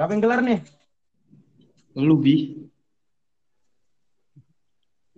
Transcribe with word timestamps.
Siapa 0.00 0.16
yang 0.16 0.24
gelar 0.24 0.40
nih? 0.40 0.64
Lu 2.00 2.16
bi. 2.16 2.56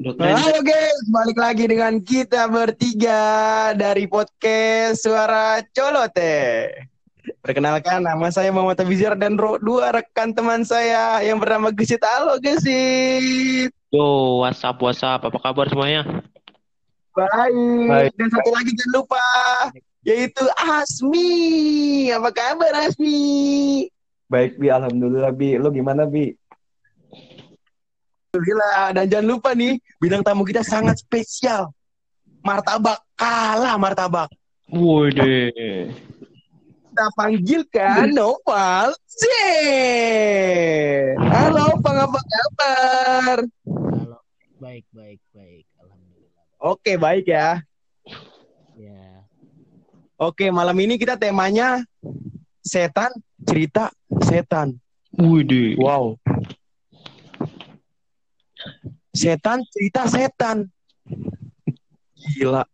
Halo 0.03 0.59
guys, 0.59 1.07
balik 1.07 1.39
lagi 1.39 1.71
dengan 1.71 2.03
kita 2.03 2.51
bertiga 2.51 3.23
dari 3.79 4.11
podcast 4.11 5.07
Suara 5.07 5.63
Colote. 5.71 6.67
Perkenalkan, 7.47 8.03
nama 8.03 8.27
saya 8.35 8.51
Muhammad 8.51 8.83
Abizar 8.83 9.15
dan 9.15 9.39
ro- 9.39 9.63
dua 9.63 9.95
rekan 9.95 10.35
teman 10.35 10.67
saya 10.67 11.23
yang 11.23 11.39
bernama 11.39 11.71
Gesit. 11.71 12.03
Halo 12.03 12.43
Gesit. 12.43 13.71
Yo, 13.95 14.43
WhatsApp, 14.43 14.83
WhatsApp. 14.83 15.23
Apa 15.31 15.39
kabar 15.39 15.71
semuanya? 15.71 16.27
Baik. 17.15 17.87
Baik. 17.87 18.11
Dan 18.19 18.29
satu 18.35 18.51
lagi 18.51 18.75
jangan 18.75 18.93
lupa, 18.99 19.27
yaitu 20.03 20.43
Asmi. 20.59 21.31
Apa 22.11 22.35
kabar 22.35 22.91
Asmi? 22.91 23.23
Baik 24.33 24.57
Bi, 24.57 24.73
alhamdulillah 24.73 25.29
Bi. 25.37 25.61
Lu 25.61 25.69
gimana 25.69 26.09
Bi? 26.09 26.33
Alhamdulillah. 28.33 28.97
Dan 28.97 29.05
jangan 29.13 29.29
lupa 29.29 29.53
nih, 29.53 29.77
bidang 30.01 30.25
tamu 30.25 30.49
kita 30.49 30.65
sangat 30.65 31.05
spesial. 31.05 31.69
Martabak 32.41 33.05
kalah 33.13 33.77
martabak. 33.77 34.33
Woi 34.73 35.13
deh. 35.13 35.93
kita 36.93 37.09
panggilkan 37.13 38.09
Noval 38.09 38.97
Z. 39.05 39.21
Halo, 41.21 41.77
apa 41.77 41.91
kabar? 41.93 43.37
Halo, 43.69 44.19
baik, 44.57 44.89
baik, 44.97 45.21
baik. 45.37 45.65
Alhamdulillah. 45.77 46.45
Oke, 46.57 46.93
baik 46.97 47.29
ya. 47.29 47.61
Ya, 48.81 49.29
Oke, 50.17 50.49
malam 50.49 50.77
ini 50.81 50.97
kita 50.97 51.21
temanya 51.21 51.85
setan, 52.65 53.13
cerita 53.47 53.91
setan. 54.23 54.79
Woi 55.13 55.45
deh. 55.45 55.77
Wow. 55.77 56.17
Setan, 59.13 59.61
cerita 59.69 60.09
setan. 60.09 60.73
Gila. 62.17 62.65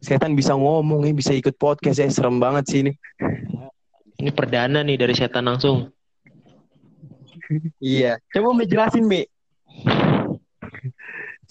Setan 0.00 0.32
bisa 0.38 0.54
ngomong 0.54 1.04
ya, 1.04 1.12
bisa 1.12 1.32
ikut 1.34 1.58
podcast 1.58 1.98
ya. 1.98 2.08
Serem 2.08 2.38
banget 2.38 2.64
sih 2.70 2.78
ini. 2.86 2.92
Ini 4.20 4.30
perdana 4.36 4.84
nih 4.84 4.96
dari 5.00 5.14
setan 5.16 5.48
langsung. 5.48 5.90
Iya. 7.82 8.22
Coba 8.30 8.54
mau 8.54 8.62
jelasin, 8.62 9.10
Mi. 9.10 9.26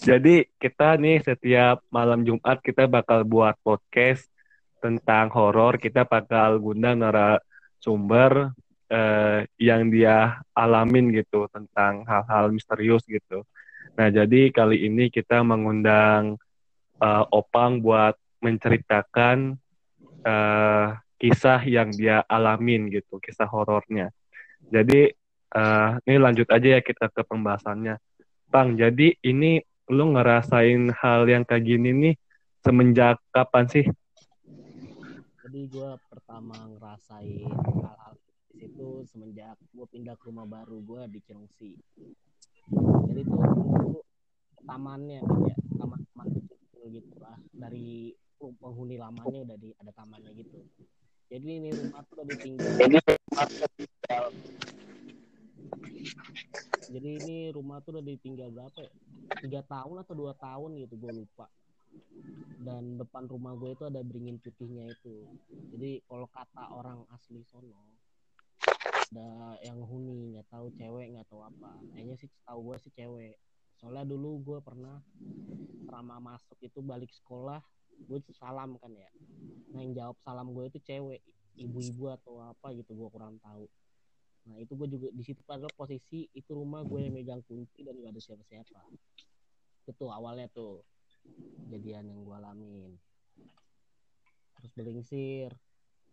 Jadi 0.00 0.48
kita 0.56 0.96
nih 0.96 1.20
setiap 1.20 1.84
malam 1.92 2.24
Jumat 2.24 2.56
kita 2.64 2.88
bakal 2.88 3.20
buat 3.28 3.52
podcast 3.60 4.24
tentang 4.80 5.28
horor. 5.28 5.76
Kita 5.76 6.08
bakal 6.08 6.56
gundang 6.56 7.04
narasumber 7.80 8.52
eh, 8.92 9.48
yang 9.56 9.88
dia 9.88 10.44
alamin 10.52 11.08
gitu 11.16 11.48
tentang 11.48 12.04
hal-hal 12.04 12.52
misterius 12.52 13.02
gitu. 13.08 13.48
Nah 13.96 14.12
jadi 14.12 14.52
kali 14.52 14.84
ini 14.84 15.08
kita 15.08 15.40
mengundang 15.40 16.36
eh, 17.00 17.24
Opang 17.32 17.80
buat 17.80 18.14
menceritakan 18.44 19.56
eh, 20.28 20.88
kisah 21.20 21.60
yang 21.64 21.88
dia 21.92 22.20
alamin 22.28 22.92
gitu, 22.92 23.16
kisah 23.16 23.48
horornya. 23.48 24.12
Jadi 24.68 25.08
eh, 25.56 25.90
ini 26.04 26.16
lanjut 26.20 26.48
aja 26.52 26.76
ya 26.76 26.80
kita 26.84 27.08
ke 27.08 27.24
pembahasannya. 27.24 27.96
Bang, 28.50 28.74
jadi 28.76 29.14
ini 29.24 29.62
lu 29.90 30.14
ngerasain 30.14 30.90
hal 31.00 31.26
yang 31.26 31.46
kayak 31.46 31.66
gini 31.66 31.90
nih 31.94 32.14
semenjak 32.60 33.22
kapan 33.32 33.66
sih? 33.70 33.86
Jadi 35.50 35.66
gue 35.66 35.90
pertama 36.06 36.54
ngerasain 36.78 37.50
hal-hal 37.82 38.14
di 38.54 38.62
situ 38.62 39.02
semenjak 39.10 39.58
gue 39.74 39.82
pindah 39.90 40.14
ke 40.14 40.30
rumah 40.30 40.46
baru 40.46 40.78
gue 40.78 41.10
di 41.10 41.18
Cilengsi. 41.26 41.74
Jadi 43.10 43.20
tuh 43.26 43.42
dulu 43.42 43.98
tamannya 44.62 45.18
kan 45.26 45.50
ya, 45.50 45.58
taman-taman 45.74 46.26
kecil 46.38 46.86
gitu 46.94 47.18
lah. 47.18 47.34
Dari 47.50 48.14
penghuni 48.38 48.94
lamanya 48.94 49.42
udah 49.42 49.58
di 49.58 49.74
ada 49.74 49.90
tamannya 49.90 50.30
gitu. 50.38 50.62
Jadi 51.34 51.48
ini 51.50 51.74
rumah 51.74 52.06
tuh 52.06 52.14
udah 52.14 52.26
ditinggal. 52.30 52.70
Jadi 56.94 57.08
ini 57.26 57.50
rumah 57.50 57.82
tuh 57.82 57.98
udah 57.98 58.04
ditinggal 58.06 58.54
berapa 58.54 58.78
ya? 58.86 58.92
Tiga 59.42 59.66
tahun 59.66 60.06
atau 60.06 60.14
dua 60.14 60.30
tahun 60.38 60.78
gitu 60.78 60.94
gue 60.94 61.26
lupa. 61.26 61.50
Dan 62.60 63.00
depan 63.00 63.24
rumah 63.24 63.56
gue 63.56 63.72
itu 63.72 63.84
ada 63.88 64.04
beringin 64.04 64.36
putihnya 64.38 64.92
itu. 64.92 65.24
Jadi 65.72 66.04
kalau 66.04 66.28
kata 66.28 66.64
orang 66.76 67.02
asli 67.14 67.40
sono 67.48 68.00
ada 69.10 69.58
yang 69.66 69.82
huni 69.82 70.38
nggak 70.38 70.46
tahu 70.46 70.70
cewek 70.78 71.10
nggak 71.10 71.26
tahu 71.26 71.42
apa. 71.42 71.82
Kayaknya 71.90 72.14
sih 72.20 72.28
tahu 72.46 72.58
gue 72.70 72.76
sih 72.78 72.92
cewek. 72.94 73.34
Soalnya 73.82 74.06
dulu 74.06 74.38
gue 74.44 74.58
pernah 74.62 75.02
pertama 75.82 76.22
masuk 76.22 76.54
itu 76.62 76.78
balik 76.78 77.10
sekolah 77.10 77.58
gue 78.06 78.18
salam 78.38 78.78
kan 78.78 78.92
ya. 78.94 79.10
Nah 79.74 79.82
yang 79.82 79.92
jawab 79.92 80.16
salam 80.22 80.54
gue 80.54 80.64
itu 80.70 80.78
cewek, 80.86 81.20
ibu-ibu 81.58 82.14
atau 82.14 82.38
apa 82.40 82.72
gitu 82.78 82.94
gue 82.94 83.08
kurang 83.10 83.36
tahu. 83.42 83.66
Nah 84.46 84.56
itu 84.62 84.72
gue 84.78 84.88
juga 84.88 85.08
di 85.10 85.22
situ 85.26 85.42
padahal 85.44 85.72
posisi 85.74 86.30
itu 86.32 86.50
rumah 86.54 86.86
gue 86.86 87.02
yang 87.02 87.12
megang 87.12 87.42
kunci 87.44 87.82
dan 87.84 87.98
gak 87.98 88.14
ada 88.14 88.20
siapa-siapa. 88.22 88.80
Itu 89.90 90.06
awalnya 90.08 90.46
tuh 90.54 90.86
kejadian 91.66 92.10
yang 92.10 92.20
gue 92.26 92.36
alamin. 92.36 92.92
Terus 94.58 94.72
belingsir, 94.76 95.50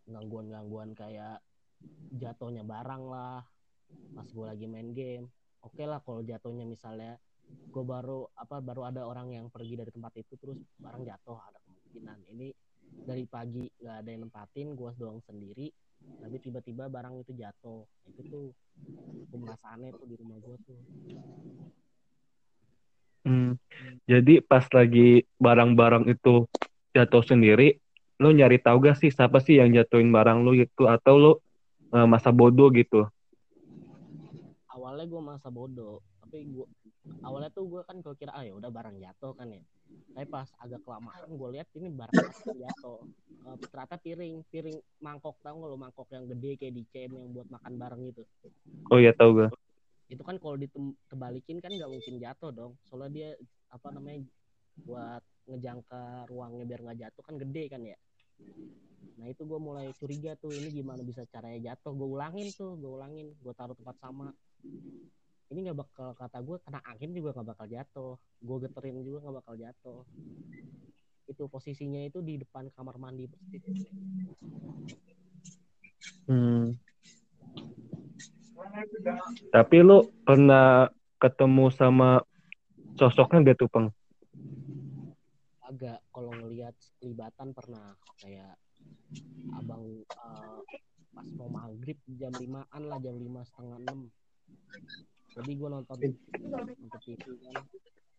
gangguan-gangguan 0.07 0.95
kayak 0.95 1.43
jatuhnya 2.13 2.63
barang 2.65 3.03
lah 3.09 3.43
pas 4.15 4.27
gue 4.27 4.45
lagi 4.45 4.65
main 4.67 4.91
game. 4.91 5.27
Oke 5.63 5.83
lah 5.83 5.99
kalau 6.03 6.23
jatuhnya 6.23 6.63
misalnya 6.67 7.19
gue 7.47 7.83
baru 7.83 8.27
apa 8.35 8.59
baru 8.59 8.87
ada 8.87 9.07
orang 9.07 9.31
yang 9.31 9.45
pergi 9.47 9.79
dari 9.79 9.91
tempat 9.91 10.13
itu 10.19 10.33
terus 10.35 10.59
barang 10.79 11.03
jatuh 11.03 11.37
ada 11.39 11.59
kemungkinan 11.63 12.19
ini 12.35 12.51
dari 12.87 13.23
pagi 13.27 13.67
nggak 13.79 13.97
ada 14.03 14.09
yang 14.09 14.21
nempatin 14.27 14.75
gue 14.75 14.91
doang 14.99 15.23
sendiri 15.23 15.71
tapi 15.97 16.37
tiba-tiba 16.43 16.91
barang 16.91 17.23
itu 17.23 17.31
jatuh 17.35 17.83
itu 18.11 18.21
tuh 18.27 18.47
gue 19.27 19.39
merasa 19.39 19.75
aneh 19.75 19.91
tuh 19.95 20.07
di 20.07 20.15
rumah 20.19 20.37
gue 20.39 20.57
tuh 20.67 20.79
Hmm, 23.27 23.59
jadi 24.07 24.39
pas 24.39 24.63
lagi 24.71 25.27
barang-barang 25.35 26.07
itu 26.07 26.47
jatuh 26.95 27.23
sendiri, 27.27 27.75
lu 28.23 28.31
nyari 28.31 28.57
tahu 28.63 28.79
gak 28.87 28.97
sih 29.03 29.11
siapa 29.11 29.43
sih 29.43 29.59
yang 29.59 29.75
jatuhin 29.75 30.09
barang 30.15 30.47
lu 30.47 30.55
gitu? 30.63 30.87
Atau 30.87 31.13
lu 31.19 31.31
eh, 31.91 32.07
masa 32.07 32.31
bodoh 32.31 32.71
gitu? 32.71 33.03
awalnya 34.71 35.05
gue 35.09 35.21
masa 35.21 35.49
bodoh 35.49 35.99
tapi 36.21 36.45
gue 36.47 36.67
awalnya 37.25 37.49
tuh 37.51 37.65
gue 37.67 37.81
kan 37.87 37.97
kalau 38.03 38.15
kira 38.15 38.31
ah 38.35 38.43
ya 38.45 38.53
udah 38.55 38.71
barang 38.71 38.95
jatuh 39.03 39.33
kan 39.35 39.47
ya. 39.51 39.63
Tapi 40.15 40.25
pas 40.29 40.49
agak 40.63 40.81
kelamaan 40.85 41.29
gue 41.29 41.49
lihat 41.57 41.67
ini 41.77 41.89
barang 41.91 42.19
jatuh. 42.63 42.99
Eh, 43.47 43.55
ternyata 43.71 43.95
piring 43.99 44.35
piring 44.51 44.77
mangkok 45.03 45.35
tau 45.43 45.55
nggak 45.55 45.71
lo 45.71 45.77
mangkok 45.79 46.07
yang 46.13 46.25
gede 46.29 46.51
kayak 46.59 46.73
di 46.77 46.83
CM 46.91 47.11
yang 47.19 47.29
buat 47.35 47.47
makan 47.51 47.73
bareng 47.79 48.01
gitu. 48.11 48.23
Oh 48.91 48.99
ya 48.99 49.11
tahu 49.11 49.31
gak? 49.43 49.51
Itu 50.07 50.23
kan 50.23 50.39
kalau 50.39 50.55
ditebalikin 50.55 51.59
kan 51.59 51.71
nggak 51.71 51.91
mungkin 51.91 52.15
jatuh 52.19 52.51
dong. 52.55 52.71
Soalnya 52.87 53.11
dia 53.11 53.29
apa 53.67 53.87
namanya 53.91 54.23
buat 54.87 55.23
ngejangka 55.47 56.27
ruangnya 56.31 56.63
biar 56.63 56.79
nggak 56.83 56.99
jatuh 57.03 57.23
kan 57.23 57.35
gede 57.35 57.63
kan 57.67 57.81
ya. 57.83 57.97
Nah 59.17 59.25
itu 59.27 59.43
gue 59.43 59.59
mulai 59.59 59.91
curiga 59.99 60.39
tuh 60.39 60.53
ini 60.55 60.71
gimana 60.71 61.03
bisa 61.03 61.27
caranya 61.27 61.73
jatuh. 61.73 61.91
Gue 61.91 62.07
ulangin 62.07 62.47
tuh 62.55 62.79
gue 62.79 62.91
ulangin. 62.91 63.35
Gue 63.43 63.51
taruh 63.51 63.75
tempat 63.75 63.95
sama. 63.99 64.31
Ini 65.47 65.59
nggak 65.63 65.79
bakal 65.79 66.09
kata 66.15 66.39
gue 66.43 66.57
kena 66.63 66.79
angin 66.87 67.11
juga 67.11 67.35
nggak 67.35 67.47
bakal 67.51 67.67
jatuh. 67.67 68.13
Gue 68.39 68.57
geterin 68.63 69.03
juga 69.03 69.17
nggak 69.27 69.37
bakal 69.43 69.55
jatuh. 69.59 70.01
Itu 71.27 71.51
posisinya 71.51 72.07
itu 72.07 72.23
di 72.23 72.39
depan 72.39 72.71
kamar 72.71 72.95
mandi. 72.95 73.27
Persis 73.27 73.91
Hmm. 76.27 76.75
Tapi 79.53 79.75
lu 79.81 80.07
pernah 80.25 80.89
ketemu 81.17 81.65
sama 81.73 82.21
sosoknya 82.97 83.53
gak 83.53 83.57
tuh, 83.61 83.69
Peng? 83.69 83.87
agak 85.67 85.99
kalau 86.15 86.31
ngelihat 86.31 86.73
kelibatan 86.97 87.51
pernah. 87.51 87.93
Kayak 88.17 88.55
abang 89.53 89.83
eh, 90.01 90.59
pas 91.11 91.27
mau 91.35 91.49
maghrib 91.51 91.99
jam 92.15 92.31
limaan 92.33 92.81
lah 92.87 92.97
jam 93.03 93.19
lima 93.19 93.43
setengah 93.43 93.77
enam. 93.83 94.07
Jadi 95.37 95.51
gue 95.53 95.69
nonton 95.69 95.97
nonton 96.41 96.99
TV 97.03 97.23
kan. 97.43 97.61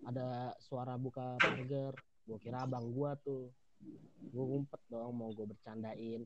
Ada 0.07 0.55
suara 0.63 0.95
buka 1.01 1.41
pagar. 1.41 1.97
Gue 2.29 2.39
kira 2.39 2.69
abang 2.69 2.93
gue 2.93 3.11
tuh. 3.25 3.49
Gue 4.29 4.45
ngumpet 4.45 4.81
dong 4.93 5.17
mau 5.17 5.33
gue 5.33 5.47
bercandain 5.49 6.23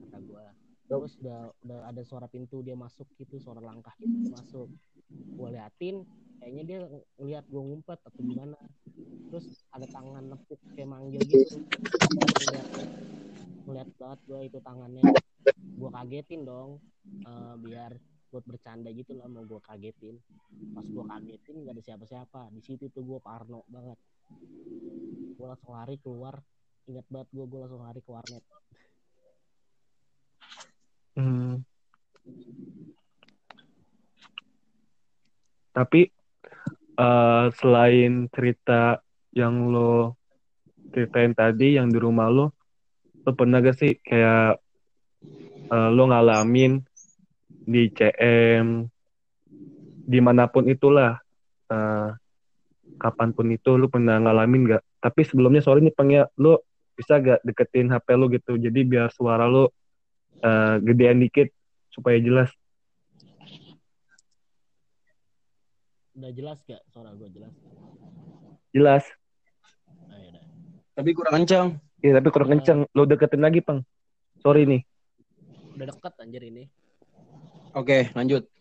kata 0.00 0.18
gue 0.24 0.44
terus 0.90 1.14
udah 1.22 1.54
udah 1.62 1.78
ada 1.86 2.02
suara 2.02 2.26
pintu 2.26 2.66
dia 2.66 2.74
masuk 2.74 3.06
gitu 3.14 3.38
suara 3.38 3.62
langkah 3.62 3.94
gitu 4.02 4.34
masuk. 4.34 4.68
Gue 5.10 5.48
liatin 5.54 6.02
kayaknya 6.42 6.62
dia 6.66 6.78
ngeliat 7.14 7.46
gue 7.46 7.62
ngumpet 7.62 7.98
atau 8.02 8.20
gimana. 8.20 8.58
Terus 9.30 9.62
ada 9.70 9.86
tangan 9.86 10.34
nepuk 10.34 10.58
kayak 10.74 10.90
manggil 10.90 11.22
gitu. 11.22 11.62
Ngeliat 12.10 12.68
ngeliat 13.70 13.88
banget 13.94 14.20
gue 14.26 14.40
itu 14.50 14.58
tangannya. 14.58 15.06
Gue 15.78 15.90
kagetin 15.94 16.42
dong 16.42 16.82
Eh, 17.20 17.54
biar 17.60 17.92
buat 18.30 18.46
bercanda 18.46 18.94
gitu 18.94 19.18
lah 19.18 19.26
mau 19.26 19.42
gue 19.42 19.60
kagetin. 19.64 20.16
Pas 20.76 20.86
gue 20.86 21.04
kagetin 21.04 21.56
gak 21.66 21.74
ada 21.74 21.82
siapa-siapa. 21.82 22.40
Di 22.54 22.60
situ 22.62 22.86
tuh 22.92 23.02
gue 23.02 23.18
parno 23.18 23.66
banget. 23.66 23.98
Gue 25.34 25.46
langsung 25.46 25.74
lari 25.74 25.96
keluar. 25.98 26.38
Ingat 26.86 27.06
banget 27.10 27.28
gue 27.34 27.44
gue 27.46 27.58
langsung 27.58 27.82
lari 27.82 28.00
ke 28.02 28.10
warnet 28.10 28.44
Hmm. 31.18 31.62
Tapi 35.70 36.10
eh, 36.98 37.46
selain 37.56 38.12
cerita 38.30 38.98
yang 39.34 39.70
lo 39.70 40.18
ceritain 40.90 41.30
tadi 41.30 41.78
yang 41.78 41.86
di 41.90 41.98
rumah 42.02 42.26
lo, 42.26 42.50
lo 43.22 43.30
pernah 43.34 43.62
gak 43.62 43.78
sih 43.78 43.92
kayak 44.02 44.58
eh, 45.70 45.90
lo 45.94 46.02
ngalamin 46.10 46.82
di 47.46 47.86
CM 47.94 48.90
di 50.10 50.18
mana 50.18 50.50
pun 50.50 50.66
itulah 50.66 51.18
eh, 51.70 52.10
kapan 52.98 53.30
pun 53.30 53.46
itu 53.54 53.78
lo 53.78 53.86
pernah 53.86 54.18
ngalamin 54.18 54.76
gak? 54.76 54.82
Tapi 55.00 55.20
sebelumnya 55.24 55.62
sorry 55.64 55.80
nih 55.80 55.94
Peng 55.94 56.10
ya, 56.12 56.26
lo 56.36 56.66
bisa 56.92 57.16
gak 57.16 57.40
deketin 57.46 57.88
HP 57.88 58.06
lo 58.18 58.28
gitu 58.28 58.60
jadi 58.60 58.80
biar 58.84 59.08
suara 59.08 59.48
lo 59.48 59.72
eh, 60.40 60.74
gedean 60.84 61.20
dikit 61.20 61.48
supaya 61.92 62.16
jelas. 62.20 62.50
udah 66.20 66.36
jelas 66.36 66.60
gak 66.68 66.84
suara 66.92 67.16
gue 67.16 67.32
jelas 67.32 67.54
Jelas. 68.76 69.02
Ayo 70.12 70.28
dah. 70.36 70.44
Tapi 70.94 71.10
kurang 71.16 71.42
kencang. 71.42 71.66
Iya 72.04 72.20
tapi 72.20 72.28
kurang 72.28 72.50
kenceng. 72.54 72.84
Lo 72.92 73.02
deketin 73.08 73.40
lagi, 73.42 73.64
Pang. 73.64 73.82
Sorry 74.44 74.68
nih. 74.68 74.82
udah 75.70 75.86
deket 75.96 76.12
anjir 76.20 76.42
ini 76.44 76.68
Oke, 77.72 78.10
lanjut. 78.12 78.44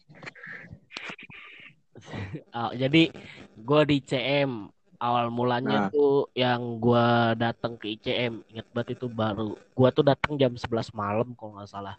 Ah, 2.55 2.71
jadi 2.73 3.11
gue 3.59 3.81
di 3.85 3.97
CM 4.01 4.71
awal 4.99 5.31
mulanya 5.31 5.87
Nah. 5.87 5.89
tuh 5.91 6.27
yang 6.35 6.77
gue 6.77 7.07
datang 7.39 7.79
ke 7.79 7.87
ICM 7.95 8.43
inget 8.51 8.67
banget 8.75 8.99
itu 8.99 9.07
baru 9.07 9.55
gue 9.55 9.89
tuh 9.95 10.03
datang 10.03 10.35
jam 10.35 10.51
11 10.59 10.91
malam 10.91 11.31
kalau 11.39 11.55
nggak 11.55 11.71
salah 11.71 11.95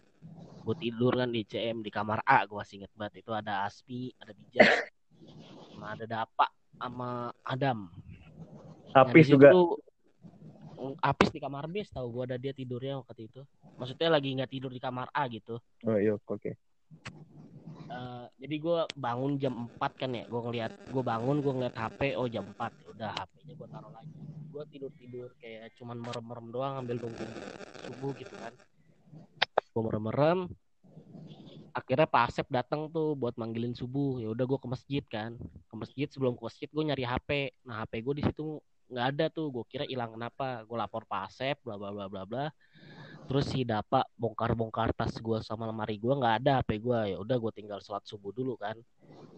gue 0.61 0.75
tidur 0.77 1.17
kan 1.17 1.29
di 1.33 1.41
ICM 1.41 1.81
di 1.81 1.89
kamar 1.89 2.21
A 2.21 2.45
gue 2.45 2.53
masih 2.53 2.85
inget 2.85 2.93
banget 2.93 3.25
itu 3.25 3.31
ada 3.33 3.65
Aspi 3.65 4.13
ada 4.21 4.31
Bijak 4.37 4.69
sama 5.73 5.97
ada 5.97 6.05
Dapa 6.05 6.47
sama 6.77 7.09
Adam 7.41 7.89
Apis 8.91 9.31
juga. 9.31 9.49
tuh, 9.49 9.79
mm, 10.77 10.95
Apis 11.01 11.29
di 11.33 11.39
kamar 11.41 11.65
B 11.65 11.81
tahu 11.89 12.07
gue 12.21 12.23
ada 12.29 12.37
dia 12.37 12.53
tidurnya 12.53 13.01
waktu 13.01 13.25
itu 13.25 13.41
maksudnya 13.81 14.09
lagi 14.13 14.29
nggak 14.37 14.51
tidur 14.51 14.69
di 14.69 14.77
kamar 14.77 15.09
A 15.09 15.25
gitu 15.25 15.57
Oh 15.89 15.97
iya, 15.97 16.13
oke. 16.13 16.53
Eh, 17.91 18.25
jadi 18.39 18.55
gue 18.55 18.79
bangun 18.95 19.35
jam 19.35 19.67
4 19.67 19.91
kan 19.99 20.11
ya 20.15 20.23
gue 20.23 20.41
ngeliat 20.47 20.71
gue 20.87 21.03
bangun 21.03 21.43
gue 21.43 21.51
ngeliat 21.51 21.75
HP 21.75 22.15
oh 22.15 22.27
jam 22.31 22.47
4 22.47 22.71
Ya 22.71 22.87
udah 22.95 23.09
HP-nya 23.19 23.53
gue 23.59 23.67
taruh 23.67 23.91
lagi. 23.91 24.15
Gue 24.51 24.63
tidur 24.71 24.91
tidur 24.95 25.29
kayak 25.43 25.75
cuman 25.75 25.97
merem-merem 25.99 26.47
doang 26.55 26.73
ambil 26.79 26.97
nunggu 27.03 27.25
subuh 27.83 28.11
gitu 28.15 28.35
kan. 28.39 28.53
Gue 29.75 29.81
merem-merem 29.83 30.39
akhirnya 31.71 32.07
Pak 32.07 32.23
Asep 32.31 32.47
datang 32.51 32.87
tuh 32.91 33.11
buat 33.19 33.35
manggilin 33.35 33.75
subuh. 33.75 34.23
Ya 34.23 34.31
udah 34.31 34.45
gue 34.47 34.59
ke 34.59 34.67
masjid 34.71 35.03
kan. 35.03 35.35
Ke 35.67 35.75
masjid 35.75 36.07
sebelum 36.07 36.39
ke 36.39 36.47
masjid 36.47 36.67
gue 36.71 36.83
nyari 36.87 37.03
HP 37.03 37.59
nah 37.67 37.83
HP 37.83 38.07
gue 38.07 38.15
di 38.19 38.23
situ 38.23 38.63
nggak 38.91 39.07
ada 39.15 39.25
tuh 39.31 39.51
gue 39.51 39.63
kira 39.67 39.83
hilang 39.83 40.15
kenapa. 40.15 40.63
Gue 40.63 40.79
lapor 40.79 41.03
Pak 41.03 41.27
Asep 41.27 41.59
bla 41.67 41.75
bla 41.75 41.91
bla 41.91 42.07
bla 42.07 42.23
bla 42.23 42.45
terus 43.31 43.47
si 43.47 43.63
Dapa 43.63 44.03
bongkar-bongkar 44.19 44.91
tas 44.91 45.15
gue 45.15 45.39
sama 45.39 45.63
lemari 45.63 45.95
gue 45.95 46.11
nggak 46.11 46.43
ada 46.43 46.59
HP 46.59 46.83
gue 46.83 47.15
ya 47.15 47.17
udah 47.23 47.39
gue 47.39 47.51
tinggal 47.55 47.79
sholat 47.79 48.03
subuh 48.03 48.35
dulu 48.35 48.59
kan. 48.59 48.75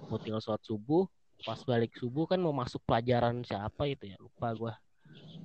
Gue 0.09 0.17
tinggal 0.17 0.41
sholat 0.41 0.65
subuh 0.65 1.05
pas 1.45 1.61
balik 1.61 1.93
subuh 2.01 2.25
kan 2.25 2.41
mau 2.41 2.49
masuk 2.49 2.81
pelajaran 2.89 3.45
siapa 3.45 3.85
itu 3.85 4.09
ya? 4.09 4.17
Lupa 4.17 4.49
gue 4.57 4.73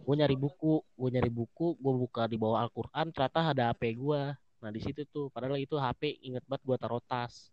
gue 0.00 0.14
nyari 0.16 0.32
buku 0.40 0.80
gue 0.80 1.08
nyari 1.12 1.28
buku 1.28 1.76
gue 1.76 1.92
buka 2.08 2.24
di 2.24 2.40
bawah 2.40 2.64
Al-Quran 2.64 3.12
ternyata 3.12 3.52
ada 3.52 3.68
HP 3.76 4.00
gue 4.00 4.22
nah 4.64 4.70
di 4.72 4.80
situ 4.80 5.04
tuh 5.12 5.28
padahal 5.28 5.60
itu 5.60 5.76
HP 5.76 6.24
inget 6.24 6.40
banget 6.48 6.64
gue 6.64 6.76
taruh 6.80 7.04
tas. 7.04 7.52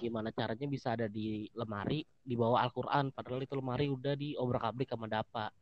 Gimana 0.00 0.32
caranya 0.32 0.64
bisa 0.64 0.96
ada 0.96 1.12
di 1.12 1.44
lemari 1.52 2.00
di 2.24 2.32
bawah 2.32 2.64
Al-Quran 2.64 3.12
padahal 3.12 3.44
itu 3.44 3.52
lemari 3.52 3.92
udah 3.92 4.16
di 4.16 4.32
obrak 4.40 4.64
abrik 4.64 4.88
sama 4.88 5.12
Dapa. 5.12 5.52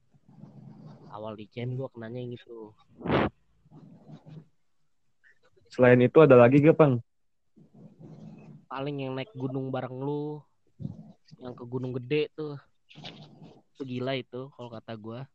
Awal 1.10 1.34
di 1.42 1.50
gue 1.50 1.88
kenanya 1.90 2.22
yang 2.22 2.38
itu 2.38 2.70
Selain 5.74 5.98
itu 5.98 6.22
ada 6.22 6.38
lagi 6.38 6.62
gak, 6.62 6.78
Pang? 6.78 7.02
paling 8.74 9.06
yang 9.06 9.14
naik 9.14 9.30
gunung 9.38 9.70
bareng 9.70 10.02
lu 10.02 10.42
yang 11.38 11.54
ke 11.54 11.62
gunung 11.62 11.94
gede 11.94 12.26
tuh 12.34 12.58
itu 13.70 13.82
gila 13.86 14.18
itu 14.18 14.50
kalau 14.50 14.66
kata 14.66 14.98
gua 14.98 15.30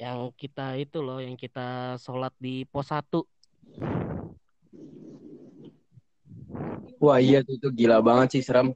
yang 0.00 0.32
kita 0.32 0.80
itu 0.80 1.04
loh 1.04 1.20
yang 1.20 1.36
kita 1.36 2.00
sholat 2.00 2.32
di 2.40 2.64
pos 2.72 2.88
1 2.88 3.20
Wah 6.96 7.20
iya 7.20 7.44
tuh, 7.44 7.60
itu 7.60 7.68
gila 7.72 8.00
banget 8.00 8.40
sih 8.40 8.42
seram. 8.44 8.72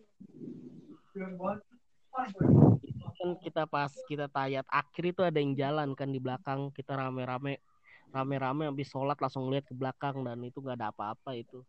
kan 3.25 3.31
kita 3.41 3.65
pas 3.65 3.89
kita 4.05 4.29
tayat 4.29 4.69
akhir 4.69 5.17
itu 5.17 5.21
ada 5.25 5.41
yang 5.41 5.57
jalan 5.57 5.97
kan 5.97 6.13
di 6.13 6.21
belakang 6.21 6.69
kita 6.77 6.93
rame-rame 6.93 7.57
rame-rame 8.15 8.71
habis 8.71 8.87
sholat 8.87 9.19
langsung 9.19 9.51
lihat 9.51 9.67
ke 9.67 9.75
belakang 9.75 10.23
dan 10.23 10.39
itu 10.47 10.63
nggak 10.63 10.79
ada 10.79 10.95
apa-apa 10.95 11.35
itu 11.35 11.67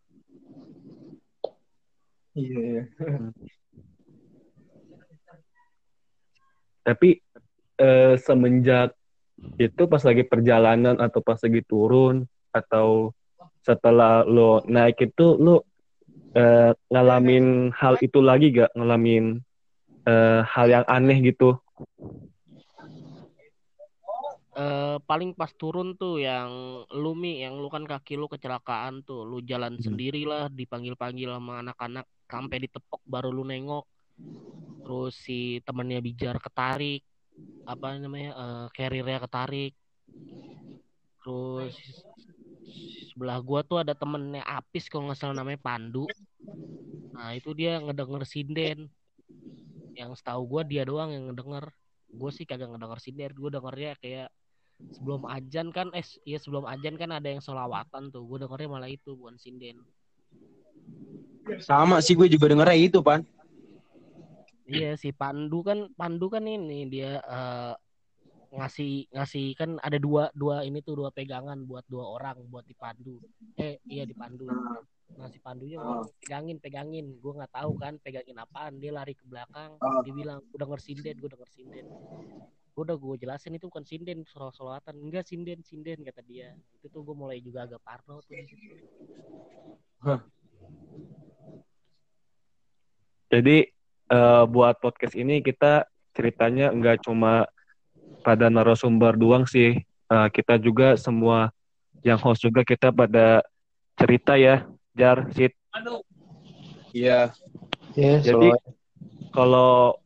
Iya. 2.36 2.84
Tapi 6.84 7.24
eh, 7.80 8.14
semenjak 8.20 8.92
itu 9.56 9.84
pas 9.88 10.04
lagi 10.04 10.28
perjalanan 10.28 11.00
atau 11.00 11.24
pas 11.24 11.40
lagi 11.40 11.64
turun 11.64 12.28
atau 12.52 13.16
setelah 13.64 14.28
lo 14.28 14.60
naik 14.68 15.00
itu 15.00 15.40
lo 15.40 15.64
eh, 16.36 16.76
ngalamin 16.92 17.72
hal 17.72 17.96
itu 18.04 18.20
lagi 18.20 18.52
gak? 18.52 18.76
Ngalamin 18.76 19.40
eh, 20.06 20.42
hal 20.44 20.68
yang 20.68 20.86
aneh 20.92 21.24
gitu? 21.24 21.56
Eh 24.56 24.96
paling 25.10 25.36
pas 25.40 25.52
turun 25.62 25.88
tuh 26.00 26.16
yang 26.28 26.50
lu 27.02 27.12
mi 27.22 27.44
yang 27.44 27.60
lu 27.60 27.68
kan 27.68 27.84
kaki 27.84 28.16
lu 28.22 28.26
kecelakaan 28.32 29.04
tuh. 29.08 29.28
Lu 29.30 29.38
jalan 29.44 29.76
Hmm. 29.76 29.84
sendiri 29.86 30.24
lah 30.32 30.48
dipanggil-panggil 30.48 31.30
sama 31.36 31.54
anak-anak. 31.64 32.06
Sampai 32.32 32.58
ditepok 32.64 33.02
baru 33.04 33.30
lu 33.36 33.44
nengok. 33.44 33.84
Terus 34.84 35.14
si 35.26 35.60
temennya 35.68 36.00
bijar 36.08 36.36
ketarik. 36.40 37.02
Apa 37.68 37.98
namanya 38.00 38.32
eh 38.44 38.66
carrier-nya 38.78 39.20
ketarik. 39.26 39.72
Terus 41.20 41.74
sebelah 43.12 43.40
gua 43.44 43.60
tuh 43.66 43.78
ada 43.84 43.94
temennya 43.98 44.44
Apis 44.46 44.88
kalau 44.88 45.10
nggak 45.10 45.20
salah 45.20 45.36
namanya 45.42 45.60
Pandu. 45.60 46.06
Nah 47.16 47.30
itu 47.36 47.52
dia 47.52 47.82
ngedenger 47.84 48.24
sinden. 48.24 48.80
Yang 50.00 50.12
setahu 50.20 50.42
gua 50.48 50.62
dia 50.64 50.84
doang 50.88 51.12
yang 51.12 51.24
ngedenger. 51.32 51.66
Gue 52.16 52.32
sih 52.32 52.48
kagak 52.48 52.72
ngedenger 52.72 53.00
sinden. 53.04 53.32
Gue 53.36 53.50
dengernya 53.52 53.92
kayak 54.00 54.28
sebelum 54.92 55.28
ajan 55.28 55.72
kan 55.72 55.88
eh 55.96 56.04
iya 56.28 56.38
sebelum 56.40 56.68
ajan 56.68 56.96
kan 57.00 57.12
ada 57.16 57.28
yang 57.32 57.44
solawatan 57.44 58.12
tuh. 58.12 58.24
Gue 58.28 58.44
dengernya 58.44 58.70
malah 58.70 58.92
itu 58.92 59.16
bukan 59.16 59.36
sinden. 59.40 59.84
Sama 61.62 62.02
sih 62.02 62.18
gue 62.18 62.26
juga 62.26 62.50
dengernya 62.52 62.78
itu, 62.78 63.00
Pan. 63.06 63.22
iya 64.66 64.98
si 64.98 65.14
Pandu 65.14 65.62
kan 65.62 65.94
Pandu 65.94 66.26
kan 66.26 66.42
ini 66.42 66.90
dia 66.90 67.22
eh, 67.22 67.74
ngasih 68.50 69.14
ngasih 69.14 69.54
kan 69.54 69.78
ada 69.78 70.02
dua 70.02 70.34
dua 70.34 70.66
ini 70.66 70.82
tuh 70.82 70.98
dua 70.98 71.14
pegangan 71.14 71.62
buat 71.70 71.86
dua 71.86 72.02
orang 72.18 72.42
buat 72.50 72.66
dipandu 72.66 73.22
eh 73.62 73.78
iya 73.86 74.10
dipandu 74.10 74.50
nah 75.16 75.30
si 75.32 75.40
pandunya 75.40 75.80
ngomong, 75.80 76.12
pegangin 76.20 76.58
pegangin. 76.60 77.06
Gue 77.24 77.38
nggak 77.40 77.54
tahu 77.56 77.78
kan 77.80 77.96
pegangin 78.04 78.36
apaan. 78.36 78.82
Dia 78.84 78.92
lari 78.92 79.16
ke 79.16 79.24
belakang 79.24 79.80
dia 80.04 80.12
bilang 80.12 80.44
gue 80.44 80.60
denger 80.60 80.80
sinden 80.82 81.16
gue 81.22 81.30
denger 81.30 81.50
sinden 81.54 81.86
gue 82.76 82.84
udah 82.84 83.00
gue 83.00 83.16
jelasin 83.24 83.56
itu 83.56 83.72
bukan 83.72 83.88
sinden 83.88 84.28
soal 84.28 84.52
solawatan 84.52 85.00
enggak 85.00 85.24
sinden 85.24 85.64
sinden 85.64 86.04
kata 86.04 86.20
dia 86.28 86.52
itu 86.76 86.92
tuh 86.92 87.08
gue 87.08 87.16
mulai 87.16 87.40
juga 87.40 87.64
agak 87.64 87.80
parno 87.80 88.20
tuh 88.20 88.36
di 88.36 88.44
situ 88.52 88.76
Jadi 93.32 93.58
eh, 94.12 94.44
buat 94.48 94.76
podcast 94.84 95.16
ini 95.18 95.40
kita 95.42 95.88
ceritanya 96.16 96.72
nggak 96.72 97.04
cuma 97.04 97.50
pada 98.22 98.48
narasumber 98.48 99.18
doang 99.18 99.44
sih. 99.50 99.82
Eh, 99.84 100.28
kita 100.32 100.62
juga 100.62 100.94
semua 100.96 101.50
yang 102.06 102.22
host 102.22 102.46
juga 102.46 102.62
kita 102.62 102.94
pada 102.94 103.42
cerita 103.98 104.38
ya, 104.38 104.70
Jar, 104.94 105.26
Sid. 105.34 105.52
Iya. 106.96 107.34
Jadi 107.96 108.50
kalau 109.34 110.00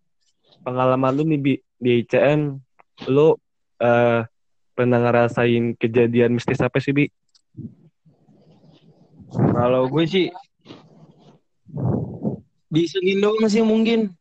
pengalaman 0.63 1.15
lu 1.15 1.23
nih 1.25 1.39
Bi, 1.39 1.53
di 1.79 2.03
ICM, 2.03 2.59
lu 3.09 3.35
eh, 3.79 4.21
pernah 4.75 4.99
ngerasain 4.99 5.75
kejadian 5.75 6.35
mistis 6.35 6.59
apa 6.63 6.79
sih, 6.79 6.91
Bi? 6.95 7.05
Kalau 9.33 9.87
gue 9.91 10.03
sih 10.07 10.25
disengin 12.69 13.19
doang 13.19 13.49
sih 13.49 13.63
mungkin. 13.65 14.13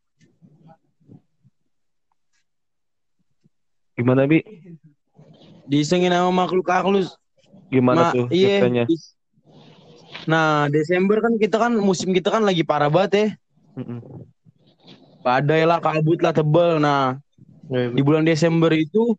Gimana, 3.99 4.27
Bi? 4.31 4.43
Disengin 5.69 6.15
sama 6.15 6.33
makhluk 6.47 6.67
halus. 6.71 7.13
Gimana 7.69 8.09
Ma- 8.09 8.15
tuh 8.15 8.27
iya. 8.33 8.65
ceritanya? 8.65 8.85
Nah, 10.29 10.69
Desember 10.69 11.21
kan 11.25 11.37
kita 11.37 11.57
kan 11.57 11.73
musim 11.77 12.13
kita 12.13 12.29
kan 12.33 12.45
lagi 12.45 12.65
parah 12.65 12.89
banget 12.93 13.13
ya. 13.13 13.27
Mm-mm. 13.81 14.01
Badai 15.23 15.63
lah, 15.67 15.79
kabut 15.83 16.19
lah, 16.23 16.33
tebel. 16.33 16.79
Nah, 16.79 17.19
di 17.69 18.01
bulan 18.01 18.25
Desember 18.25 18.71
itu 18.73 19.15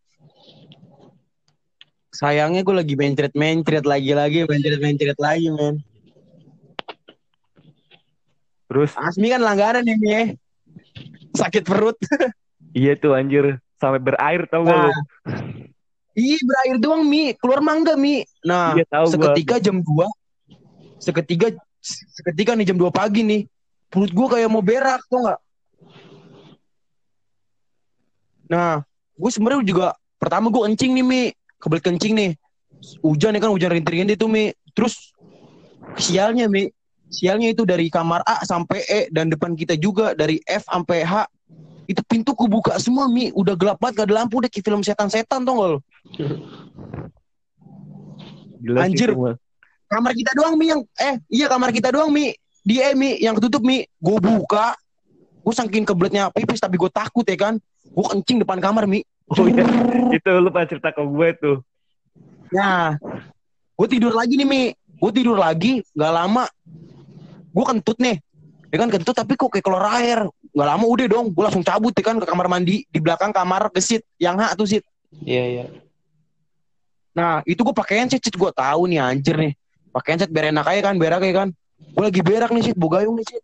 sayangnya 2.10 2.66
gue 2.66 2.76
lagi 2.76 2.96
mencret-mencret 2.98 3.86
lagi-lagi, 3.86 4.48
mencret-mencret 4.48 5.18
lagi, 5.20 5.48
men. 5.54 5.80
Terus 8.70 8.94
Asmi 8.94 9.34
kan 9.34 9.42
langganan 9.42 9.82
nih, 9.82 9.98
Mi, 9.98 10.10
ya. 10.10 10.24
Sakit 11.34 11.66
perut. 11.66 11.98
iya 12.78 12.94
tuh 12.94 13.18
anjir 13.18 13.58
sampai 13.82 14.02
berair 14.02 14.46
tau 14.46 14.62
gak 14.62 14.78
lu? 14.78 14.90
Nah, 14.90 14.98
iya 16.14 16.38
berair 16.38 16.78
doang, 16.78 17.02
Mi. 17.06 17.34
Keluar 17.34 17.66
mangga, 17.66 17.98
Mi. 17.98 18.22
Nah, 18.46 18.78
Iya 18.78 18.86
tahu 18.86 19.06
gua. 19.10 19.34
seketika 19.34 19.56
jam 19.58 19.82
2 19.82 20.06
seketika 21.00 21.48
seketika 21.82 22.52
nih 22.60 22.68
jam 22.68 22.78
2 22.78 22.92
pagi 22.92 23.24
nih 23.24 23.42
perut 23.88 24.12
gua 24.12 24.36
kayak 24.36 24.52
mau 24.52 24.60
berak 24.60 25.00
tuh 25.08 25.24
nggak 25.24 25.40
nah 28.50 28.82
gue 29.14 29.30
sebenarnya 29.30 29.62
juga 29.62 29.88
pertama 30.18 30.50
gue 30.50 30.62
kencing 30.68 30.92
nih 30.98 31.06
mi. 31.06 31.24
Kebelet 31.60 31.84
kencing 31.84 32.14
nih. 32.16 32.32
Hujan 33.04 33.36
ya 33.36 33.40
kan 33.44 33.52
hujan 33.52 33.72
rintik-rintik 33.72 34.18
tuh 34.20 34.32
mi. 34.32 34.52
Terus 34.76 35.16
sialnya 36.00 36.50
mi. 36.50 36.68
Sialnya 37.10 37.50
itu 37.50 37.66
dari 37.66 37.90
kamar 37.90 38.22
A 38.22 38.46
sampai 38.46 38.86
E 38.86 39.02
dan 39.10 39.34
depan 39.34 39.58
kita 39.58 39.74
juga 39.74 40.14
dari 40.14 40.38
F 40.46 40.66
sampai 40.70 41.02
H. 41.04 41.26
Itu 41.90 42.06
pintu 42.06 42.38
kebuka 42.38 42.78
semua 42.78 43.10
mi. 43.10 43.34
Udah 43.34 43.58
gelap 43.58 43.82
banget 43.82 44.06
gak 44.06 44.08
ada 44.10 44.16
lampu 44.24 44.40
deh 44.40 44.50
kayak 44.50 44.66
film 44.66 44.82
setan-setan 44.86 45.42
tuh 45.42 45.54
lo 45.58 45.80
Gila 48.60 48.86
sih 48.86 48.94
Anjir. 48.94 49.10
itu 49.16 49.20
mah. 49.20 49.36
kamar 49.90 50.14
kita 50.14 50.32
doang 50.38 50.54
mi 50.54 50.70
yang 50.70 50.82
eh 51.02 51.18
iya 51.34 51.50
kamar 51.50 51.74
kita 51.74 51.90
doang 51.90 52.14
mi. 52.14 52.30
Di 52.62 52.78
E 52.78 52.94
mi 52.94 53.18
yang 53.18 53.36
ketutup 53.42 53.66
mi. 53.66 53.84
Gue 53.98 54.22
buka 54.22 54.78
gue 55.50 55.56
saking 55.58 55.82
kebeletnya 55.90 56.30
pipis 56.30 56.62
tapi 56.62 56.78
gue 56.78 56.92
takut 56.94 57.26
ya 57.26 57.34
kan 57.34 57.58
gue 57.90 58.06
kencing 58.14 58.46
depan 58.46 58.62
kamar 58.62 58.86
mi 58.86 59.02
Oh 59.34 59.46
iya, 59.46 59.62
itu 60.10 60.30
lu 60.42 60.50
pernah 60.50 60.70
cerita 60.70 60.90
ke 60.90 61.02
gue 61.02 61.30
tuh. 61.42 61.58
nah 62.54 62.98
gue 63.78 63.88
tidur 63.90 64.14
lagi 64.14 64.38
nih 64.38 64.46
mi 64.46 64.64
gue 64.74 65.12
tidur 65.14 65.38
lagi 65.42 65.82
nggak 65.98 66.14
lama 66.14 66.46
gue 67.50 67.66
kentut 67.66 67.98
nih 67.98 68.22
ya 68.70 68.78
kan 68.78 68.90
kentut 68.94 69.18
tapi 69.18 69.34
kok 69.34 69.50
kayak 69.50 69.66
keluar 69.66 69.86
air 69.98 70.30
nggak 70.54 70.68
lama 70.70 70.86
udah 70.86 71.06
dong 71.10 71.34
gue 71.34 71.44
langsung 71.46 71.66
cabut 71.66 71.94
ya 71.98 72.04
kan 72.06 72.22
ke 72.22 72.26
kamar 72.30 72.46
mandi 72.46 72.86
di 72.86 73.00
belakang 73.02 73.34
kamar 73.34 73.74
gesit 73.74 74.06
yang 74.22 74.38
hak 74.38 74.54
tuh 74.54 74.70
sit 74.70 74.86
Iya, 75.26 75.44
iya. 75.50 75.66
Nah, 77.18 77.42
itu 77.44 77.60
gue 77.66 77.76
pakai 77.76 78.06
handset, 78.06 78.22
Cit. 78.22 78.38
Gue 78.38 78.54
tahu 78.54 78.86
nih 78.88 79.02
anjir 79.02 79.36
nih. 79.36 79.54
Pakai 79.90 80.16
handset 80.16 80.30
biar 80.30 80.54
enak 80.54 80.66
aja 80.70 80.82
kan, 80.92 80.96
berak 81.02 81.22
ya 81.26 81.34
kan. 81.34 81.50
Gue 81.98 82.04
lagi 82.06 82.22
berak 82.22 82.52
nih, 82.54 82.64
Cit. 82.70 82.78
Bogayung 82.78 83.18
nih, 83.18 83.26
Cit. 83.26 83.44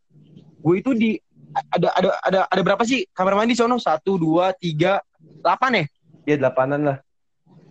Gue 0.61 0.81
itu 0.81 0.91
di 0.93 1.17
ada 1.55 1.87
ada 1.95 2.09
ada 2.19 2.39
ada 2.51 2.61
berapa 2.61 2.83
sih 2.83 3.07
kamar 3.15 3.39
mandi 3.39 3.55
sono? 3.55 3.79
Satu, 3.79 4.19
dua, 4.19 4.51
tiga, 4.55 4.99
delapan 5.39 5.71
ya? 5.79 5.85
Iya 6.25 6.35
delapanan 6.41 6.81
lah. 6.83 6.97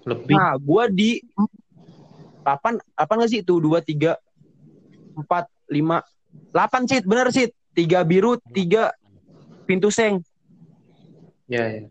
Lebih. 0.04 0.36
Nah, 0.36 0.56
gue 0.60 0.84
di 0.92 1.10
delapan, 2.44 2.76
apa 2.92 3.12
nggak 3.16 3.30
sih? 3.32 3.40
Tuh 3.40 3.58
dua, 3.60 3.80
tiga, 3.80 4.20
empat, 5.16 5.48
lima, 5.68 6.04
delapan 6.52 6.84
Cit. 6.84 7.04
Bener 7.08 7.28
Cit. 7.32 7.52
Tiga 7.74 8.06
biru, 8.06 8.38
tiga 8.54 8.94
pintu 9.66 9.90
seng. 9.90 10.22
Iya, 11.50 11.64
iya. 11.66 11.82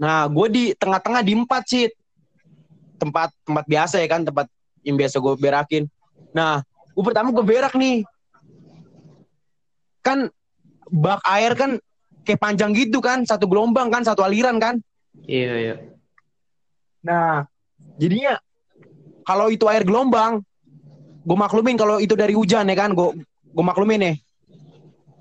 Nah, 0.00 0.24
gue 0.30 0.46
di 0.48 0.64
tengah-tengah 0.78 1.22
di 1.22 1.32
empat 1.36 1.62
sih. 1.68 1.86
Tempat 2.96 3.34
tempat 3.42 3.64
biasa 3.66 3.98
ya 3.98 4.08
kan, 4.08 4.22
tempat 4.22 4.46
yang 4.86 4.96
biasa 4.96 5.18
gue 5.18 5.34
berakin. 5.36 5.84
Nah, 6.32 6.62
gue 6.94 7.04
pertama 7.04 7.34
gue 7.34 7.44
berak 7.44 7.74
nih. 7.74 8.06
Kan 10.00 10.30
bak 10.92 11.24
air 11.24 11.56
kan 11.56 11.80
kayak 12.22 12.38
panjang 12.38 12.76
gitu 12.76 13.00
kan, 13.00 13.24
satu 13.24 13.48
gelombang 13.48 13.88
kan, 13.88 14.04
satu 14.04 14.20
aliran 14.20 14.60
kan. 14.60 14.78
Iya, 15.24 15.54
iya. 15.58 15.74
Nah, 17.02 17.48
jadinya 17.98 18.38
kalau 19.26 19.48
itu 19.50 19.66
air 19.66 19.82
gelombang, 19.82 20.44
gue 21.24 21.38
maklumin 21.38 21.74
kalau 21.74 21.98
itu 21.98 22.14
dari 22.14 22.36
hujan 22.36 22.68
ya 22.68 22.76
kan, 22.76 22.92
gue 22.92 23.24
gue 23.24 23.64
maklumin 23.64 23.98
nih. 23.98 24.16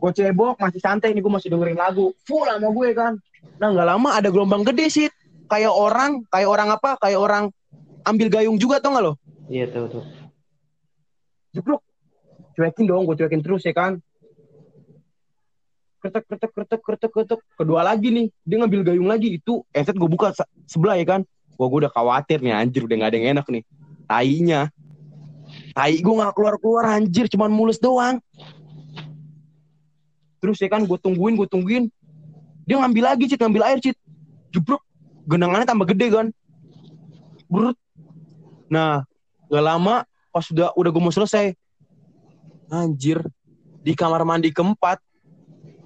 Gue 0.01 0.11
cebok 0.11 0.59
masih 0.59 0.81
santai 0.81 1.15
nih, 1.15 1.21
gue 1.23 1.33
masih 1.33 1.49
dengerin 1.49 1.79
lagu 1.79 2.13
full 2.27 2.45
sama 2.45 2.69
gue 2.69 2.89
kan. 2.93 3.15
Nah 3.57 3.69
nggak 3.71 3.87
lama 3.87 4.09
ada 4.13 4.29
gelombang 4.29 4.65
gede 4.67 4.85
sih, 4.91 5.07
kayak 5.49 5.71
orang, 5.71 6.25
kayak 6.29 6.49
orang 6.49 6.69
apa, 6.73 6.97
kayak 7.01 7.17
orang 7.17 7.49
ambil 8.05 8.27
gayung 8.29 8.57
juga 8.57 8.81
tau 8.81 8.93
nggak 8.93 9.05
lo? 9.05 9.13
Iya, 9.49 9.69
tahu, 9.69 9.85
tahu. 9.89 10.03
Jeblok, 11.51 11.81
cuekin 12.55 12.85
dong, 12.87 13.03
gue 13.09 13.15
cuekin 13.19 13.41
terus 13.45 13.61
ya 13.65 13.73
kan. 13.73 14.01
Kretek, 16.01 16.25
kretek, 16.25 16.49
kretek, 16.49 16.81
kretek, 16.81 17.11
kretek. 17.13 17.39
Kedua 17.53 17.85
lagi 17.85 18.09
nih, 18.09 18.27
dia 18.41 18.57
ngambil 18.57 18.81
gayung 18.81 19.05
lagi. 19.05 19.37
Itu 19.37 19.61
headset 19.69 19.93
gue 19.93 20.09
buka 20.09 20.33
se- 20.33 20.49
sebelah 20.65 20.97
ya 20.97 21.05
kan. 21.05 21.21
Wah 21.61 21.69
gue 21.69 21.85
udah 21.85 21.93
khawatir 21.93 22.41
nih 22.41 22.57
anjir, 22.57 22.81
udah 22.89 22.95
gak 23.05 23.09
ada 23.13 23.17
yang 23.21 23.29
enak 23.37 23.45
nih. 23.53 23.63
Tainya. 24.09 24.61
Tai 25.77 25.93
gue 25.93 26.13
gak 26.17 26.33
keluar-keluar 26.33 26.97
anjir, 26.97 27.29
cuman 27.29 27.53
mulus 27.53 27.77
doang. 27.77 28.17
Terus 30.41 30.57
ya 30.57 30.73
kan, 30.73 30.81
gue 30.89 30.97
tungguin, 30.97 31.37
gue 31.37 31.45
tungguin. 31.45 31.85
Dia 32.65 32.81
ngambil 32.81 33.13
lagi, 33.13 33.29
Cit, 33.29 33.37
ngambil 33.37 33.61
air, 33.69 33.77
Cit. 33.77 33.93
Jeblok, 34.49 34.81
genangannya 35.29 35.69
tambah 35.69 35.85
gede 35.85 36.09
kan. 36.09 36.27
Brut. 37.45 37.77
Nah, 38.73 39.05
gak 39.53 39.61
lama, 39.69 40.01
pas 40.33 40.45
udah 40.49 40.73
udah 40.73 40.89
gue 40.89 41.03
mau 41.03 41.13
selesai. 41.13 41.53
Anjir, 42.73 43.21
di 43.85 43.93
kamar 43.93 44.25
mandi 44.25 44.49
keempat, 44.49 44.97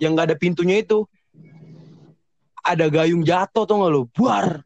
yang 0.02 0.16
gak 0.16 0.34
ada 0.34 0.38
pintunya 0.38 0.82
itu, 0.82 1.08
ada 2.66 2.90
gayung 2.90 3.22
jatuh 3.22 3.64
tuh 3.64 3.75
gak 3.80 3.92
lo, 3.92 4.02
buar. 4.10 4.60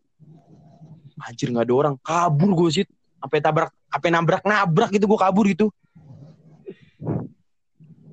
Anjir 1.20 1.52
gak 1.52 1.68
ada 1.68 1.74
orang, 1.76 1.96
kabur 2.00 2.52
gue 2.56 2.70
sih. 2.82 2.86
Sampai 3.20 3.44
tabrak, 3.44 3.76
sampai 3.92 4.10
nabrak 4.16 4.44
nabrak 4.48 4.90
gitu 4.96 5.06
gue 5.06 5.20
kabur 5.20 5.46
gitu. 5.52 5.68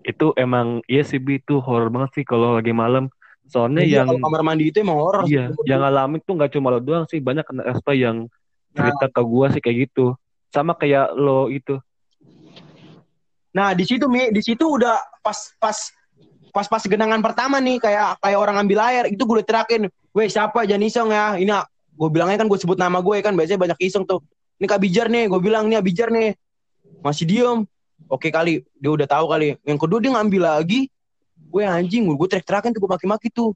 Itu 0.03 0.35
emang 0.35 0.83
iya 0.87 1.03
sih 1.03 1.19
Bi 1.23 1.39
itu 1.39 1.59
horor 1.63 1.91
banget 1.91 2.23
sih 2.23 2.25
kalau 2.27 2.59
lagi 2.59 2.75
malam. 2.75 3.07
Soalnya 3.47 3.87
Iya, 3.87 4.03
yang 4.03 4.19
kamar 4.19 4.43
mandi 4.43 4.75
itu 4.75 4.83
emang 4.83 4.99
horor. 4.99 5.23
iya, 5.31 5.55
yang 5.63 5.79
ngalamin 5.79 6.19
tuh 6.27 6.35
nggak 6.35 6.51
cuma 6.51 6.75
lo 6.75 6.83
doang 6.83 7.07
sih, 7.07 7.23
banyak 7.23 7.47
kena 7.47 7.63
Espa 7.71 7.95
yang 7.95 8.27
cerita 8.75 9.07
ke 9.07 9.23
gua 9.23 9.47
sih 9.55 9.63
kayak 9.63 9.87
gitu. 9.87 10.19
Sama 10.51 10.75
kayak 10.75 11.15
lo 11.15 11.47
itu. 11.47 11.79
Nah 13.55 13.71
di 13.73 13.87
situ 13.87 14.11
mi, 14.11 14.35
di 14.35 14.43
situ 14.43 14.67
udah 14.67 14.99
pas 15.23 15.55
pas 15.63 15.79
pas 16.57 16.65
pas 16.65 16.81
genangan 16.81 17.21
pertama 17.21 17.61
nih 17.61 17.77
kayak 17.77 18.17
kayak 18.17 18.39
orang 18.41 18.65
ambil 18.65 18.81
air 18.89 19.05
itu 19.13 19.29
gue 19.29 19.45
terakin, 19.45 19.93
weh 20.17 20.25
siapa 20.25 20.65
jangan 20.65 20.89
iseng 20.89 21.13
ya, 21.13 21.37
ini 21.37 21.53
gue 21.93 22.09
bilangnya 22.09 22.41
kan 22.41 22.49
gue 22.49 22.57
sebut 22.57 22.81
nama 22.81 23.05
gue 23.05 23.21
kan 23.21 23.37
biasanya 23.37 23.61
banyak 23.61 23.79
iseng 23.85 24.09
tuh, 24.09 24.25
ini 24.57 24.65
Kak 24.65 24.81
Bijar 24.81 25.13
nih, 25.13 25.29
gue 25.29 25.37
bilang 25.37 25.69
ini 25.69 25.77
Abijar 25.77 26.09
nih, 26.09 26.33
masih 27.05 27.29
diem, 27.29 27.69
oke 28.09 28.33
kali 28.33 28.65
dia 28.81 28.89
udah 28.89 29.05
tahu 29.05 29.29
kali, 29.29 29.61
yang 29.69 29.77
kedua 29.77 30.01
dia 30.01 30.17
ngambil 30.17 30.49
lagi, 30.49 30.89
gue 31.37 31.61
anjing, 31.61 32.09
gue 32.09 32.29
teriak-teriakin 32.33 32.73
tuh 32.73 32.81
gue 32.81 32.91
maki-maki 32.97 33.29
tuh, 33.29 33.53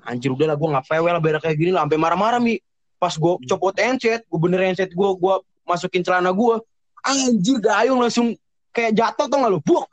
anjir 0.00 0.32
udah 0.32 0.48
lah 0.48 0.56
gue 0.56 0.68
nggak 0.72 0.84
pewel 0.88 1.12
lah 1.12 1.20
berak 1.20 1.44
kayak 1.44 1.60
gini 1.60 1.76
lah, 1.76 1.84
sampai 1.84 2.00
marah-marah 2.00 2.40
mi, 2.40 2.56
pas 2.96 3.12
gue 3.12 3.32
copot 3.52 3.76
handset, 3.76 4.24
gue 4.24 4.40
bener 4.40 4.64
handset 4.64 4.88
gue, 4.96 5.08
gue 5.12 5.34
masukin 5.68 6.00
celana 6.00 6.32
gue, 6.32 6.56
anjir 7.04 7.60
gayung 7.60 8.00
langsung 8.00 8.32
kayak 8.72 8.96
jatuh 8.96 9.28
tuh 9.28 9.36
nggak 9.36 9.52
lu? 9.52 9.60
Buak 9.60 9.92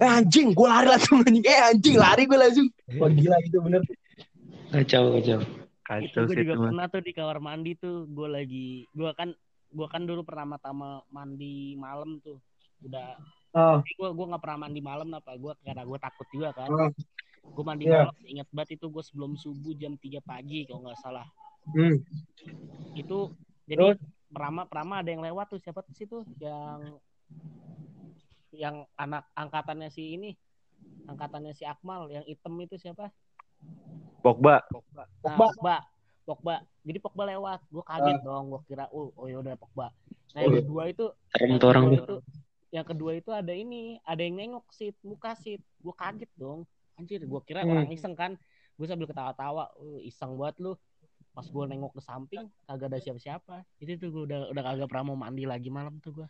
eh 0.00 0.08
anjing 0.08 0.56
gue 0.56 0.68
lari 0.68 0.88
langsung 0.88 1.20
anjing. 1.20 1.44
Eh 1.44 1.60
anjing 1.60 1.96
lari 2.00 2.22
gue 2.24 2.38
langsung. 2.40 2.66
Wah 2.96 3.10
gila 3.12 3.36
itu 3.44 3.58
bener. 3.60 3.82
Kacau, 4.72 5.20
kacau. 5.20 5.40
Kacau 5.84 6.22
gue 6.24 6.34
sih 6.34 6.44
juga 6.46 6.54
pernah 6.70 6.86
tuh 6.88 7.02
di 7.04 7.12
kamar 7.12 7.38
mandi 7.38 7.72
tuh. 7.76 8.08
Gue 8.08 8.28
lagi 8.32 8.88
gue 8.96 9.10
kan 9.12 9.36
gue 9.70 9.86
kan 9.92 10.02
dulu 10.08 10.24
pertama-tama 10.24 11.04
mandi 11.12 11.76
malam 11.76 12.16
tuh. 12.24 12.40
Udah 12.80 13.12
oh, 13.52 13.84
gue 13.84 14.08
gue 14.08 14.26
nggak 14.32 14.42
pernah 14.42 14.58
mandi 14.64 14.80
malam 14.80 15.08
apa? 15.12 15.36
Gue 15.36 15.52
karena 15.60 15.84
gue 15.84 15.98
takut 16.00 16.26
juga 16.32 16.56
kan. 16.56 16.68
Oh. 16.72 16.90
gue 17.40 17.64
mandi 17.66 17.88
Iya. 17.88 18.06
malam 18.06 18.16
ingat 18.30 18.48
banget 18.54 18.70
itu 18.78 18.86
gue 18.92 19.02
sebelum 19.02 19.34
subuh 19.34 19.74
jam 19.74 19.98
3 19.98 20.22
pagi 20.22 20.64
kalau 20.64 20.86
nggak 20.86 21.00
salah. 21.02 21.26
Hmm. 21.60 22.00
itu 22.96 23.36
jadi 23.68 24.00
perama 24.32 24.64
perama 24.64 25.04
ada 25.04 25.12
yang 25.12 25.20
lewat 25.20 25.52
tuh 25.52 25.60
siapa 25.60 25.84
tuh 25.84 25.92
sih 25.92 26.08
tuh 26.08 26.24
yang 26.40 26.98
yang 28.52 28.86
anak 28.94 29.26
angkatannya 29.32 29.88
si 29.88 30.14
ini 30.14 30.30
angkatannya 31.06 31.52
si 31.52 31.62
Akmal 31.62 32.08
yang 32.08 32.24
hitam 32.24 32.54
itu 32.58 32.74
siapa? 32.74 33.10
Pogba. 34.20 34.60
Nah, 34.60 34.68
Pogba. 34.70 35.02
Pogba. 35.20 35.76
Pogba. 36.24 36.54
Jadi 36.82 36.98
Pogba 36.98 37.24
lewat. 37.28 37.60
Gue 37.68 37.84
kaget 37.84 38.18
dong 38.22 38.44
gue 38.48 38.60
kira 38.66 38.86
oh 38.90 39.12
oh 39.14 39.26
ya 39.26 39.40
udah 39.40 39.54
Pogba. 39.56 39.92
Nah 40.32 40.40
Oh, 40.40 40.42
yang 40.46 40.54
kedua 40.62 40.82
itu 40.86 41.06
yang 41.36 41.58
tuh 41.58 41.68
orang 41.68 41.84
itu 41.90 42.14
yang 42.70 42.86
kedua 42.86 43.10
itu 43.18 43.30
ada 43.34 43.50
ini 43.50 43.98
ada 44.06 44.22
yang 44.22 44.38
nengok 44.38 44.66
sit 44.70 44.94
muka 45.02 45.34
sit. 45.36 45.60
Gue 45.78 45.94
kaget 45.94 46.30
dong. 46.38 46.64
Anjir 46.96 47.20
gue 47.20 47.40
kira 47.44 47.64
Hmm. 47.64 47.72
orang 47.72 47.88
iseng 47.90 48.14
kan. 48.14 48.38
Gue 48.78 48.86
sambil 48.88 49.10
ketawa-tawa 49.10 49.68
"Uh, 49.76 50.00
iseng 50.00 50.38
buat 50.38 50.56
lu. 50.56 50.72
Pas 51.30 51.46
gue 51.46 51.64
nengok 51.66 51.94
ke 51.94 52.02
samping 52.02 52.44
kagak 52.64 52.88
ada 52.90 52.98
siapa-siapa. 52.98 53.62
Itu 53.78 53.94
tuh 53.96 54.08
gue 54.10 54.22
udah 54.30 54.38
udah 54.50 54.62
kagak 54.64 54.88
pernah 54.88 55.12
mau 55.12 55.18
mandi 55.18 55.44
lagi 55.44 55.68
malam 55.68 55.98
tuh 56.00 56.22
gue 56.22 56.26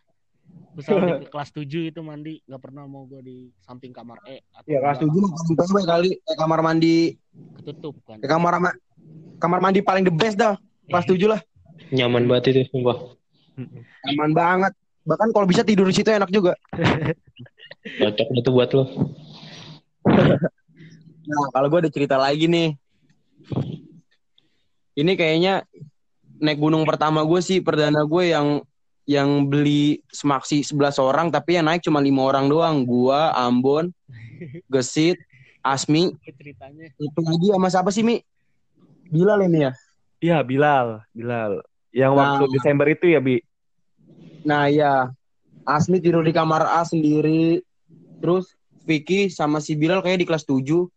gue 0.71 0.83
ke 0.87 1.27
kelas 1.27 1.49
7 1.51 1.91
itu 1.91 1.99
mandi 1.99 2.39
nggak 2.47 2.61
pernah 2.63 2.87
mau 2.87 3.03
gue 3.03 3.19
di 3.19 3.37
samping 3.59 3.91
kamar 3.91 4.23
E 4.23 4.39
atau 4.55 4.67
Ya 4.71 4.79
kelas 4.79 4.97
di 4.97 5.03
tujuh 5.03 5.19
belakang 5.19 5.35
mah 5.35 5.35
paling 5.35 5.55
PW 5.59 5.75
kali 5.83 6.09
eh, 6.15 6.35
kamar 6.39 6.59
mandi 6.63 6.95
ketutup 7.59 7.95
kan 8.07 8.17
eh, 8.23 8.29
kamar 8.29 8.53
ma- 8.63 8.79
kamar 9.41 9.59
mandi 9.59 9.81
paling 9.81 10.05
the 10.05 10.13
best 10.13 10.37
dah. 10.37 10.53
Kelas 10.85 11.09
tujuh 11.09 11.33
lah. 11.33 11.41
Nyaman 11.89 12.29
banget 12.29 12.53
itu, 12.53 12.69
sumpah. 12.69 13.17
Aman 14.05 14.31
banget. 14.37 14.73
Bahkan 15.01 15.33
kalau 15.33 15.49
bisa 15.49 15.65
tidur 15.65 15.89
di 15.89 15.97
situ 15.97 16.13
enak 16.13 16.29
juga. 16.29 16.53
Cocok 17.97 18.27
itu 18.37 18.49
buat 18.53 18.69
lo. 18.77 18.85
Nah, 21.25 21.47
kalau 21.49 21.67
gue 21.73 21.79
ada 21.81 21.91
cerita 21.91 22.21
lagi 22.21 22.45
nih. 22.45 22.77
Ini 24.93 25.11
kayaknya 25.17 25.65
naik 26.37 26.59
gunung 26.61 26.85
pertama 26.85 27.25
gue 27.25 27.41
sih 27.41 27.63
perdana 27.63 28.05
gue 28.05 28.23
yang 28.29 28.61
yang 29.09 29.49
beli 29.49 29.99
semaksi 30.09 30.61
11 30.61 31.01
orang 31.01 31.27
tapi 31.33 31.57
yang 31.57 31.67
naik 31.67 31.81
cuma 31.83 31.99
lima 31.99 32.21
orang 32.25 32.47
doang. 32.47 32.85
Gua, 32.85 33.33
Ambon, 33.33 33.89
Gesit, 34.69 35.17
Asmi, 35.61 36.13
ceritanya 36.37 36.89
itu 36.89 37.19
lagi 37.21 37.47
sama 37.53 37.67
siapa 37.69 37.89
sih 37.93 38.01
Mi? 38.01 38.21
Bilal 39.11 39.45
ini 39.45 39.69
ya. 39.69 39.71
Iya, 40.21 40.37
Bilal, 40.45 41.01
Bilal. 41.11 41.61
Yang 41.91 42.11
Nah. 42.13 42.19
waktu 42.23 42.43
Desember 42.55 42.87
itu 42.87 43.05
ya, 43.09 43.19
Bi. 43.19 43.43
Nah 44.41 44.71
ya, 44.71 45.11
Asmi 45.67 46.01
tidur 46.01 46.25
di 46.25 46.33
kamar 46.33 46.65
A 46.65 46.81
sendiri. 46.81 47.61
Terus 48.21 48.53
Vicky 48.85 49.29
sama 49.29 49.61
si 49.61 49.77
Bilal 49.77 50.01
kayak 50.01 50.21
di 50.21 50.27
kelas 50.29 50.45
7. 50.45 50.89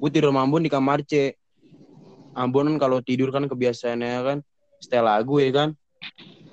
Gue 0.00 0.10
tidur 0.12 0.32
sama 0.32 0.44
Ambon 0.44 0.64
di 0.64 0.72
kamar 0.72 1.04
C. 1.04 1.36
Ambon 2.36 2.72
kan 2.72 2.76
kalau 2.88 2.98
tidur 3.00 3.32
kan 3.32 3.44
kebiasaannya 3.48 4.16
kan 4.24 4.38
setel 4.80 5.04
lagu 5.04 5.40
ya 5.40 5.52
kan. 5.52 5.68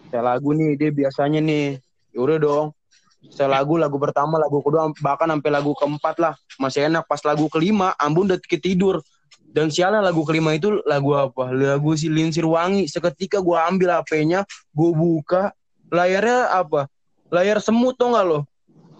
Setel 0.07 0.23
lagu 0.23 0.55
nih 0.55 0.79
dia 0.79 0.87
biasanya 0.87 1.43
nih. 1.43 1.83
Yaudah 2.15 2.39
dong. 2.39 2.67
Setel 3.27 3.51
lagu, 3.51 3.75
lagu 3.75 3.99
pertama, 3.99 4.39
lagu 4.39 4.63
kedua, 4.63 4.87
bahkan 5.03 5.27
sampai 5.27 5.51
lagu 5.51 5.75
keempat 5.75 6.15
lah. 6.15 6.33
Masih 6.55 6.87
enak. 6.87 7.03
Pas 7.11 7.19
lagu 7.27 7.51
kelima, 7.51 7.91
Ambon 7.99 8.31
udah 8.31 8.39
tidur. 8.39 9.03
Dan 9.51 9.67
sialnya 9.67 9.99
lagu 9.99 10.23
kelima 10.23 10.55
itu 10.55 10.79
lagu 10.87 11.11
apa? 11.11 11.51
Lagu 11.51 11.91
si 11.99 12.07
Linsir 12.07 12.47
Wangi. 12.47 12.87
Seketika 12.87 13.43
gue 13.43 13.57
ambil 13.59 13.99
HP-nya, 13.99 14.47
gue 14.71 14.91
buka, 14.95 15.51
layarnya 15.91 16.55
apa? 16.55 16.87
Layar 17.27 17.59
semut 17.59 17.99
tau 17.99 18.15
gak 18.15 18.23
lo? 18.23 18.47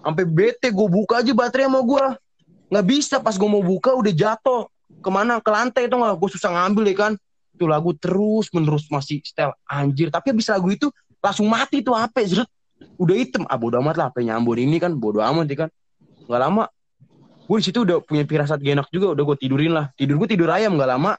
Sampai 0.04 0.28
bete 0.28 0.68
gue 0.68 0.88
buka 0.92 1.24
aja 1.24 1.32
baterai 1.32 1.72
sama 1.72 1.80
gue. 1.80 2.06
Nggak 2.68 2.86
bisa 2.92 3.16
pas 3.24 3.40
gue 3.40 3.48
mau 3.48 3.64
buka 3.64 3.96
udah 3.96 4.12
jatuh. 4.12 4.68
Ke 5.00 5.08
mana? 5.08 5.40
Ke 5.40 5.56
lantai 5.56 5.88
tau 5.88 6.04
gak? 6.04 6.20
Gue 6.20 6.30
susah 6.36 6.52
ngambil 6.52 6.92
ya 6.92 6.96
kan. 7.00 7.14
Itu 7.58 7.66
lagu 7.66 7.98
terus 7.98 8.54
menerus 8.54 8.86
masih 8.94 9.26
setel 9.26 9.52
anjir. 9.66 10.14
Tapi 10.14 10.32
habis 10.32 10.46
lagu 10.54 10.70
itu 10.70 10.88
langsung 11.18 11.50
mati 11.50 11.82
tuh 11.82 11.98
HP. 11.98 12.16
Zret. 12.30 12.50
Udah 13.02 13.16
hitam. 13.18 13.50
Ah 13.50 13.58
bodo 13.58 13.82
amat 13.82 13.96
lah 13.98 14.06
HP 14.14 14.30
nyambur 14.30 14.62
ini 14.62 14.78
kan. 14.78 14.94
Bodo 14.94 15.20
amat 15.26 15.50
ya 15.50 15.66
kan. 15.66 15.70
Nggak 16.30 16.42
lama. 16.46 16.64
Gue 17.48 17.58
situ 17.64 17.82
udah 17.82 18.04
punya 18.04 18.28
firasat 18.28 18.62
gak 18.62 18.74
enak 18.78 18.88
juga. 18.94 19.18
Udah 19.18 19.24
gue 19.34 19.38
tidurin 19.42 19.74
lah. 19.74 19.90
Tidur 19.98 20.22
gue 20.22 20.30
tidur 20.30 20.54
ayam 20.54 20.78
nggak 20.78 20.90
lama. 20.94 21.18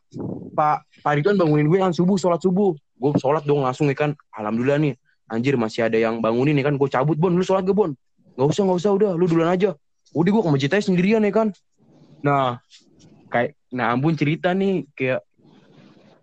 Pak 0.55 1.03
Pak 1.03 1.13
Ridwan 1.19 1.35
bangunin 1.35 1.67
gue 1.67 1.79
kan 1.83 1.91
subuh, 1.91 2.15
sholat 2.15 2.39
subuh. 2.39 2.79
Gue 2.95 3.11
sholat 3.19 3.43
dong 3.43 3.67
langsung 3.67 3.91
ya 3.91 3.97
kan. 3.99 4.15
Alhamdulillah 4.31 4.79
nih 4.79 4.95
anjir 5.29 5.55
masih 5.61 5.87
ada 5.87 6.01
yang 6.01 6.25
bangunin 6.25 6.57
nih 6.57 6.65
kan 6.65 6.75
gue 6.75 6.89
cabut 6.89 7.17
bon 7.21 7.33
lu 7.37 7.45
sholat 7.45 7.63
gak 7.63 7.77
bon 7.77 7.93
nggak 8.35 8.49
usah 8.49 8.63
nggak 8.65 8.79
usah 8.81 8.91
udah 8.97 9.11
lu 9.15 9.29
duluan 9.29 9.53
aja 9.53 9.77
udah 10.17 10.31
gue 10.33 10.43
ke 10.43 10.51
masjid 10.51 10.71
sendirian 10.81 11.21
ya 11.21 11.33
kan 11.33 11.49
nah 12.25 12.59
kayak 13.29 13.55
nah 13.69 13.93
Ambon 13.93 14.17
cerita 14.17 14.57
nih 14.57 14.89
kayak 14.97 15.21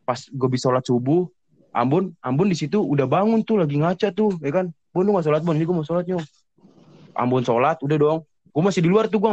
pas 0.06 0.20
gue 0.22 0.50
bisa 0.54 0.70
sholat 0.70 0.86
subuh 0.86 1.26
Ambon 1.76 2.16
Ambon 2.24 2.48
di 2.48 2.56
situ 2.56 2.80
udah 2.80 3.04
bangun 3.04 3.44
tuh 3.44 3.60
lagi 3.60 3.76
ngaca 3.76 4.16
tuh 4.16 4.32
ya 4.40 4.52
kan? 4.54 4.72
Bon 4.96 5.04
lu 5.04 5.12
nggak 5.12 5.28
sholat 5.28 5.42
bon? 5.44 5.60
Ini 5.60 5.68
gue 5.68 5.76
mau 5.76 5.84
sholat 5.84 6.08
nyong 6.08 6.24
Ambon 7.20 7.44
sholat 7.44 7.84
udah 7.84 7.98
dong. 8.00 8.20
Gue 8.56 8.64
masih 8.64 8.80
di 8.80 8.88
luar 8.88 9.12
tuh 9.12 9.20
gue 9.20 9.32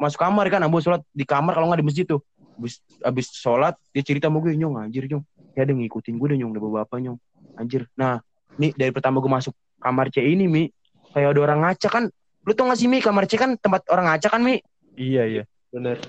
masuk 0.00 0.16
kamar 0.16 0.48
kan 0.48 0.64
Ambon 0.64 0.80
sholat 0.80 1.04
di 1.12 1.28
kamar 1.28 1.52
kalau 1.52 1.68
nggak 1.68 1.84
di 1.84 1.86
masjid 1.86 2.04
tuh. 2.08 2.24
Abis, 2.56 2.80
abis 3.04 3.26
sholat 3.36 3.76
dia 3.92 4.00
cerita 4.00 4.32
sama 4.32 4.40
gue 4.40 4.56
nyong 4.56 4.80
anjir 4.80 5.04
nyong. 5.04 5.24
Ya 5.52 5.68
ada 5.68 5.76
ngikutin 5.76 6.16
gue 6.16 6.26
deh 6.32 6.38
nyong 6.40 6.52
ada 6.56 6.60
bapak 6.64 6.98
nyong? 7.04 7.18
Anjir. 7.60 7.84
Nah 8.00 8.24
nih 8.56 8.72
dari 8.72 8.92
pertama 8.94 9.20
gue 9.20 9.28
masuk 9.28 9.52
kamar 9.76 10.08
C 10.08 10.24
ini 10.24 10.48
mi 10.48 10.72
kayak 11.12 11.36
ada 11.36 11.40
orang 11.44 11.60
ngaca 11.68 11.88
kan. 11.92 12.04
Lu 12.42 12.56
tau 12.56 12.66
gak 12.72 12.80
sih 12.80 12.88
mi 12.88 13.04
kamar 13.04 13.28
C 13.28 13.36
kan 13.36 13.60
tempat 13.60 13.84
orang 13.92 14.08
ngaca 14.08 14.32
kan 14.32 14.40
mi? 14.40 14.58
Iya, 14.96 15.28
iya. 15.28 15.44
Bener. 15.72 16.00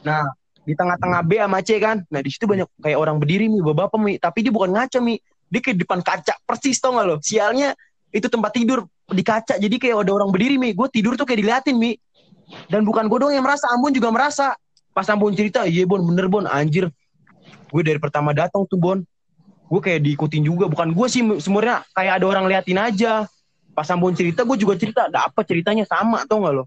nah 0.00 0.24
di 0.70 0.78
tengah-tengah 0.78 1.26
B 1.26 1.42
sama 1.42 1.58
C 1.66 1.82
kan. 1.82 1.98
Nah 2.06 2.22
di 2.22 2.30
situ 2.30 2.46
banyak 2.46 2.70
kayak 2.78 2.94
orang 2.94 3.18
berdiri 3.18 3.50
mi 3.50 3.58
bapak 3.58 3.98
mi. 3.98 4.22
Tapi 4.22 4.46
dia 4.46 4.54
bukan 4.54 4.70
ngaca 4.70 5.02
mi. 5.02 5.18
Dia 5.50 5.74
di 5.74 5.82
depan 5.82 5.98
kaca 5.98 6.38
persis 6.46 6.78
tau 6.78 6.94
gak 6.94 7.06
lo? 7.10 7.18
Sialnya 7.18 7.74
itu 8.14 8.30
tempat 8.30 8.54
tidur 8.54 8.86
di 9.10 9.26
kaca 9.26 9.58
jadi 9.58 9.74
kayak 9.82 10.06
ada 10.06 10.14
orang 10.14 10.30
berdiri 10.30 10.62
mi. 10.62 10.70
Gue 10.70 10.86
tidur 10.86 11.18
tuh 11.18 11.26
kayak 11.26 11.42
diliatin 11.42 11.74
mi. 11.74 11.98
Dan 12.70 12.86
bukan 12.86 13.10
gue 13.10 13.18
doang 13.18 13.34
yang 13.34 13.42
merasa 13.42 13.66
Ambon 13.74 13.90
juga 13.90 14.14
merasa. 14.14 14.54
Pas 14.94 15.10
Ambon 15.10 15.34
cerita 15.34 15.66
iya 15.66 15.82
bon 15.82 16.06
bener 16.06 16.30
bon. 16.30 16.46
Anjir. 16.46 16.86
Gue 17.74 17.82
dari 17.82 17.98
pertama 17.98 18.30
datang 18.30 18.62
tuh 18.70 18.78
bon. 18.78 19.02
Gue 19.66 19.80
kayak 19.82 20.06
diikutin 20.06 20.46
juga. 20.46 20.70
Bukan 20.70 20.94
gue 20.94 21.06
sih 21.10 21.26
sebenarnya 21.42 21.82
kayak 21.98 22.22
ada 22.22 22.26
orang 22.30 22.46
liatin 22.46 22.78
aja. 22.78 23.26
Pas 23.74 23.90
Ambon 23.90 24.14
cerita 24.14 24.46
gue 24.46 24.54
juga 24.54 24.78
cerita 24.78 25.10
ada 25.10 25.26
apa 25.26 25.42
ceritanya 25.42 25.82
sama 25.82 26.22
tau 26.30 26.46
gak 26.46 26.54
lo? 26.62 26.64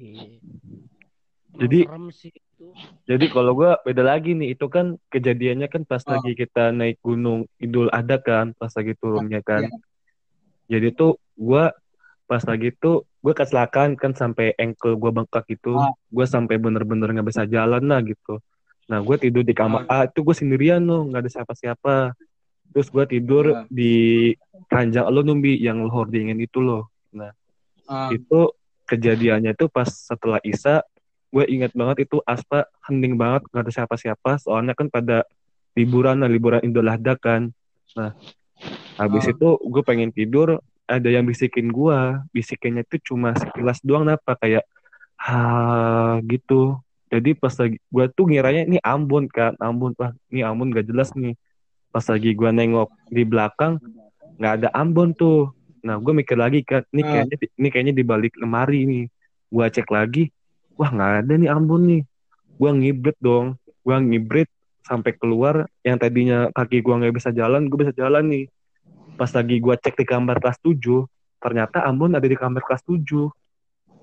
Iya. 0.00 0.41
Jadi- 1.52 1.84
serem 1.84 2.08
sih 2.10 2.32
itu 2.32 2.66
Jadi 3.04 3.26
kalau 3.28 3.52
gua 3.52 3.76
beda 3.82 4.06
lagi 4.06 4.32
nih, 4.32 4.54
itu 4.54 4.70
kan 4.70 4.94
kejadiannya 5.10 5.66
kan 5.66 5.82
pas 5.82 6.00
Oh. 6.06 6.14
lagi 6.14 6.32
kita 6.32 6.70
naik 6.70 7.02
gunung 7.02 7.44
Idul 7.58 7.90
Adha 7.90 8.22
kan, 8.22 8.54
pas 8.54 8.70
lagi 8.70 8.94
turunnya 8.94 9.42
kan. 9.42 9.66
Iya. 9.66 9.76
Jadi 10.78 10.88
tuh 10.94 11.18
gua 11.34 11.74
pas 12.24 12.40
lagi 12.46 12.72
tuh 12.72 13.04
gue 13.20 13.34
kecelakaan 13.34 13.98
kan 13.98 14.14
sampai 14.14 14.54
ankle 14.56 14.96
gua 14.96 15.12
bengkak 15.12 15.44
itu, 15.50 15.74
Oh. 15.74 15.92
gua 16.08 16.24
sampai 16.24 16.56
bener-bener 16.56 17.10
nggak 17.12 17.28
bisa 17.28 17.44
jalan 17.44 17.82
lah 17.84 18.00
gitu. 18.00 18.38
Nah 18.86 18.98
gue 18.98 19.16
tidur 19.16 19.42
di 19.42 19.52
kamar 19.52 19.84
A 19.86 20.06
itu 20.06 20.22
gue 20.22 20.32
sendirian 20.32 20.82
loh, 20.82 21.06
nggak 21.06 21.22
ada 21.26 21.30
siapa-siapa. 21.30 22.14
Terus 22.72 22.88
gua 22.88 23.04
tidur 23.04 23.44
Iya. 23.44 23.60
di 23.68 23.94
ranjang 24.66 25.06
lo 25.06 25.20
numbi 25.20 25.58
yang 25.58 25.82
lo 25.82 25.90
hoardingin 25.90 26.38
itu 26.38 26.58
loh. 26.58 26.88
Ah, 27.84 28.08
itu 28.08 28.48
kejadiannya 28.86 29.52
itu 29.52 29.66
pas 29.68 29.84
setelah 29.86 30.38
Isa 30.42 30.80
gue 31.32 31.44
ingat 31.48 31.72
banget 31.72 32.04
itu 32.04 32.20
Aspa 32.28 32.68
hening 32.84 33.16
banget 33.16 33.48
nggak 33.48 33.62
ada 33.64 33.72
siapa-siapa 33.72 34.36
soalnya 34.36 34.76
kan 34.76 34.92
pada 34.92 35.24
liburan 35.72 36.20
lah 36.20 36.28
liburan 36.28 36.60
Idul 36.60 36.92
Adha 36.92 37.16
kan. 37.16 37.48
Nah 37.96 38.12
habis 39.00 39.24
Ah. 39.26 39.32
itu 39.32 39.48
gue 39.58 39.82
pengen 39.82 40.12
tidur 40.12 40.60
ada 40.84 41.08
yang 41.08 41.24
bisikin 41.24 41.72
gue 41.72 41.98
bisikinnya 42.36 42.84
itu 42.84 43.00
cuma 43.12 43.32
sekilas 43.32 43.80
doang 43.80 44.12
apa 44.12 44.36
kayak 44.36 44.68
ha 45.16 46.20
gitu. 46.28 46.76
Jadi 47.08 47.36
pas 47.36 47.52
lagi 47.56 47.76
gue 47.80 48.04
tuh 48.12 48.28
ngiranya 48.28 48.68
ini 48.68 48.78
Ambon 48.84 49.24
kan 49.26 49.56
Ambon. 49.56 49.96
Wah 49.96 50.12
ini 50.28 50.44
Ambon 50.44 50.68
gak 50.70 50.86
jelas 50.86 51.10
nih. 51.16 51.32
Pas 51.88 52.04
lagi 52.04 52.36
gue 52.36 52.50
nengok 52.52 52.92
di 53.08 53.24
belakang 53.24 53.80
nggak 54.36 54.52
ada 54.60 54.68
Ambon 54.76 55.16
tuh. 55.16 55.52
Nah, 55.82 55.98
gue 55.98 56.14
mikir 56.14 56.38
lagi 56.38 56.62
kan, 56.62 56.86
ini 56.94 57.02
kayaknya 57.02 57.36
ini 57.58 57.68
kayaknya 57.68 57.94
di 57.94 58.04
balik 58.06 58.38
lemari 58.38 58.86
nih. 58.86 59.04
Gue 59.50 59.66
cek 59.66 59.90
lagi, 59.90 60.30
wah 60.76 60.90
nggak 60.90 61.12
ada 61.26 61.32
nih 61.36 61.50
Ambon 61.50 61.82
nih. 61.88 62.02
Gue 62.56 62.70
ngibrit 62.70 63.18
dong, 63.18 63.58
gue 63.82 63.96
ngibrit 63.96 64.48
sampai 64.86 65.12
keluar. 65.16 65.66
Yang 65.82 65.96
tadinya 66.08 66.38
kaki 66.54 66.82
gue 66.82 66.94
nggak 66.94 67.14
bisa 67.14 67.30
jalan, 67.34 67.66
gue 67.66 67.78
bisa 67.78 67.94
jalan 67.96 68.24
nih. 68.28 68.44
Pas 69.16 69.30
lagi 69.32 69.56
gue 69.60 69.74
cek 69.76 69.94
di 69.98 70.04
kamar 70.08 70.40
kelas 70.40 70.58
7, 70.64 71.06
ternyata 71.42 71.84
Ambon 71.84 72.16
ada 72.16 72.24
di 72.24 72.38
kamar 72.38 72.62
kelas 72.64 72.82
7. 72.86 73.28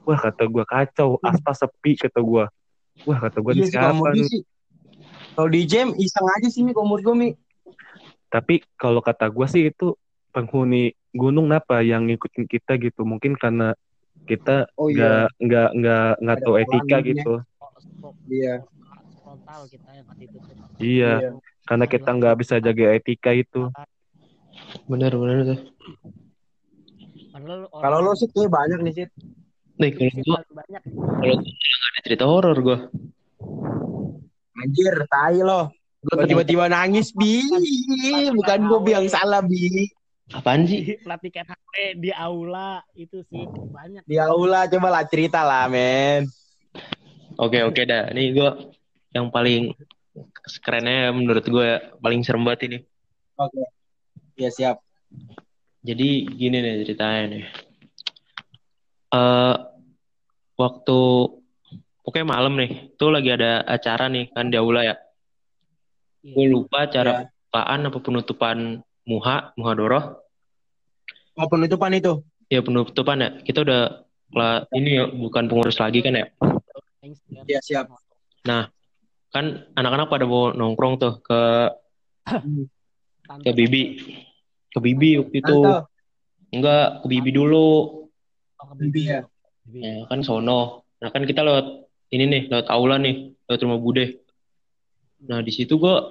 Wah 0.06 0.20
kata 0.20 0.44
gue 0.50 0.64
kacau, 0.66 1.22
aspa 1.22 1.52
sepi 1.54 1.98
kata 1.98 2.20
gue. 2.22 2.46
Wah 3.08 3.20
kata 3.20 3.40
gue 3.40 3.52
iya 3.64 3.96
di 4.12 4.24
sih 4.28 4.42
kalau 5.40 5.50
di 5.50 5.64
jam 5.64 5.96
iseng 5.96 6.28
aja 6.36 6.48
sih 6.52 6.68
mi 6.68 6.76
menurut 6.76 7.00
gue 7.00 7.16
mi 7.16 7.30
Tapi 8.28 8.62
kalau 8.76 9.00
kata 9.00 9.32
gue 9.32 9.48
sih 9.48 9.72
itu 9.72 9.96
penghuni 10.30 10.94
gunung 11.16 11.50
apa 11.50 11.82
yang 11.82 12.06
ngikutin 12.06 12.46
kita 12.46 12.78
gitu. 12.78 13.02
Mungkin 13.02 13.34
karena 13.34 13.74
kita 14.30 14.70
oh 14.78 14.88
nggak 14.94 15.26
nggak 15.42 15.70
nggak 15.74 16.10
nggak 16.22 16.38
tahu 16.46 16.56
etika 16.62 16.98
gitu. 17.02 17.34
Iya 18.30 18.62
kita 19.70 19.92
itu. 20.22 20.40
Iya, 20.80 21.14
Iya. 21.20 21.30
karena 21.66 21.86
kita 21.90 22.10
nggak 22.14 22.36
bisa 22.38 22.56
jaga 22.62 22.86
etika 22.94 23.32
itu. 23.34 23.62
Bener, 24.86 25.12
bener 25.18 25.38
tuh. 25.56 25.60
Kalau 27.72 27.98
lo 28.04 28.12
sih 28.14 28.28
kayak 28.30 28.52
banyak 28.52 28.80
nih 28.84 28.94
sih 28.94 29.08
Nih, 29.80 29.96
kalau 29.96 30.12
gua, 30.28 30.42
kalau 31.24 31.36
nggak 31.40 31.92
ada 31.96 32.00
cerita 32.04 32.26
horor 32.28 32.58
gua. 32.60 32.78
anjir 34.60 34.92
tai 35.08 35.40
lo 35.40 35.72
Lo 36.00 36.24
tiba-tiba 36.24 36.72
nangis, 36.72 37.12
Bi. 37.12 37.44
Bukan 38.32 38.60
gue 38.72 38.80
yang 38.88 39.08
salah, 39.12 39.44
Bi. 39.44 39.92
Apaan 40.30 40.70
sih? 40.70 40.94
pelatihan 41.02 41.46
HP 41.48 41.98
di 41.98 42.12
aula 42.14 42.86
itu 42.94 43.26
sih 43.34 43.44
banyak 43.50 44.06
Di 44.06 44.22
aula, 44.22 44.70
coba 44.70 44.88
lah 44.94 45.04
cerita 45.10 45.42
lah, 45.42 45.66
men. 45.66 46.30
Oke 47.40 47.66
oke 47.66 47.82
dah. 47.82 48.14
Ini 48.14 48.38
gue 48.38 48.52
yang 49.16 49.34
paling 49.34 49.74
kerennya 50.62 51.10
menurut 51.16 51.42
gue 51.42 51.70
paling 51.98 52.22
serem 52.22 52.46
banget 52.46 52.62
ini. 52.70 52.78
Oke. 53.40 53.64
Ya, 54.38 54.54
siap. 54.54 54.84
Jadi 55.82 56.28
gini 56.30 56.62
nih 56.62 56.86
ceritanya 56.86 57.24
nih. 57.34 57.44
Eh 59.10 59.56
waktu 60.60 61.00
pokoknya 62.06 62.28
malam 62.28 62.54
nih, 62.60 62.94
tuh 63.00 63.10
lagi 63.10 63.34
ada 63.34 63.64
acara 63.66 64.12
nih 64.12 64.30
kan 64.30 64.52
di 64.52 64.60
aula 64.60 64.86
ya. 64.86 64.96
Iya. 66.22 66.34
Gue 66.36 66.46
lupa 66.52 66.86
acara 66.86 67.12
Ya. 67.12 67.26
pembukaan 67.50 67.88
apa 67.90 68.00
penutupan 68.04 68.58
muha, 69.08 69.54
muhadoroh. 69.56 70.20
Oh, 71.40 71.48
penutupan 71.48 71.96
itu. 71.96 72.24
Ya 72.52 72.60
penutupan 72.60 73.22
ya. 73.22 73.30
Kita 73.46 73.64
udah 73.64 74.04
kela- 74.34 74.66
ini 74.76 75.00
ya 75.00 75.06
bukan 75.08 75.48
pengurus 75.48 75.80
lagi 75.80 76.04
kan 76.04 76.18
ya. 76.18 76.28
Thanks, 77.00 77.24
ya. 77.32 77.42
Ya, 77.48 77.60
siap. 77.64 77.86
Kan 79.30 79.70
anak-anak 79.78 80.10
pada 80.10 80.26
mau 80.26 80.50
nongkrong 80.52 80.98
tuh 80.98 81.22
ke 81.22 81.42
ke 83.46 83.52
Bibi. 83.54 83.84
Ke 84.74 84.80
Bibi 84.82 85.22
waktu 85.22 85.36
itu. 85.40 85.58
Enggak, 86.50 87.06
ke 87.06 87.06
Bibi 87.06 87.30
dulu. 87.30 88.10
Oh, 88.58 88.66
ke 88.74 88.76
Bibi 88.82 89.02
ya. 89.06 89.22
Ya, 89.70 90.10
kan 90.10 90.26
sono. 90.26 90.90
Nah, 91.00 91.14
kan 91.14 91.24
kita 91.24 91.46
lewat 91.46 91.88
ini 92.10 92.26
nih, 92.26 92.42
lewat 92.50 92.68
aula 92.74 92.98
nih, 92.98 93.38
lewat 93.46 93.62
rumah 93.62 93.80
Bude. 93.80 94.26
Nah, 95.30 95.46
di 95.46 95.54
situ 95.54 95.78
gua 95.78 96.10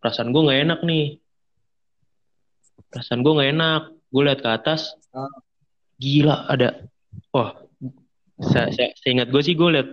perasaan 0.00 0.32
gua 0.32 0.48
nggak 0.48 0.60
enak 0.64 0.80
nih. 0.82 1.21
Perasaan 2.90 3.22
gua 3.22 3.32
nggak 3.38 3.50
enak. 3.54 3.82
Gue 4.12 4.22
lihat 4.28 4.40
ke 4.44 4.50
atas, 4.52 4.92
Ah. 5.16 5.28
gila 5.96 6.44
ada. 6.48 6.84
Wah, 7.32 7.56
saya, 8.44 8.68
saya, 8.74 8.92
seingat 9.00 9.32
gue 9.32 9.40
sih 9.40 9.56
gue 9.56 9.68
lihat 9.72 9.88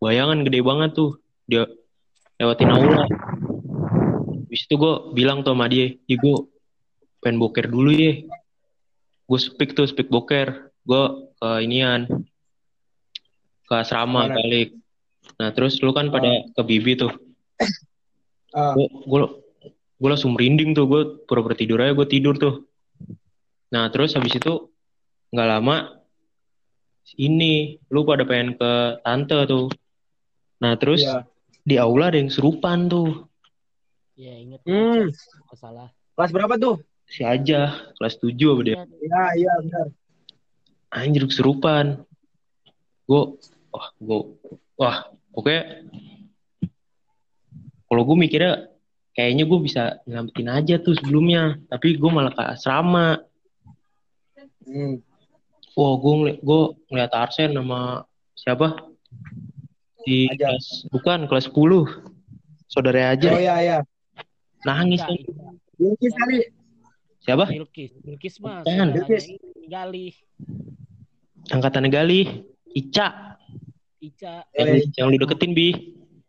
bayangan 0.00 0.48
gede 0.48 0.64
banget 0.64 0.96
tuh 0.96 1.20
dia 1.44 1.68
lewatin 2.40 2.72
aula. 2.72 3.04
Habis 4.48 4.64
itu 4.64 4.74
gue 4.80 4.94
bilang 5.12 5.44
tuh 5.44 5.52
sama 5.52 5.68
dia, 5.68 5.92
"Ih, 5.92 6.16
gue 6.16 6.36
pengen 7.20 7.36
boker 7.36 7.68
dulu 7.68 7.92
ya." 7.92 8.16
Gue 9.28 9.38
speak 9.38 9.76
tuh, 9.76 9.84
speak 9.84 10.08
boker. 10.08 10.72
Gue 10.88 11.04
ke 11.36 11.48
inian, 11.60 12.08
ke 13.68 13.74
asrama 13.76 14.26
Mana? 14.26 14.40
balik. 14.40 14.72
Nah 15.36 15.52
terus 15.52 15.78
lu 15.84 15.92
kan 15.92 16.08
pada 16.08 16.48
ke 16.48 16.62
Bibi 16.64 16.96
tuh. 16.96 17.12
Ah. 18.56 18.72
Gue 18.74 19.20
gue 20.00 20.08
langsung 20.08 20.32
merinding 20.32 20.72
tuh. 20.72 20.88
Gue 20.88 21.02
pura-pura 21.28 21.52
tidur 21.52 21.84
aja. 21.84 21.92
Gue 21.92 22.08
tidur 22.08 22.40
tuh. 22.40 22.64
Nah 23.70 23.92
terus 23.92 24.16
habis 24.16 24.34
itu 24.34 24.72
nggak 25.30 25.48
lama 25.48 26.00
ini 27.20 27.78
lu 27.92 28.02
pada 28.02 28.24
pengen 28.24 28.56
ke 28.56 28.72
tante 29.04 29.38
tuh. 29.46 29.68
Nah 30.64 30.74
terus 30.80 31.04
Iya. 31.04 31.28
di 31.62 31.76
aula 31.76 32.08
ada 32.10 32.18
yang 32.18 32.32
serupan 32.32 32.88
tuh. 32.88 33.28
Iya, 34.16 34.32
inget. 34.36 34.60
Hmm. 34.68 35.08
Masalah. 35.48 35.88
Kelas 36.16 36.30
berapa 36.32 36.54
tuh? 36.60 36.76
Si 37.10 37.24
aja 37.24 37.74
kelas 37.96 38.20
7 38.20 38.36
apa 38.36 38.60
dia. 38.62 38.76
Ya, 39.00 39.22
iya, 39.34 39.52
benar. 39.64 39.86
Anjir 40.92 41.24
kesurupan. 41.26 42.04
Gue 43.08 43.22
wah 43.70 43.88
gue 43.98 44.18
wah 44.76 44.96
oke. 45.34 45.56
Kalau 47.90 48.02
gue 48.06 48.16
mikirnya 48.16 48.70
kayaknya 49.12 49.44
gue 49.46 49.58
bisa 49.60 49.82
nyelamatin 50.06 50.48
aja 50.48 50.74
tuh 50.78 50.94
sebelumnya, 50.96 51.58
tapi 51.66 51.98
gue 51.98 52.10
malah 52.10 52.32
ke 52.32 52.42
asrama. 52.42 53.20
Hmm. 54.64 55.02
Wah, 55.74 55.94
gue 55.96 56.14
ngeli 56.18 56.32
gue 56.42 56.60
ngeliat 56.90 57.12
Arsen 57.14 57.54
sama 57.54 58.04
siapa? 58.34 58.74
Di 60.02 60.26
Aja. 60.32 60.50
kelas 60.50 60.66
bukan 60.90 61.18
kelas 61.28 61.46
10. 61.50 61.86
Saudara 62.70 63.12
aja 63.12 63.34
Oh, 63.34 63.40
iya, 63.42 63.56
iya. 63.60 63.78
nangis 64.62 65.02
kan. 65.02 65.10
Ika. 65.14 65.46
Bilkis 65.74 66.12
kali. 66.14 66.38
Siapa? 67.20 67.44
Bilkis. 67.50 67.90
Bilkis 68.00 68.34
mah. 68.38 68.62
Bukan, 68.62 68.88
Bilkis. 68.94 69.26
ini, 69.26 69.66
Galih. 69.66 70.14
Angkatan 71.50 71.90
Gali, 71.90 72.46
Ica. 72.70 73.36
Ica. 73.98 74.46
Yang, 74.54 74.68
Eh, 74.70 74.82
yang 74.96 75.06
lu 75.10 75.18
deketin, 75.18 75.50
Bi. 75.50 75.68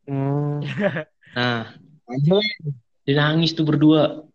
Hmm. 0.10 0.60
Nah, 1.32 1.78
Anjir. 2.12 2.43
dia 3.02 3.15
nangis 3.17 3.56
tuh 3.56 3.65
berdua. 3.65 4.28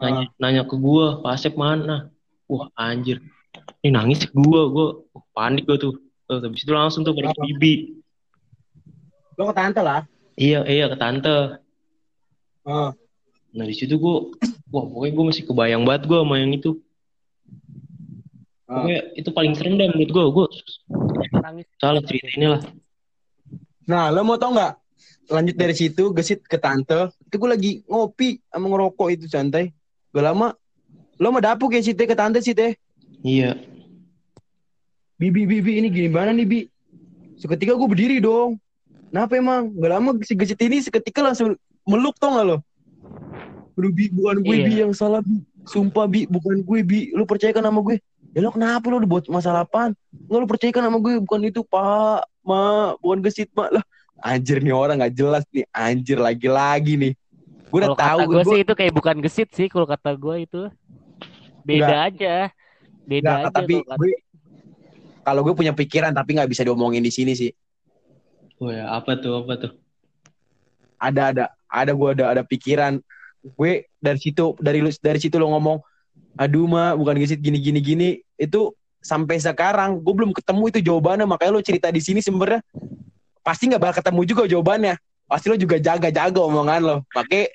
Nanya, 0.00 0.26
Ah. 0.26 0.34
nanya 0.40 0.62
ke 0.64 0.74
gua, 0.74 1.20
Pak 1.20 1.30
Asep 1.36 1.54
mana? 1.54 2.10
Wah, 2.48 2.66
anjir. 2.74 3.22
Ini 3.82 3.92
nangis 3.92 4.24
ke 4.24 4.32
gua, 4.32 4.66
gua 4.66 4.86
wah, 5.12 5.24
panik 5.30 5.68
gua 5.68 5.76
tuh. 5.76 5.94
Tuh, 6.26 6.40
habis 6.40 6.64
itu 6.64 6.72
langsung 6.72 7.04
tuh 7.04 7.12
pada 7.12 7.30
ke 7.30 7.40
Bibi. 7.44 7.74
Lo 9.36 9.46
ke 9.50 9.54
tante 9.54 9.80
lah. 9.84 10.02
Iya, 10.34 10.64
iya 10.64 10.86
ke 10.88 10.96
tante. 10.96 11.60
Ah. 12.64 12.90
Nah, 13.52 13.64
di 13.68 13.74
situ 13.76 14.00
gua 14.00 14.32
wah, 14.72 14.84
pokoknya 14.88 15.12
gua 15.12 15.24
masih 15.28 15.44
kebayang 15.44 15.82
banget 15.84 16.08
gua 16.08 16.24
sama 16.24 16.40
yang 16.40 16.56
itu. 16.56 16.80
Ah. 18.66 18.80
Pokoknya 18.80 19.00
itu 19.14 19.30
paling 19.30 19.52
serem 19.54 19.76
dah 19.76 19.86
menurut 19.92 20.10
gua. 20.10 20.24
Gua 20.32 20.46
Nangis. 21.42 21.66
salah 21.76 22.02
cerita 22.02 22.32
inilah. 22.32 22.62
Nah, 23.86 24.08
lo 24.08 24.24
mau 24.24 24.40
tau 24.40 24.50
nggak? 24.50 24.81
Lanjut 25.30 25.56
dari 25.56 25.72
situ, 25.72 26.12
gesit 26.12 26.44
ke 26.44 26.58
tante. 26.58 27.08
Itu 27.24 27.38
gue 27.40 27.50
lagi 27.50 27.72
ngopi 27.86 28.42
sama 28.50 28.66
ngerokok 28.68 29.08
itu 29.14 29.26
santai. 29.30 29.70
Gak 30.12 30.24
lama, 30.24 30.52
lo 31.16 31.28
mau 31.32 31.40
dapuk 31.40 31.72
ya 31.72 31.80
si 31.80 31.96
teh 31.96 32.04
ke 32.04 32.12
tante 32.12 32.42
si 32.44 32.52
teh. 32.52 32.76
Iya. 33.22 33.56
Bibi, 35.16 35.46
bibi 35.46 35.78
ini 35.78 35.88
gini 35.88 36.08
mana 36.10 36.34
nih 36.34 36.46
bi? 36.46 36.60
Seketika 37.38 37.78
gue 37.78 37.88
berdiri 37.88 38.18
dong. 38.18 38.58
Kenapa 39.08 39.38
emang? 39.38 39.70
Gak 39.78 39.90
lama 39.92 40.10
si 40.26 40.34
gesit 40.34 40.60
ini 40.60 40.82
seketika 40.82 41.22
langsung 41.22 41.54
meluk 41.86 42.18
tau 42.18 42.34
gak 42.36 42.46
lo? 42.46 42.56
Aduh 43.78 43.92
bi, 43.94 44.12
bukan 44.12 44.44
gue 44.44 44.56
Iya. 44.58 44.66
bi 44.68 44.74
yang 44.84 44.92
salah 44.92 45.24
bi. 45.24 45.40
Sumpah 45.64 46.10
bi, 46.10 46.26
bukan 46.26 46.60
gue 46.60 46.80
bi. 46.82 47.00
Lu 47.14 47.24
percayakan 47.24 47.70
sama 47.70 47.80
gue. 47.86 47.96
Ya 48.32 48.40
lo 48.40 48.48
kenapa 48.48 48.88
lo 48.88 48.96
udah 49.00 49.10
buat 49.10 49.24
masalah 49.28 49.68
apaan? 49.68 49.92
Nggak 50.28 50.40
lo 50.40 50.46
percayakan 50.48 50.82
sama 50.88 50.98
gue, 51.04 51.12
bukan 51.20 51.40
itu 51.44 51.60
pak, 51.68 52.24
ma, 52.40 52.92
bukan 53.00 53.20
gesit 53.24 53.52
ma 53.52 53.68
lah. 53.68 53.84
Anjir 54.22 54.62
nih 54.62 54.70
orang 54.70 55.02
gak 55.02 55.14
jelas 55.18 55.42
nih, 55.50 55.66
anjir 55.74 56.18
lagi-lagi 56.22 56.94
nih. 56.94 57.12
Gue 57.72 57.78
udah 57.82 57.98
tahu 57.98 58.18
gue 58.30 58.42
sih 58.46 58.60
itu 58.62 58.72
kayak 58.78 58.92
bukan 58.94 59.16
gesit 59.18 59.50
sih 59.50 59.66
kalau 59.66 59.88
kata 59.88 60.14
gue 60.14 60.46
itu. 60.46 60.62
Beda 61.66 62.06
aja. 62.06 62.54
Beda 63.02 63.26
Nggak, 63.26 63.40
aja 63.42 63.50
tapi 63.50 63.74
kalau 63.82 63.98
gue 63.98 64.12
kalau 65.22 65.40
gue 65.46 65.54
punya 65.58 65.72
pikiran 65.74 66.14
tapi 66.14 66.38
nggak 66.38 66.50
bisa 66.50 66.62
diomongin 66.62 67.02
di 67.02 67.10
sini 67.10 67.34
sih. 67.34 67.50
Wah, 68.62 68.70
ya, 68.70 68.84
apa 68.94 69.18
tuh? 69.18 69.42
Apa 69.42 69.52
tuh? 69.58 69.72
Ada 71.02 71.22
ada 71.34 71.44
ada 71.66 71.90
gue 71.90 72.08
ada 72.14 72.24
ada 72.30 72.42
pikiran. 72.46 73.02
Gue 73.42 73.90
dari 73.98 74.22
situ 74.22 74.54
dari 74.62 74.78
lu 74.78 74.90
dari 75.02 75.18
situ 75.18 75.34
lo 75.34 75.50
ngomong, 75.50 75.82
aduh 76.38 76.70
mah 76.70 76.94
bukan 76.94 77.18
gesit 77.18 77.42
gini 77.42 77.58
gini 77.58 77.80
gini 77.82 78.08
itu 78.38 78.70
sampai 79.02 79.42
sekarang 79.42 79.98
gue 79.98 80.14
belum 80.14 80.30
ketemu 80.30 80.64
itu 80.70 80.78
jawabannya 80.92 81.26
makanya 81.26 81.58
lo 81.58 81.62
cerita 81.64 81.90
di 81.90 81.98
sini 81.98 82.22
sebenarnya 82.22 82.62
pasti 83.42 83.68
nggak 83.68 83.82
bakal 83.82 83.96
ketemu 84.00 84.20
juga 84.24 84.42
jawabannya. 84.48 84.94
Pasti 85.26 85.46
lo 85.48 85.56
juga 85.56 85.76
jaga-jaga 85.76 86.40
omongan 86.40 86.80
lo. 86.80 86.96
Makanya 87.10 87.46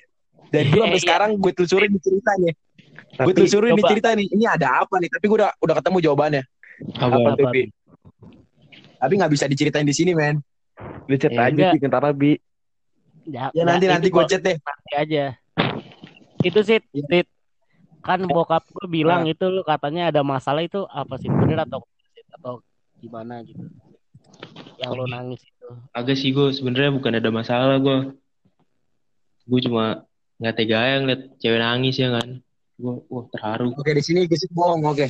dari 0.48 0.66
dulu 0.68 0.82
sampai 0.82 0.94
Iya. 0.94 1.04
sekarang 1.04 1.30
gue 1.36 1.52
telusurin 1.52 1.90
di 1.90 2.00
ceritanya. 2.00 2.52
Gue 3.08 3.16
Tapi 3.18 3.30
telusurin 3.34 3.72
di 3.74 3.84
cerita 3.84 4.08
nih. 4.12 4.26
Ini 4.28 4.44
ada 4.46 4.82
apa 4.82 4.94
nih? 4.96 5.08
Tapi 5.08 5.24
gue 5.24 5.36
udah 5.36 5.50
udah 5.58 5.74
ketemu 5.76 5.96
jawabannya. 6.02 6.42
Apa? 6.94 7.16
Apa 7.28 7.48
Bi? 7.50 7.62
Tapi 8.98 9.12
nggak 9.14 9.32
bisa 9.32 9.44
diceritain 9.46 9.84
di 9.84 9.94
sini, 9.94 10.10
men. 10.12 10.42
Lu 11.06 11.14
chat 11.14 11.30
Ya, 11.30 11.46
aja 11.46 11.62
sih 11.72 11.80
ntar 11.80 12.04
Bi. 12.12 12.34
Ya, 13.24 13.52
Ya 13.52 13.62
nanti 13.62 13.84
itu 13.84 13.92
nanti 13.92 14.08
gue 14.08 14.24
chat 14.26 14.40
deh. 14.40 14.56
nanti 14.56 14.92
aja. 14.94 15.24
Itu 16.40 16.60
sih, 16.62 16.78
Iya. 16.92 17.06
Tit. 17.08 17.26
Kan 18.00 18.24
bokap 18.24 18.64
gue 18.64 18.86
bilang 18.88 19.22
Nah. 19.22 19.30
itu 19.30 19.44
lu 19.44 19.62
katanya 19.62 20.08
ada 20.08 20.22
masalah 20.22 20.62
itu 20.62 20.86
apa 20.88 21.14
sih 21.16 21.28
bener 21.28 21.60
atau 21.60 21.82
atau 22.32 22.62
gimana 22.96 23.42
gitu. 23.42 23.62
Yang 24.78 24.90
lu 24.92 25.04
nangis 25.06 25.40
itu. 25.40 25.57
Agak 25.90 26.16
sih 26.16 26.30
gue 26.30 26.48
sebenarnya 26.50 26.90
bukan 26.90 27.12
ada 27.14 27.28
masalah 27.28 27.76
gue. 27.76 27.98
Gue 29.44 29.60
cuma 29.60 30.04
nggak 30.38 30.54
tega 30.54 30.76
aja 30.78 30.96
ngeliat 30.98 31.22
cewek 31.36 31.58
nangis 31.58 31.96
ya 31.96 32.08
kan. 32.12 32.28
Gue 32.74 33.02
wah 33.06 33.24
terharu. 33.28 33.74
Oke, 33.74 33.90
di 33.90 34.00
sini 34.00 34.24
gesit 34.24 34.50
bohong, 34.50 34.84
oke. 34.84 35.08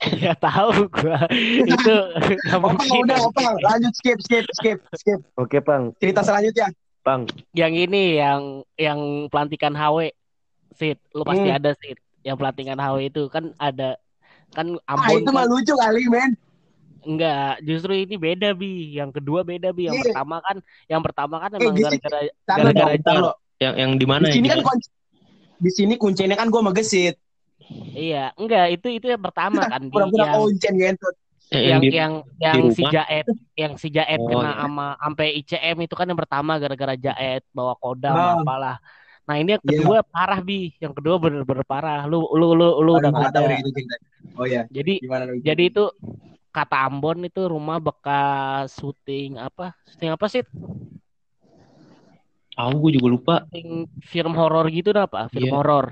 Ya 0.16 0.32
tahu 0.32 0.88
gua. 0.88 1.28
itu 1.68 1.94
nggak 2.40 2.56
Apa 2.56 2.72
mungkin. 2.72 3.04
udah 3.04 3.18
apa? 3.20 3.52
Lanjut 3.60 3.92
skip 3.94 4.16
skip 4.18 4.48
skip 4.54 4.78
skip. 4.94 5.20
Oke, 5.36 5.60
Pang. 5.60 5.92
Cerita 5.96 6.24
selanjutnya. 6.24 6.72
Pang. 7.00 7.28
Yang 7.52 7.72
ini 7.84 8.16
yang 8.16 8.40
yang 8.76 9.00
pelantikan 9.28 9.76
HW. 9.76 10.08
Sit, 10.72 10.96
lu 11.12 11.20
pasti 11.20 11.44
Hmm. 11.44 11.58
ada 11.58 11.76
Sit. 11.76 12.00
Yang 12.20 12.36
pelantikan 12.38 12.78
HW 12.78 12.96
itu 13.06 13.28
kan 13.28 13.52
ada 13.56 14.00
kan 14.50 14.80
Ah, 14.82 14.96
Ambon 14.96 15.20
itu 15.20 15.28
kan 15.28 15.36
mah 15.36 15.44
lucu 15.44 15.74
kali, 15.74 16.02
men. 16.08 16.32
Enggak, 17.00 17.62
justru 17.62 17.92
ini 17.96 18.14
beda 18.14 18.52
bi. 18.52 18.92
Yang 18.92 19.20
kedua 19.20 19.40
beda 19.40 19.70
bi. 19.70 19.88
Yang 19.88 19.96
Iya. 19.96 20.04
pertama 20.12 20.36
kan, 20.40 20.56
yang 20.86 21.02
pertama 21.02 21.34
kan 21.38 21.50
Eh, 21.50 21.58
emang 21.58 21.74
gara-gara 21.74 22.18
lo, 22.20 22.32
gara-gara 22.46 23.12
lo. 23.16 23.32
Yang 23.56 23.74
yang 23.76 23.92
di 23.94 24.06
mana 24.06 24.24
Di 24.26 24.32
sini 24.34 24.46
ya? 24.46 24.52
kan 24.52 24.60
kunci, 24.62 24.88
di 25.56 25.70
sini 25.70 25.94
kuncinya 25.94 26.36
kan 26.36 26.48
gue 26.48 26.62
megesit. 26.62 27.16
iya, 27.92 28.34
enggak 28.34 28.66
itu 28.72 28.88
itu 28.90 29.06
yang 29.06 29.22
pertama 29.22 29.62
kan 29.62 29.82
yang 29.84 30.10
kuncen 30.34 30.74
gitu. 30.74 31.08
Yang, 31.50 31.60
yang 31.60 31.70
yang 31.70 31.82
di, 31.82 31.88
yang 31.90 32.12
yang 32.38 32.58
si? 32.70 32.82
Jaet 32.84 33.26
yang 33.54 33.72
si 33.74 33.88
Jaet 33.90 34.18
Oh, 34.18 34.26
kena 34.28 34.42
iya. 34.48 34.58
sama 34.60 34.86
sampai 34.96 35.26
ICM 35.38 35.76
itu 35.80 35.94
kan 35.94 36.06
yang 36.06 36.18
pertama 36.18 36.52
gara-gara 36.56 36.94
Jaet 36.94 37.42
bawa 37.50 37.74
kodam 37.76 38.14
Ah. 38.14 38.38
apalah. 38.38 38.76
Nah, 39.22 39.34
ini 39.36 39.54
yang 39.54 39.62
Iya. 39.62 39.70
kedua 39.76 39.98
parah 40.02 40.40
bi. 40.40 40.74
Yang 40.78 40.92
kedua 40.96 41.14
bener-bener 41.18 41.62
parah. 41.62 42.02
Lu 42.04 42.26
lu 42.32 42.54
lu 42.54 42.80
lu 42.80 42.92
udah 42.96 43.10
nggak 43.10 43.30
ada. 43.30 43.40
gitu. 43.56 43.82
Oh 44.34 44.46
ya, 44.46 44.62
Jadi 44.66 44.98
gimana 44.98 45.30
jadi 45.36 45.62
itu 45.64 45.84
kata 46.50 46.76
Ambon 46.86 47.26
itu 47.26 47.46
rumah 47.46 47.78
bekas 47.78 48.74
syuting 48.74 49.38
apa? 49.38 49.74
Syuting 49.86 50.10
apa 50.14 50.26
sih? 50.26 50.42
Tahu 52.58 52.72
gue 52.86 52.90
juga 53.00 53.08
lupa. 53.08 53.34
Syuting 53.48 53.88
film 54.04 54.32
horor 54.36 54.66
gitu 54.68 54.90
dah 54.92 55.06
apa? 55.06 55.30
Film 55.30 55.48
Iya. 55.48 55.56
horor. 55.56 55.86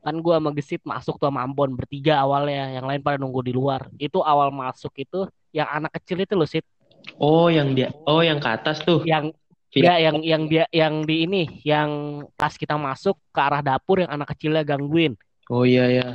Kan 0.00 0.16
gua 0.24 0.40
sama 0.40 0.50
Gesit 0.56 0.80
masuk 0.80 1.20
tuh 1.20 1.28
sama 1.28 1.44
Ambon 1.44 1.76
bertiga 1.76 2.24
awalnya, 2.24 2.72
yang 2.72 2.88
lain 2.88 3.04
pada 3.04 3.20
nunggu 3.20 3.44
di 3.44 3.52
luar. 3.52 3.84
Itu 4.00 4.24
awal 4.24 4.48
masuk 4.48 4.96
itu 4.96 5.28
yang 5.52 5.68
anak 5.68 6.00
kecil 6.00 6.24
itu 6.24 6.32
loh, 6.32 6.48
Sit. 6.48 6.64
Oh, 7.20 7.52
yang 7.52 7.76
dia. 7.76 7.92
Oh, 8.08 8.24
yang 8.24 8.40
ke 8.40 8.48
atas 8.48 8.80
tuh. 8.80 9.04
Yang 9.04 9.36
ya 9.76 10.00
yang 10.00 10.24
yang 10.24 10.42
dia 10.48 10.64
yang 10.72 11.04
di 11.04 11.28
ini, 11.28 11.42
yang 11.68 12.24
pas 12.32 12.56
kita 12.56 12.80
masuk 12.80 13.20
ke 13.28 13.40
arah 13.44 13.60
dapur 13.60 14.00
yang 14.00 14.08
anak 14.08 14.32
kecilnya 14.32 14.64
gangguin. 14.64 15.20
Oh 15.52 15.68
iya 15.68 15.84
ya. 15.92 16.06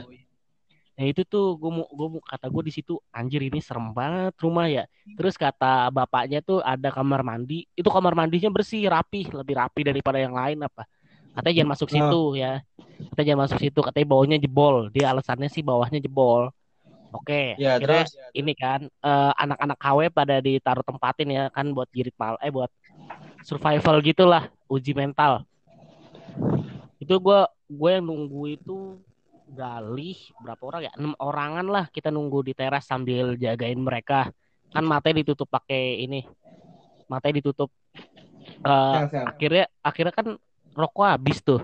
Nah 0.96 1.04
itu 1.04 1.28
tuh 1.28 1.60
gue 1.60 1.72
gue 1.92 2.08
kata 2.24 2.48
gue 2.48 2.64
di 2.64 2.74
situ 2.74 2.96
anjir 3.12 3.44
ini 3.44 3.60
serem 3.60 3.92
banget 3.92 4.32
rumah 4.40 4.66
ya. 4.66 4.88
Terus 5.16 5.36
kata 5.36 5.92
bapaknya 5.92 6.40
tuh 6.40 6.64
ada 6.64 6.88
kamar 6.88 7.20
mandi. 7.20 7.68
Itu 7.76 7.92
kamar 7.92 8.16
mandinya 8.16 8.48
bersih, 8.48 8.88
rapi, 8.88 9.28
lebih 9.28 9.56
rapi 9.60 9.84
daripada 9.84 10.18
yang 10.24 10.32
lain 10.32 10.64
apa. 10.64 10.88
Katanya 11.36 11.56
jangan 11.60 11.72
masuk 11.76 11.88
Ah. 11.92 11.94
situ 12.00 12.22
ya. 12.40 12.54
Katanya 13.12 13.28
jangan 13.28 13.42
masuk 13.44 13.58
situ. 13.60 13.80
Katanya 13.84 14.08
bawahnya 14.08 14.38
jebol. 14.40 14.88
Dia 14.96 15.12
alasannya 15.12 15.52
sih 15.52 15.60
bawahnya 15.60 16.00
jebol. 16.00 16.48
Oke, 17.12 17.56
Ya, 17.56 17.80
akhirnya 17.80 18.04
terus? 18.04 18.16
ini 18.36 18.52
kan 18.52 18.88
eh, 18.88 19.32
anak-anak 19.40 19.78
KW 19.80 20.00
pada 20.12 20.36
ditaruh 20.40 20.84
tempatin 20.84 21.32
ya 21.32 21.44
kan 21.48 21.72
buat 21.72 21.88
girit 21.92 22.12
mal 22.20 22.36
eh 22.44 22.52
buat 22.52 22.68
survival 23.44 24.04
gitulah, 24.04 24.48
uji 24.68 24.92
mental. 24.92 25.48
Itu 27.00 27.20
gue 27.20 27.40
gue 27.68 27.90
yang 27.92 28.06
nunggu 28.06 28.60
itu 28.60 29.00
galih 29.56 30.20
berapa 30.44 30.62
orang 30.62 30.82
ya? 30.86 30.92
Enam 31.00 31.16
orangan 31.18 31.66
lah 31.66 31.86
kita 31.88 32.12
nunggu 32.12 32.44
di 32.44 32.54
teras 32.54 32.84
sambil 32.86 33.40
jagain 33.40 33.80
mereka. 33.80 34.30
Kan 34.70 34.84
matanya 34.84 35.24
ditutup 35.24 35.48
pakai 35.48 36.04
ini. 36.04 36.28
Matanya 37.08 37.40
ditutup. 37.40 37.72
Eh, 37.96 38.60
Siang, 38.62 39.08
siang. 39.10 39.26
akhirnya 39.32 39.66
akhirnya 39.80 40.14
kan 40.14 40.28
rokok 40.76 41.08
habis 41.08 41.40
tuh. 41.40 41.64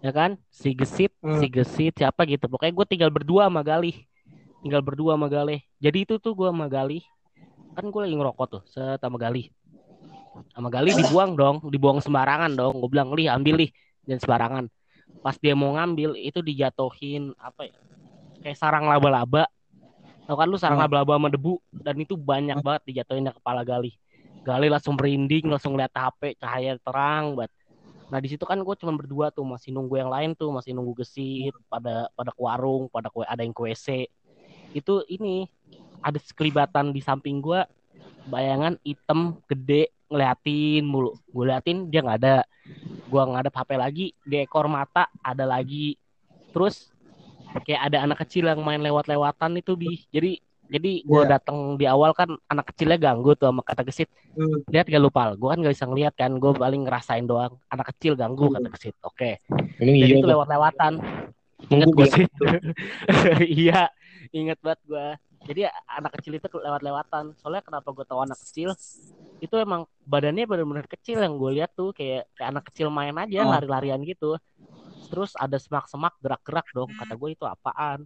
Ya 0.00 0.10
kan? 0.16 0.40
Si 0.48 0.72
gesit 0.72 1.12
Hmm. 1.20 1.36
si 1.38 1.46
gesit 1.52 1.92
siapa 1.94 2.24
gitu. 2.24 2.48
Pokoknya 2.48 2.72
gue 2.72 2.86
tinggal 2.88 3.10
berdua 3.12 3.46
sama 3.52 3.60
Galih. 3.60 3.94
Tinggal 4.64 4.80
berdua 4.80 5.14
sama 5.20 5.28
Galih. 5.28 5.60
Jadi 5.76 6.08
itu 6.08 6.16
tuh 6.16 6.32
gue 6.32 6.48
sama 6.48 6.66
Galih. 6.66 7.04
Kan 7.76 7.92
gue 7.92 8.00
lagi 8.00 8.16
ngerokok 8.16 8.46
tuh 8.48 8.62
set 8.64 8.98
sama 8.98 9.20
Galih. 9.20 9.52
Sama 10.56 10.72
Galih 10.72 10.96
dibuang 10.96 11.36
dong 11.36 11.56
dibuang 11.68 12.00
sembarangan 12.00 12.56
dong. 12.56 12.80
Gue 12.80 12.88
bilang 12.88 13.12
lih 13.12 13.28
ambil 13.28 13.68
lih. 13.68 13.70
Jangan 14.08 14.20
sembarangan 14.24 14.64
pas 15.20 15.36
dia 15.36 15.52
mau 15.58 15.74
ngambil 15.74 16.14
itu 16.16 16.40
dijatuhin 16.40 17.34
apa 17.36 17.68
ya 17.68 17.76
kayak 18.40 18.56
sarang 18.56 18.88
laba-laba. 18.88 19.50
Tau 20.24 20.38
kan 20.38 20.46
lu 20.46 20.56
sarang 20.56 20.78
Hmm. 20.80 20.86
laba-laba 20.86 21.18
sama 21.18 21.28
debu 21.28 21.58
dan 21.74 21.96
itu 21.98 22.14
banyak 22.14 22.62
banget 22.62 22.82
dijatuhin 22.88 23.26
ke 23.28 23.34
kepala 23.36 23.66
Galih. 23.66 23.92
Galih 24.46 24.70
langsung 24.72 24.96
merinding 24.96 25.50
langsung 25.52 25.76
lihat 25.76 25.92
HP 25.92 26.40
cahaya 26.40 26.80
terang 26.80 27.36
banget 27.36 27.52
Nah 28.10 28.18
di 28.18 28.26
situ 28.26 28.42
kan 28.42 28.58
gue 28.58 28.74
cuma 28.74 28.92
berdua 28.98 29.30
tuh 29.30 29.46
masih 29.46 29.70
nunggu 29.70 30.02
yang 30.02 30.10
lain 30.10 30.34
tuh 30.34 30.50
masih 30.50 30.74
nunggu 30.74 30.98
gesit 30.98 31.54
pada 31.70 32.10
pada 32.18 32.34
ke 32.34 32.42
warung 32.42 32.90
pada 32.90 33.06
ke, 33.06 33.22
ada 33.22 33.46
yang 33.46 33.54
ke 33.54 33.62
WC 33.62 34.10
itu 34.74 34.94
ini 35.06 35.46
ada 36.02 36.18
sekelibatan 36.18 36.90
di 36.90 36.98
samping 36.98 37.38
gue 37.38 37.62
bayangan 38.26 38.74
hitam 38.82 39.38
gede 39.46 39.94
ngeliatin 40.10 40.82
mulu. 40.84 41.14
Gue 41.30 41.44
liatin 41.48 41.86
dia 41.88 42.02
nggak 42.02 42.18
ada. 42.20 42.36
Gue 43.06 43.22
nggak 43.22 43.42
ada 43.46 43.50
HP 43.54 43.70
lagi 43.78 44.06
di 44.26 44.36
ekor 44.42 44.66
mata 44.66 45.06
ada 45.22 45.46
lagi. 45.46 45.94
Terus 46.50 46.90
kayak 47.62 47.90
ada 47.90 47.98
anak 48.04 48.18
kecil 48.26 48.50
yang 48.50 48.60
main 48.60 48.82
lewat-lewatan 48.82 49.62
itu 49.62 49.78
bi. 49.78 50.02
Jadi 50.10 50.42
jadi 50.70 51.02
gue 51.02 51.22
Iya. 51.26 51.30
datang 51.38 51.74
di 51.74 51.86
awal 51.86 52.14
kan 52.14 52.30
anak 52.46 52.70
kecilnya 52.70 52.94
ganggu 52.94 53.34
tuh 53.34 53.50
sama 53.50 53.62
kata 53.62 53.82
gesit. 53.86 54.10
Hmm. 54.30 54.62
lihat 54.70 54.86
gak 54.86 55.02
lupa. 55.02 55.34
Gue 55.34 55.50
kan 55.50 55.58
gak 55.62 55.74
bisa 55.74 55.86
ngeliat 55.86 56.14
kan 56.14 56.30
gue 56.38 56.50
paling 56.54 56.82
ngerasain 56.86 57.26
doang. 57.26 57.58
Anak 57.70 57.90
kecil 57.94 58.14
ganggu 58.14 58.50
Hmm. 58.50 58.54
kata 58.58 58.68
kesit 58.74 58.94
oke. 59.02 59.30
Emang 59.82 59.94
dan 59.98 60.06
iya. 60.10 60.18
itu 60.18 60.26
lewat-lewatan. 60.26 60.92
Inget 61.70 61.88
gua 61.94 62.06
gue 62.06 62.06
sih? 62.14 62.26
Iya. 63.66 63.90
Inget 64.30 64.58
banget 64.62 64.80
gue 64.86 65.06
jadi 65.48 65.72
anak 65.88 66.20
kecil 66.20 66.36
itu 66.36 66.46
lewat-lewatan. 66.52 67.32
Soalnya 67.40 67.64
kenapa 67.64 67.88
gue 67.96 68.04
tahu 68.04 68.20
anak 68.20 68.36
kecil 68.44 68.76
itu 69.40 69.56
emang 69.56 69.88
badannya 70.04 70.44
benar-benar 70.44 70.86
kecil 70.86 71.24
yang 71.24 71.40
gue 71.40 71.50
lihat 71.60 71.72
tuh 71.72 71.96
kayak 71.96 72.28
kayak 72.36 72.48
anak 72.52 72.64
kecil 72.68 72.92
main 72.92 73.16
aja 73.16 73.40
Oh. 73.42 73.50
lari-larian 73.50 74.00
gitu. 74.04 74.36
Terus 75.08 75.32
ada 75.34 75.56
semak-semak 75.56 76.14
gerak-gerak 76.20 76.68
dong. 76.76 76.92
Kata 76.94 77.16
gue 77.16 77.30
itu 77.32 77.44
apaan? 77.48 78.04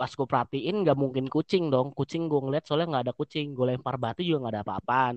Pas 0.00 0.10
gue 0.10 0.26
perhatiin 0.26 0.82
nggak 0.82 0.96
mungkin 0.98 1.28
kucing 1.28 1.68
dong. 1.68 1.92
Kucing 1.92 2.26
gue 2.26 2.40
ngeliat 2.40 2.64
soalnya 2.64 2.98
nggak 2.98 3.04
ada 3.10 3.14
kucing. 3.14 3.52
Gue 3.54 3.76
lempar 3.76 4.00
batu 4.00 4.24
juga 4.24 4.48
nggak 4.48 4.54
ada 4.56 4.62
apa-apaan. 4.64 5.14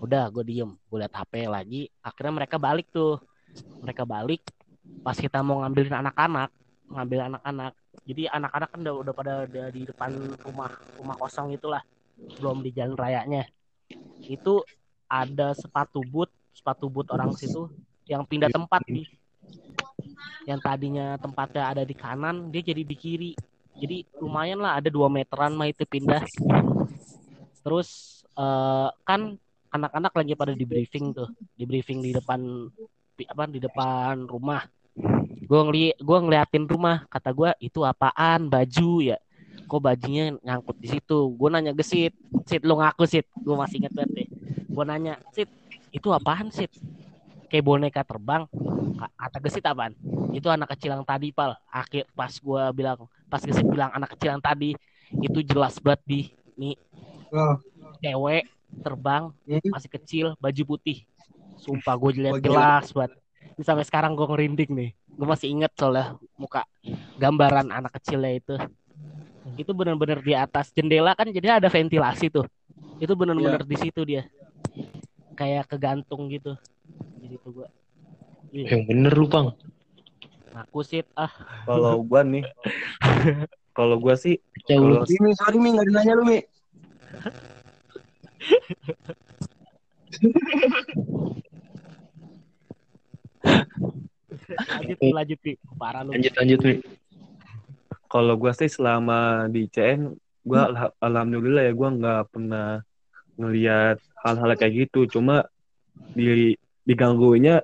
Udah 0.00 0.32
gue 0.32 0.42
diem. 0.42 0.70
Gue 0.88 0.98
liat 1.04 1.14
HP 1.14 1.46
lagi. 1.46 1.86
Akhirnya 2.00 2.32
mereka 2.42 2.56
balik 2.56 2.88
tuh. 2.90 3.20
Mereka 3.84 4.02
balik. 4.08 4.42
Pas 5.04 5.14
kita 5.14 5.44
mau 5.44 5.62
ngambilin 5.62 6.02
anak-anak 6.02 6.50
ngambil 6.90 7.20
anak-anak. 7.30 7.72
Jadi 8.02 8.22
anak-anak 8.26 8.68
kan 8.74 8.78
udah, 8.82 8.94
udah 9.06 9.12
pada 9.14 9.32
ada 9.46 9.62
di 9.70 9.86
depan 9.86 10.10
rumah 10.42 10.70
rumah 10.98 11.14
kosong 11.14 11.54
itulah 11.54 11.78
belum 12.42 12.66
di 12.66 12.74
jalan 12.74 12.98
rayanya 12.98 13.46
itu 14.24 14.62
ada 15.10 15.54
sepatu 15.58 16.02
boot 16.06 16.30
sepatu 16.54 16.86
boot 16.86 17.08
orang 17.10 17.34
situ 17.34 17.70
yang 18.06 18.22
pindah 18.26 18.50
tempat 18.50 18.82
nih 18.86 19.06
yang 20.48 20.60
tadinya 20.60 21.16
tempatnya 21.20 21.62
ada 21.68 21.82
di 21.84 21.94
kanan 21.96 22.48
dia 22.48 22.62
jadi 22.64 22.82
di 22.84 22.96
kiri. 22.96 23.32
Jadi 23.80 24.04
lumayan 24.20 24.60
lah 24.60 24.76
ada 24.76 24.92
dua 24.92 25.08
meteran 25.08 25.56
mah 25.56 25.68
itu 25.70 25.84
pindah. 25.86 26.24
Terus 27.64 28.20
eh, 28.36 28.88
kan 29.04 29.36
anak-anak 29.70 30.12
lagi 30.12 30.32
pada 30.34 30.52
di 30.52 30.66
briefing 30.66 31.14
tuh 31.14 31.30
di 31.54 31.64
briefing 31.64 32.02
di 32.02 32.10
depan 32.10 32.68
apa 33.28 33.42
di 33.48 33.60
depan 33.60 34.26
rumah. 34.26 34.64
Gue 35.40 35.60
ngeli 35.66 35.84
gue 35.96 36.18
ngeliatin 36.18 36.66
rumah 36.66 37.06
kata 37.08 37.30
gue 37.32 37.50
itu 37.62 37.80
apaan? 37.84 38.48
Baju 38.50 38.92
ya 39.00 39.18
kok 39.70 39.78
bajunya 39.80 40.34
nyangkut 40.42 40.74
di 40.76 40.90
situ. 40.90 41.30
Gue 41.38 41.48
nanya 41.48 41.70
ke 41.70 41.86
Sid. 41.86 42.10
Sid 42.44 42.66
lu 42.66 42.74
ngaku 42.74 43.06
Sid. 43.06 43.22
Gue 43.38 43.54
masih 43.54 43.78
inget 43.78 43.94
banget 43.94 44.10
deh. 44.18 44.28
Gue 44.66 44.84
nanya 44.84 45.14
Sid 45.30 45.46
itu 45.90 46.10
apaan 46.10 46.50
Sid? 46.50 46.74
Kayak 47.46 47.64
boneka 47.64 48.02
terbang. 48.02 48.50
Ka- 48.98 49.14
kata 49.16 49.38
Gesit 49.40 49.64
apaan? 49.64 49.94
Itu 50.30 50.50
anak 50.50 50.74
kecil 50.74 50.92
yang 50.92 51.02
tadi 51.02 51.30
pal. 51.30 51.54
Akhir 51.66 52.10
pas 52.12 52.30
gue 52.30 52.62
bilang 52.74 53.06
pas 53.26 53.38
Gesit 53.38 53.64
bilang 53.64 53.90
anak 53.90 54.18
kecil 54.18 54.34
yang 54.34 54.42
tadi 54.42 54.74
itu 55.10 55.38
jelas 55.42 55.78
banget 55.78 56.02
di 56.06 56.20
nih 56.54 56.74
Oh. 57.30 57.54
cewek 57.98 58.42
terbang 58.82 59.30
Hmm. 59.46 59.70
masih 59.70 59.90
kecil 59.90 60.26
baju 60.36 60.62
putih. 60.66 61.06
Sumpah 61.58 61.94
gue 61.94 62.10
lihat 62.22 62.34
Oh, 62.34 62.42
gila. 62.42 62.50
jelas 62.50 62.86
banget. 62.90 63.12
Ini 63.54 63.62
sampai 63.62 63.84
sekarang 63.86 64.14
gue 64.14 64.26
ngerinding 64.26 64.70
nih. 64.70 64.90
Gue 65.10 65.26
masih 65.26 65.50
inget 65.50 65.70
soalnya 65.74 66.14
muka 66.34 66.62
gambaran 67.18 67.68
anak 67.68 67.98
kecilnya 67.98 68.32
itu 68.32 68.54
itu 69.60 69.72
bener-bener 69.76 70.18
di 70.24 70.32
atas 70.32 70.72
jendela 70.72 71.12
kan 71.12 71.28
jadi 71.28 71.60
ada 71.60 71.68
ventilasi 71.68 72.32
tuh. 72.32 72.48
Itu 72.96 73.12
bener-bener 73.12 73.60
di 73.64 73.76
situ 73.76 74.00
dia. 74.08 74.24
Kayak 75.36 75.68
kegantung 75.68 76.28
gitu. 76.32 76.56
Di 77.20 77.36
situ 77.36 77.48
gue 77.52 77.68
Yang 78.50 78.82
bener 78.88 79.12
lu, 79.14 79.28
Bang. 79.30 79.54
aku 80.50 80.82
sih 80.82 81.06
ah. 81.14 81.30
Kalau 81.68 82.02
gua 82.02 82.26
nih, 82.26 82.42
kalau 83.78 83.94
gua 84.02 84.18
sih, 84.18 84.42
kalau 84.66 85.06
Mimi, 85.06 85.30
sorry 85.38 85.58
Mi, 85.62 85.70
nggak 85.70 85.86
dinanya 85.86 86.18
lu 86.18 86.24
Mi. 86.26 86.42
lanjut 94.50 94.98
nih, 94.98 95.12
lanjut 95.14 95.38
nih 95.46 95.56
parah 95.78 96.02
lu. 96.02 96.10
Lanjut 96.10 96.34
lanjut, 96.34 96.60
Mi. 96.66 96.74
Kalau 98.12 98.34
gua 98.40 98.52
sih 98.58 98.70
selama 98.76 99.46
di 99.54 99.70
CN, 99.70 100.00
gua 100.48 100.60
alha- 100.70 100.96
alhamdulillah 100.98 101.62
ya 101.68 101.72
gua 101.80 101.88
nggak 101.94 102.20
pernah 102.32 102.66
ngelihat 103.38 103.96
hal-hal 104.22 104.50
kayak 104.58 104.74
gitu. 104.86 105.00
Cuma 105.14 105.46
di 106.18 106.54
digangguinnya 106.88 107.62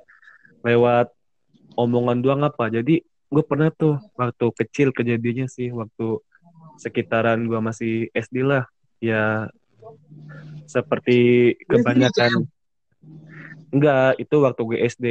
lewat 0.67 1.11
omongan 1.77 2.19
doang 2.25 2.43
apa. 2.47 2.71
Jadi 2.73 3.03
gue 3.27 3.43
pernah 3.43 3.69
tuh 3.75 3.99
waktu 4.15 4.47
kecil 4.55 4.89
kejadiannya 4.95 5.47
sih 5.51 5.69
waktu 5.75 6.23
sekitaran 6.81 7.45
gua 7.51 7.61
masih 7.61 8.09
SD 8.15 8.47
lah. 8.47 8.65
Ya 9.03 9.51
seperti 10.67 11.19
kebanyakan 11.71 12.49
enggak 13.75 14.19
itu 14.23 14.37
waktu 14.43 14.61
gue 14.63 14.79
SD 14.89 15.07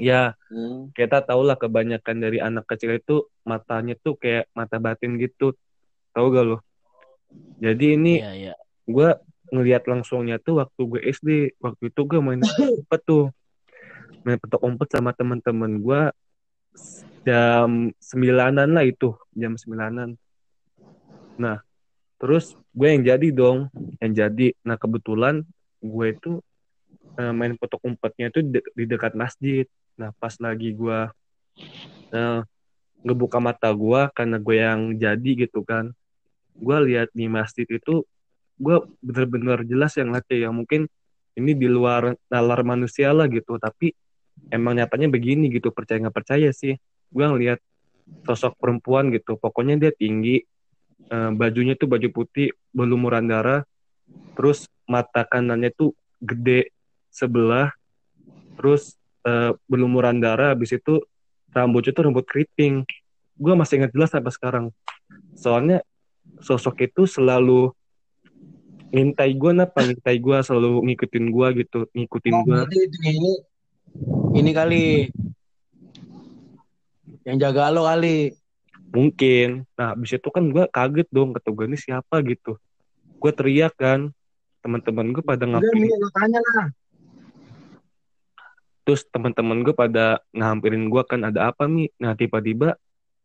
ya 0.00 0.32
Hmm. 0.50 0.90
kita 0.90 1.22
tahu 1.22 1.46
lah 1.46 1.54
kebanyakan 1.54 2.16
dari 2.18 2.42
anak 2.42 2.66
kecil 2.66 2.96
itu 2.96 3.28
matanya 3.46 3.94
tuh 3.94 4.18
kayak 4.18 4.50
mata 4.50 4.80
batin 4.80 5.14
gitu. 5.14 5.54
Tahu 6.10 6.26
gak 6.34 6.42
lo 6.42 6.58
jadi 7.60 7.94
ini 7.94 8.18
Iya, 8.18 8.32
iya. 8.34 8.54
gue 8.88 9.08
ngelihat 9.52 9.84
langsungnya 9.86 10.40
tuh 10.40 10.64
waktu 10.64 10.80
gue 10.80 11.00
SD 11.12 11.28
waktu 11.60 11.92
itu 11.92 12.00
gue 12.02 12.18
main 12.18 12.40
umpet 12.40 13.00
tuh. 13.04 13.28
Main 14.24 14.40
petok 14.40 14.64
umpet 14.64 14.88
sama 14.90 15.12
temen-temen 15.12 15.78
gue 15.78 16.02
jam 17.22 17.92
sembilanan 18.00 18.68
lah 18.72 18.82
itu 18.82 19.12
jam 19.36 19.54
sembilanan. 19.54 20.16
Nah 21.36 21.60
terus 22.16 22.56
gue 22.72 22.88
yang 22.88 23.04
jadi 23.04 23.28
dong 23.30 23.68
yang 24.00 24.12
jadi. 24.16 24.56
Nah 24.64 24.80
kebetulan 24.80 25.44
gue 25.80 26.06
itu 26.10 26.40
eh, 27.16 27.32
main 27.32 27.54
petok 27.54 27.84
umpetnya 27.84 28.32
itu 28.32 28.40
de- 28.40 28.66
di 28.72 28.84
dekat 28.88 29.12
masjid 29.12 29.68
nah 29.98 30.10
pas 30.18 30.34
lagi 30.42 30.74
gue 30.74 30.98
eh, 32.14 32.40
ngebuka 33.00 33.38
mata 33.40 33.72
gue 33.72 34.00
karena 34.12 34.36
gue 34.36 34.56
yang 34.56 34.80
jadi 34.98 35.30
gitu 35.46 35.64
kan 35.64 35.94
gue 36.60 36.76
lihat 36.92 37.08
di 37.16 37.26
masjid 37.30 37.64
itu 37.64 38.04
gue 38.60 38.76
bener-bener 39.00 39.64
jelas 39.64 39.96
yang 39.96 40.12
lihat 40.12 40.28
ya 40.28 40.52
mungkin 40.52 40.84
ini 41.38 41.56
di 41.56 41.68
luar 41.70 42.12
nalar 42.28 42.60
manusia 42.66 43.16
lah 43.16 43.30
gitu. 43.30 43.56
Tapi 43.56 43.94
emang 44.52 44.76
nyatanya 44.76 45.08
begini 45.08 45.48
gitu 45.48 45.72
percaya 45.72 46.04
nggak 46.04 46.16
percaya 46.16 46.52
sih. 46.52 46.76
Gue 47.08 47.24
ngeliat 47.24 47.60
sosok 48.26 48.58
perempuan 48.58 49.08
gitu 49.14 49.38
pokoknya 49.38 49.88
dia 49.88 49.92
tinggi 49.94 50.42
eh, 51.08 51.30
bajunya 51.32 51.78
tuh 51.78 51.88
baju 51.88 52.08
putih 52.10 52.50
berlumuran 52.74 53.30
darah 53.30 53.62
terus 54.34 54.66
mata 54.84 55.22
kanannya 55.22 55.70
tuh 55.70 55.94
gede 56.18 56.74
sebelah 57.08 57.70
terus 58.58 58.98
eh, 59.26 59.52
berlumuran 59.68 60.20
darah 60.22 60.54
habis 60.56 60.72
itu 60.72 61.02
rambutnya 61.50 61.92
tuh 61.92 62.04
rambut 62.08 62.24
keriting. 62.26 62.86
Gue 63.40 63.54
masih 63.56 63.80
ingat 63.82 63.92
jelas 63.96 64.10
sampai 64.12 64.32
sekarang. 64.32 64.66
Soalnya 65.34 65.82
sosok 66.40 66.84
itu 66.86 67.04
selalu 67.08 67.72
ngintai 68.90 69.32
gue 69.38 69.50
napa 69.54 69.86
ngintai 69.86 70.18
gue 70.18 70.36
selalu 70.42 70.82
ngikutin 70.90 71.24
gue 71.30 71.46
gitu 71.62 71.78
ngikutin 71.94 72.34
Oh, 72.34 72.42
gue 72.42 72.58
ini 73.06 73.32
ini 74.34 74.50
kali. 74.50 74.86
Yang 77.26 77.36
jaga 77.38 77.70
lo 77.70 77.86
kali. 77.86 78.34
mungkin. 78.90 79.62
Nah 79.78 79.94
habis 79.94 80.18
itu 80.18 80.28
kan 80.34 80.50
gue 80.50 80.66
kaget 80.66 81.06
dong 81.14 81.30
kata 81.30 81.54
gue 81.54 81.66
ini 81.70 81.78
siapa? 81.78 82.18
gitu. 82.26 82.58
Gue 83.22 83.30
teriak 83.30 83.78
kan. 83.78 84.10
Teman-teman 84.60 85.14
gue 85.14 85.22
pada 85.22 85.46
lo 85.46 85.62
tanya 86.10 86.40
lah. 86.42 86.66
Terus 88.90 89.06
teman-teman 89.06 89.62
gue 89.62 89.70
pada 89.70 90.18
ngampirin 90.34 90.90
gue 90.90 91.02
kan 91.06 91.22
ada 91.22 91.54
apa 91.54 91.70
mi? 91.70 91.86
Nah 92.02 92.18
tiba-tiba 92.18 92.74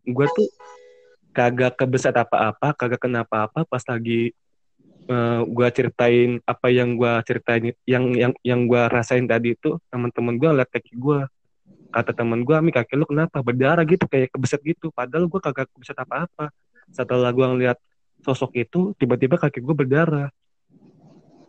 gue 0.05 0.27
tuh 0.29 0.45
kagak 1.33 1.73
kebeset 1.73 2.13
apa-apa 2.13 2.77
kagak 2.77 3.01
kenapa 3.01 3.49
apa 3.49 3.65
pas 3.65 3.81
lagi 3.89 4.29
eh, 5.09 5.41
gue 5.41 5.67
ceritain 5.73 6.37
apa 6.45 6.69
yang 6.69 6.93
gue 6.93 7.13
ceritain 7.25 7.73
yang 7.89 8.13
yang 8.13 8.29
yang 8.45 8.69
gue 8.69 8.77
rasain 8.93 9.25
tadi 9.25 9.57
itu 9.57 9.81
teman-teman 9.89 10.37
gue 10.37 10.49
liat 10.53 10.69
kaki 10.69 10.93
gue 11.01 11.25
kata 11.89 12.13
teman 12.13 12.45
gue 12.45 12.57
mi 12.61 12.69
kaki 12.69 12.93
lu 12.93 13.09
kenapa? 13.09 13.41
Berdarah 13.41 13.81
gitu 13.89 14.05
kayak 14.05 14.37
kebeset 14.37 14.61
gitu. 14.61 14.93
Padahal 14.93 15.25
gue 15.25 15.41
kagak 15.41 15.65
kebeset 15.73 15.97
apa-apa. 15.97 16.53
Setelah 16.93 17.33
gue 17.33 17.41
ngeliat 17.41 17.81
sosok 18.21 18.53
itu 18.53 18.93
tiba-tiba 19.01 19.41
kaki 19.41 19.65
gue 19.65 19.73
berdarah. 19.73 20.29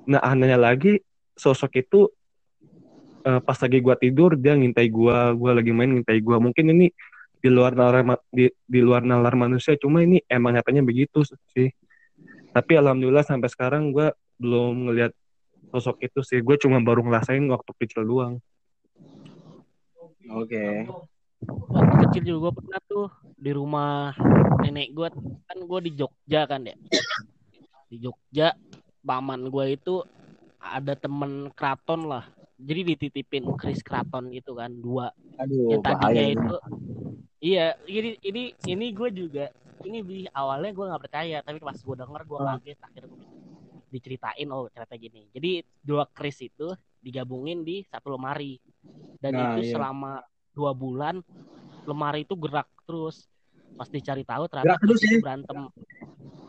Nah 0.09 0.25
anehnya 0.25 0.57
lagi 0.57 1.05
sosok 1.37 1.85
itu 1.85 2.09
eh, 3.27 3.41
pas 3.43 3.59
lagi 3.59 3.79
gue 3.83 3.95
tidur 3.99 4.39
dia 4.39 4.55
ngintai 4.55 4.87
gue 4.87 5.19
gue 5.35 5.51
lagi 5.51 5.73
main 5.75 5.91
ngintai 5.91 6.23
gue 6.23 6.37
mungkin 6.39 6.65
ini 6.71 6.87
di 7.43 7.49
luar 7.53 7.77
nalar 7.77 8.03
di, 8.33 8.51
di 8.67 8.81
luar 8.81 9.07
nalar 9.07 9.35
manusia 9.39 9.77
cuma 9.79 10.03
ini 10.03 10.23
emang 10.27 10.57
nyatanya 10.57 10.83
begitu 10.83 11.23
sih. 11.53 11.71
Tapi 12.51 12.73
alhamdulillah 12.75 13.23
sampai 13.23 13.53
sekarang 13.53 13.93
gue 13.93 14.11
belum 14.41 14.91
ngeliat 14.91 15.13
sosok 15.71 16.01
itu 16.03 16.25
sih. 16.25 16.41
Gue 16.41 16.57
cuma 16.57 16.81
baru 16.81 17.05
ngerasain 17.05 17.45
waktu 17.47 17.71
kecil 17.77 18.03
doang. 18.09 18.35
Oke. 20.33 20.89
Waktu 21.47 21.95
kecil 22.09 22.23
juga 22.25 22.39
gue 22.49 22.53
pernah 22.65 22.81
tuh 22.89 23.07
di 23.37 23.51
rumah 23.53 24.17
nenek 24.65 24.91
gue 24.97 25.09
kan 25.47 25.59
gue 25.61 25.81
di 25.87 25.93
Jogja 25.95 26.49
kan 26.49 26.65
ya 26.65 26.75
di 27.93 28.01
Jogja 28.01 28.57
paman 29.05 29.53
gue 29.53 29.77
itu 29.77 30.03
ada 30.59 30.97
temen 30.99 31.53
keraton 31.55 32.09
lah 32.09 32.25
jadi 32.57 32.81
dititipin 32.95 33.45
kris 33.57 33.85
keraton 33.85 34.33
gitu 34.33 34.57
kan 34.57 34.73
dua 34.73 35.13
Aduh, 35.37 35.77
yang 35.77 35.83
tadinya 35.85 36.09
bahaya 36.09 36.25
itu 36.33 36.57
iya 37.39 37.67
ini 37.85 38.17
ini 38.25 38.43
ini 38.65 38.87
gue 38.97 39.09
juga 39.13 39.45
ini 39.85 39.99
di 40.03 40.19
awalnya 40.33 40.73
gue 40.73 40.85
nggak 40.89 41.03
percaya 41.05 41.39
tapi 41.45 41.59
pas 41.61 41.77
gue 41.77 41.97
denger 41.97 42.23
gue 42.25 42.39
Ah. 42.41 42.47
kaget 42.57 42.79
akhirnya 42.81 43.09
gue 43.13 43.25
diceritain 43.93 44.49
oh 44.51 44.67
ternyata 44.73 44.97
gini 44.97 45.29
jadi 45.31 45.63
dua 45.85 46.09
kris 46.11 46.41
itu 46.43 46.73
digabungin 46.99 47.63
di 47.63 47.85
satu 47.87 48.17
lemari 48.17 48.59
dan 49.21 49.37
Nah, 49.37 49.57
itu 49.57 49.69
iya. 49.69 49.73
selama 49.79 50.25
dua 50.57 50.73
bulan 50.73 51.21
lemari 51.87 52.25
itu 52.27 52.35
gerak 52.35 52.67
terus 52.89 53.29
pas 53.77 53.87
dicari 53.87 54.25
tahu 54.25 54.49
ternyata 54.49 54.75
Gerak 54.75 54.81
terus 54.83 55.01
ya? 55.05 55.19
berantem 55.21 55.59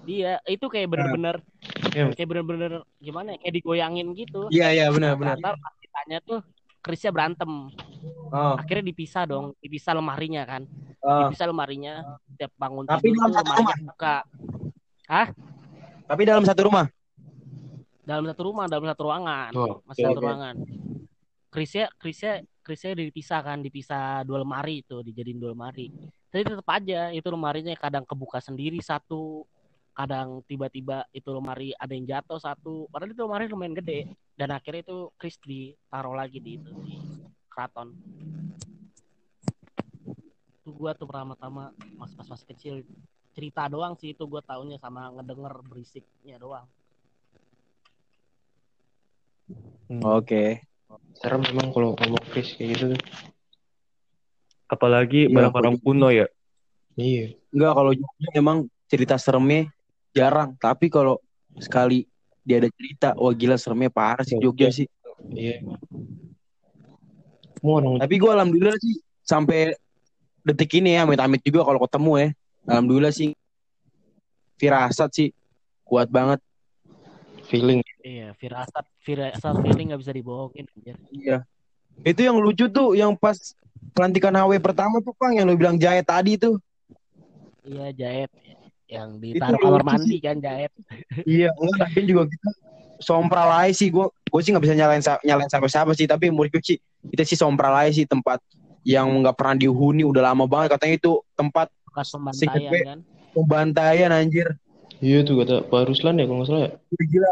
dia 0.07 0.31
itu 0.47 0.65
kayak 0.71 0.87
bener-bener 0.87 1.43
Ya. 1.95 2.07
kayak 2.13 2.29
bener-bener 2.29 2.71
gimana 3.01 3.33
ya 3.33 3.37
kayak 3.41 3.55
digoyangin 3.57 4.07
gitu 4.13 4.47
Iya, 4.53 4.67
iya, 4.69 4.85
benar, 4.93 5.13
Nah, 5.13 5.17
benar. 5.17 5.35
ternyata 5.37 5.51
ditanya 6.07 6.23
tuh 6.23 6.39
krisnya 6.79 7.11
berantem. 7.11 7.51
Oh, 8.31 8.55
akhirnya 8.55 8.87
dipisah 8.87 9.27
dong 9.27 9.51
dipisah 9.59 9.91
lemarinya 9.91 10.47
kan. 10.47 10.63
Oh. 11.03 11.27
dipisah 11.27 11.51
lemarinya 11.51 12.15
tiap 12.39 12.55
bangun 12.55 12.87
Tapi 12.87 13.11
tidur 13.11 13.19
dalam 13.19 13.27
tuh 13.27 13.35
satu 13.35 13.47
lemarinya 13.51 13.75
buka. 13.91 14.17
Tapi 16.07 16.21
dalam 16.23 16.43
satu 16.47 16.61
rumah. 16.63 16.87
dalam 18.07 18.23
satu 18.23 18.41
rumah 18.47 18.65
dalam 18.71 18.87
satu 18.87 19.01
ruangan. 19.03 19.51
Oh, 19.51 19.83
masih 19.83 20.07
satu 20.07 20.15
oke. 20.15 20.23
ruangan. 20.23 20.55
Krisnya 21.51 21.91
krisnya 21.99 22.33
krisnya 22.63 22.95
dipisah 22.95 23.39
kan 23.43 23.59
dipisah 23.59 24.23
dua 24.23 24.47
lemari 24.47 24.79
itu 24.79 25.03
dijadiin 25.03 25.43
dua 25.43 25.51
lemari. 25.51 25.91
Tapi 26.31 26.47
tetap 26.47 26.67
aja 26.71 27.11
itu 27.11 27.27
lemarinya 27.27 27.75
kadang 27.75 28.07
kebuka 28.07 28.39
sendiri 28.39 28.79
satu 28.79 29.43
kadang 29.97 30.45
tiba-tiba 30.45 31.09
itu 31.09 31.25
lemari 31.33 31.73
ada 31.73 31.89
yang 31.89 32.05
jatuh 32.05 32.37
satu 32.37 32.85
padahal 32.93 33.17
itu 33.17 33.21
lemari 33.25 33.49
lumayan 33.49 33.73
gede 33.81 34.05
dan 34.37 34.53
akhirnya 34.53 34.85
itu 34.85 35.09
kris 35.17 35.41
ditaruh 35.41 36.13
lagi 36.13 36.37
di 36.37 36.61
itu 36.61 36.69
di 36.85 37.01
keraton 37.49 37.97
itu 40.61 40.69
gua 40.77 40.93
tuh 40.93 41.09
pertama-tama 41.09 41.73
pas 41.97 42.11
pas 42.13 42.27
masih 42.29 42.45
kecil 42.53 42.73
cerita 43.33 43.65
doang 43.65 43.97
sih 43.97 44.13
itu 44.13 44.21
gua 44.29 44.45
taunya 44.45 44.77
sama 44.77 45.09
ngedenger 45.17 45.65
berisiknya 45.65 46.37
doang 46.37 46.69
Oke. 49.87 50.61
serem 51.17 51.41
memang 51.41 51.73
kalau 51.73 51.95
ngomong 51.95 52.21
Chris 52.29 52.53
kayak 52.53 52.69
gitu 52.75 52.85
tuh. 52.93 53.01
apalagi 54.69 55.25
Iya, 55.25 55.33
barang-barang 55.33 55.81
kuno 55.81 56.13
ya 56.13 56.29
Iya. 56.97 57.37
Enggak, 57.53 57.71
kalau 57.77 57.91
Jogja 57.93 58.29
emang 58.33 58.57
cerita 58.89 59.15
seremnya 59.21 59.69
jarang. 60.17 60.57
Tapi 60.57 60.89
kalau 60.89 61.21
sekali 61.61 62.09
dia 62.41 62.57
ada 62.57 62.69
cerita, 62.73 63.13
wah 63.13 63.33
gila 63.35 63.59
seremnya 63.59 63.93
parah 63.93 64.25
sih 64.25 64.41
Jogja 64.41 64.73
sih. 64.73 64.89
Iya. 65.29 65.61
Orang 67.61 68.01
Tapi 68.01 68.15
gue 68.17 68.31
alhamdulillah 68.31 68.77
sih 68.81 69.01
sampai 69.21 69.77
detik 70.41 70.79
ini 70.79 70.95
ya, 70.95 71.03
amit-amit 71.03 71.43
juga 71.43 71.67
kalau 71.67 71.83
ketemu 71.85 72.11
ya. 72.17 72.29
Alhamdulillah 72.67 73.13
sih 73.13 73.35
firasat 74.57 75.09
sih 75.13 75.29
kuat 75.85 76.09
banget. 76.09 76.41
feeling. 77.47 77.79
Iya, 78.03 78.35
firasat, 78.35 78.83
firasat 78.99 79.55
feeling 79.63 79.95
nggak 79.95 80.01
bisa 80.03 80.11
dibohongin 80.11 80.67
anjir. 80.67 80.95
Iya. 81.15 81.47
Itu 82.03 82.27
yang 82.27 82.37
lucu 82.43 82.67
tuh 82.67 82.91
yang 82.93 83.15
pas 83.15 83.39
pelantikan 83.95 84.35
HW 84.35 84.59
pertama 84.59 84.99
tuh 84.99 85.15
Bang 85.15 85.39
yang 85.39 85.47
lu 85.47 85.55
bilang 85.55 85.79
jahit 85.79 86.03
tadi 86.03 86.35
tuh. 86.35 86.59
Iya, 87.63 87.95
jahit 87.95 88.29
yang 88.87 89.19
Itu 89.19 89.35
ditaruh 89.35 89.59
kamar 89.59 89.83
mandi 89.83 90.17
kan 90.17 90.39
jahit. 90.39 90.71
Iya, 91.27 91.51
enggak 91.53 91.77
tapi 91.91 91.99
juga 92.07 92.23
kita 92.27 92.49
sompral 92.97 93.49
aja 93.53 93.73
sih 93.75 93.93
gue 93.93 94.05
gue 94.09 94.41
sih 94.41 94.49
nggak 94.49 94.63
bisa 94.65 94.73
nyalain 94.73 95.03
nyalain 95.21 95.49
siapa 95.51 95.67
siapa 95.69 95.91
sih 95.93 96.09
tapi 96.09 96.33
menurut 96.33 96.49
gue 96.49 96.63
sih 96.65 96.77
kita 97.13 97.21
sih 97.23 97.37
sompral 97.37 97.69
aja 97.77 97.93
sih 97.93 98.09
tempat 98.09 98.41
yang 98.81 99.05
nggak 99.21 99.37
pernah 99.37 99.53
dihuni 99.53 100.01
udah 100.01 100.33
lama 100.33 100.49
banget 100.49 100.73
katanya 100.73 100.95
itu 100.97 101.21
tempat 101.37 101.69
Bekas 101.85 102.09
pembantaian 102.09 102.73
kan. 102.81 102.99
pembantaian 103.37 104.09
anjir 104.09 104.49
Iya 104.97 105.21
tuh 105.21 105.45
kata 105.45 105.69
Pak 105.69 105.93
Ruslan 105.93 106.17
ya 106.17 106.25
kalau 106.25 106.41
nggak 106.41 106.49
salah 106.49 106.61
ya. 106.65 106.71
Udah 106.89 107.05
gila 107.05 107.31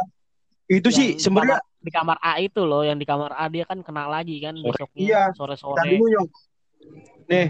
itu 0.66 0.89
sih 0.93 1.08
Yang 1.14 1.18
di 1.18 1.22
sebenarnya 1.26 1.58
di 1.82 1.91
kamar 1.93 2.18
A 2.22 2.34
itu 2.38 2.62
loh, 2.62 2.82
yang 2.86 2.97
di 2.97 3.06
kamar 3.10 3.34
A 3.34 3.45
dia 3.49 3.66
kan 3.66 3.82
kena 3.82 4.06
lagi 4.06 4.38
kan 4.38 4.53
Sore. 4.53 4.70
besoknya 4.70 5.01
Iya. 5.01 5.22
sore-sore. 5.34 5.78
tadi 5.82 5.97
dulu 5.97 6.06
Nyong. 6.14 6.30
nih 7.26 7.47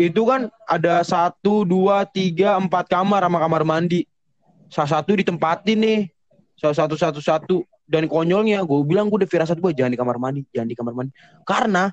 itu 0.00 0.24
kan 0.24 0.48
ada 0.64 1.04
satu 1.04 1.68
dua 1.68 2.08
tiga 2.08 2.56
empat 2.56 2.88
kamar 2.88 3.20
sama 3.28 3.36
kamar 3.36 3.62
mandi. 3.68 4.08
Salah 4.72 4.96
satu 4.96 5.12
ditempatin 5.12 5.76
nih. 5.76 6.00
Salah 6.56 6.76
satu 6.80 6.96
satu 6.96 7.20
satu. 7.20 7.56
Dan 7.84 8.08
konyolnya 8.08 8.64
gue 8.64 8.80
bilang 8.86 9.12
gue 9.12 9.20
udah 9.20 9.28
firasat 9.28 9.58
gue 9.60 9.74
jangan 9.76 9.92
di 9.92 9.98
kamar 9.98 10.16
mandi 10.16 10.40
jangan 10.56 10.68
di 10.72 10.76
kamar 10.78 10.94
mandi. 10.96 11.12
Karena 11.44 11.92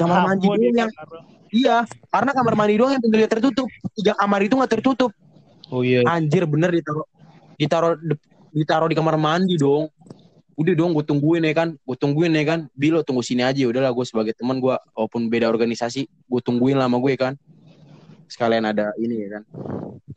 kamar 0.00 0.18
mandi 0.24 0.46
Kamu 0.48 0.54
doang 0.54 0.72
nih, 0.72 0.80
yang 0.80 0.90
Kak. 0.94 1.06
iya 1.52 1.76
karena 2.08 2.30
kamar 2.32 2.54
mandi 2.56 2.74
doang 2.80 2.92
yang 2.96 3.02
pintunya 3.04 3.28
tertutup. 3.28 3.68
Tiga 3.92 4.16
kamar 4.16 4.40
itu 4.46 4.54
nggak 4.56 4.72
tertutup. 4.72 5.12
Oh 5.72 5.80
iya. 5.84 6.04
anjir 6.08 6.44
bener 6.44 6.68
ditaruh 6.72 7.04
ditaruh 7.56 7.96
ditaruh 8.52 8.88
di 8.88 8.96
kamar 8.96 9.16
mandi 9.16 9.56
dong 9.56 9.88
udah 10.52 10.74
dong 10.76 10.92
gue 10.92 11.04
tungguin 11.04 11.42
ya 11.44 11.54
kan 11.56 11.68
gue 11.74 11.96
tungguin 11.96 12.32
ya 12.32 12.44
kan 12.44 12.60
bilo 12.76 13.00
tunggu 13.00 13.24
sini 13.24 13.40
aja 13.40 13.64
udahlah 13.64 13.92
gue 13.92 14.04
sebagai 14.04 14.36
teman 14.36 14.60
gue 14.60 14.76
walaupun 14.92 15.26
beda 15.32 15.48
organisasi 15.48 16.04
gue 16.06 16.40
tungguin 16.44 16.76
lama 16.76 17.00
gue 17.00 17.14
kan 17.16 17.34
sekalian 18.28 18.68
ada 18.68 18.92
ini 19.00 19.14
ya 19.24 19.28
kan 19.38 19.42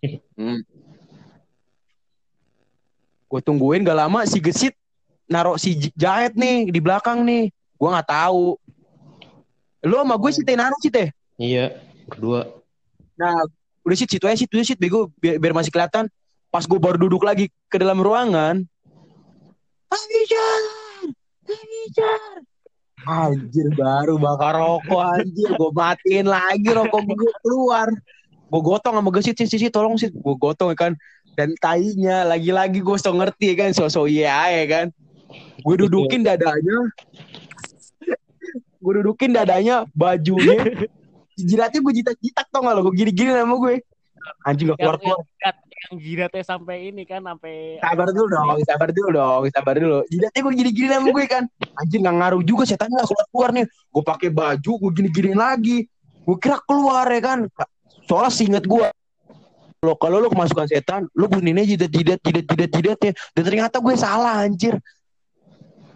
hmm. 0.40 0.60
gue 3.32 3.42
tungguin 3.42 3.88
gak 3.88 4.00
lama 4.00 4.28
si 4.28 4.44
gesit 4.44 4.76
naruh 5.26 5.56
si 5.56 5.92
jahet 5.96 6.36
nih 6.36 6.70
di 6.70 6.80
belakang 6.84 7.24
nih 7.24 7.50
gue 7.52 7.90
nggak 7.90 8.10
tahu 8.12 8.60
lu 9.86 9.96
sama 10.02 10.16
gue 10.20 10.32
sih 10.36 10.44
teh 10.44 10.56
naruh 10.60 10.80
sih 10.84 10.92
teh 10.92 11.10
Iya. 11.40 11.84
Berdua. 12.08 12.48
Nah, 13.20 13.44
udah 13.84 13.96
sih 13.96 14.08
situ 14.08 14.26
aja 14.28 14.38
situ 14.38 14.56
sih 14.64 14.78
bego 14.78 15.12
biar, 15.20 15.40
biar 15.40 15.54
masih 15.56 15.72
kelihatan. 15.72 16.08
Pas 16.52 16.64
gue 16.64 16.80
baru 16.80 16.96
duduk 16.96 17.28
lagi 17.28 17.52
ke 17.68 17.76
dalam 17.76 18.00
ruangan, 18.00 18.64
Abijar, 19.92 20.62
Abijar. 21.46 22.22
Anjir 23.06 23.70
baru 23.78 24.18
bakar 24.18 24.58
rokok 24.58 24.98
anjir, 24.98 25.50
gue 25.54 25.72
matiin 25.78 26.26
lagi 26.26 26.70
rokok 26.74 27.06
gue 27.06 27.34
keluar. 27.46 27.90
Gue 28.50 28.62
gotong 28.62 28.98
sama 28.98 29.10
gesit 29.14 29.38
sih 29.38 29.60
sih 29.62 29.70
tolong 29.70 29.94
sih, 29.94 30.10
gue 30.10 30.36
gotong 30.42 30.74
ya 30.74 30.78
kan. 30.78 30.92
Dan 31.36 31.54
tainya 31.62 32.26
lagi-lagi 32.26 32.82
gue 32.82 32.98
so 32.98 33.14
ngerti 33.14 33.54
ya 33.54 33.56
kan, 33.68 33.70
so-so 33.78 34.10
iya 34.10 34.50
ya 34.50 34.66
kan. 34.66 34.86
Gue 35.62 35.76
dudukin 35.78 36.26
dadanya, 36.26 36.90
gue 38.80 38.94
dudukin 39.02 39.36
dadanya, 39.36 39.86
bajunya, 39.94 40.88
jiratnya 41.50 41.80
gue 41.84 41.94
jitak-jitak 42.02 42.48
tau 42.50 42.64
gak 42.64 42.74
lo, 42.74 42.90
gue 42.90 42.96
gini-gini 42.96 43.36
sama 43.36 43.56
gue. 43.60 43.84
Anjing 44.48 44.72
gak 44.72 44.80
yang, 44.80 44.98
keluar-keluar. 44.98 45.20
Yang, 45.92 45.98
jidat- 46.02 46.34
jidatnya 46.34 46.44
sampai 46.46 46.90
ini 46.90 47.04
kan 47.06 47.22
sampai 47.22 47.78
Sabar 47.82 48.08
dulu 48.10 48.28
dong, 48.32 48.48
sabar 48.66 48.90
dulu 48.90 49.10
dong, 49.14 49.42
sabar 49.54 49.76
dulu. 49.78 50.00
Jidatnya 50.10 50.40
gue 50.42 50.54
gini-gini 50.58 50.88
sama 50.90 51.08
gue 51.12 51.26
kan. 51.30 51.44
Anjing 51.78 52.02
gak 52.06 52.16
ngaruh 52.18 52.42
juga 52.42 52.64
setan 52.66 52.90
gak 52.90 53.06
keluar-keluar 53.06 53.50
nih. 53.54 53.66
Gue 53.94 54.04
pakai 54.04 54.30
baju, 54.34 54.72
gue 54.82 54.92
gini-gini 54.98 55.32
lagi. 55.38 55.78
Gue 56.26 56.38
kira 56.42 56.58
keluar 56.66 57.06
ya 57.14 57.22
kan. 57.22 57.40
Soalnya 58.10 58.32
seinget 58.34 58.66
gue. 58.66 58.88
Lo 59.86 59.94
kalau 60.02 60.18
lo 60.18 60.34
kemasukan 60.34 60.66
setan, 60.66 61.06
lo 61.14 61.30
bunyinya 61.30 61.62
jidat 61.62 61.92
jidat 61.94 62.20
jidat 62.26 62.46
jidat 62.50 62.70
jidatnya. 62.74 63.12
Dan 63.38 63.44
ternyata 63.46 63.78
gue 63.78 63.94
salah 63.94 64.42
anjir. 64.42 64.74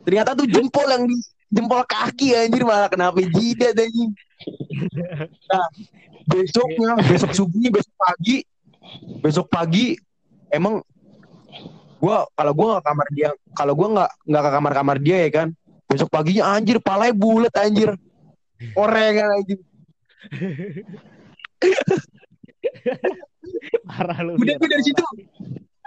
Ternyata 0.05 0.37
tuh 0.37 0.45
jempol 0.45 0.85
yang 0.85 1.09
di 1.09 1.17
jempol 1.49 1.81
kaki 1.89 2.37
anjir 2.37 2.61
malah 2.61 2.89
kenapa 2.89 3.17
jidat 3.21 3.73
anjing. 3.73 4.13
Nah, 5.49 5.67
besoknya, 6.29 6.95
besok 7.03 7.31
subuhnya, 7.33 7.69
besok 7.73 7.93
pagi, 7.97 8.45
besok 9.19 9.49
pagi 9.51 9.97
emang 10.49 10.81
gua 11.99 12.25
kalau 12.33 12.53
gua 12.55 12.67
nggak 12.77 12.85
kamar 12.85 13.07
dia 13.11 13.29
kalau 13.53 13.73
gua 13.75 13.87
nggak 13.93 14.11
nggak 14.29 14.43
ke 14.43 14.51
kamar 14.55 14.73
kamar 14.73 14.97
dia 15.01 15.17
ya 15.27 15.29
kan 15.31 15.47
besok 15.89 16.09
paginya 16.13 16.53
anjir 16.53 16.77
palanya 16.77 17.17
bulat 17.17 17.53
anjir. 17.57 17.97
Orengan 18.75 19.39
anjir 19.39 19.59
parah 23.89 24.19
lu. 24.21 24.35
udah 24.37 24.55
gue 24.59 24.69
dari 24.69 24.83
situ. 24.83 25.03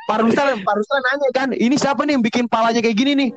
Paruslan 0.08 0.58
Paruslan 0.66 1.02
nanya 1.06 1.28
kan 1.30 1.48
ini 1.54 1.76
siapa 1.78 2.02
nih 2.02 2.18
yang 2.18 2.24
bikin 2.24 2.44
palanya 2.50 2.80
kayak 2.82 2.96
gini 2.96 3.12
nih? 3.14 3.30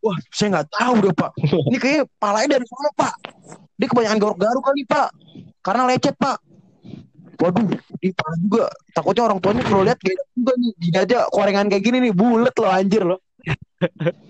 Wah 0.00 0.16
saya 0.32 0.60
nggak 0.60 0.68
tahu 0.72 0.94
deh 1.04 1.14
pak. 1.16 1.30
Ini 1.42 1.78
kayak 1.80 2.02
palanya 2.16 2.60
dari 2.60 2.66
sana 2.68 2.90
pak. 2.96 3.14
Dia 3.76 3.86
kebanyakan 3.90 4.18
garuk-garuk 4.20 4.62
kali 4.64 4.84
pak. 4.86 5.08
Karena 5.60 5.82
lecet 5.90 6.14
pak 6.16 6.38
waduh 7.40 7.64
ini 8.04 8.12
parah 8.12 8.38
juga 8.38 8.64
takutnya 8.92 9.22
orang 9.26 9.40
tuanya 9.40 9.64
kalau 9.64 9.82
lihat 9.82 9.96
kayak 9.96 10.20
juga 10.36 10.52
nih 10.60 10.70
gini 10.76 10.96
aja 11.00 11.18
korengan 11.32 11.66
kayak 11.72 11.84
gini 11.84 11.98
nih 12.04 12.12
bulat 12.12 12.52
loh 12.60 12.70
anjir 12.70 13.02
loh 13.02 13.20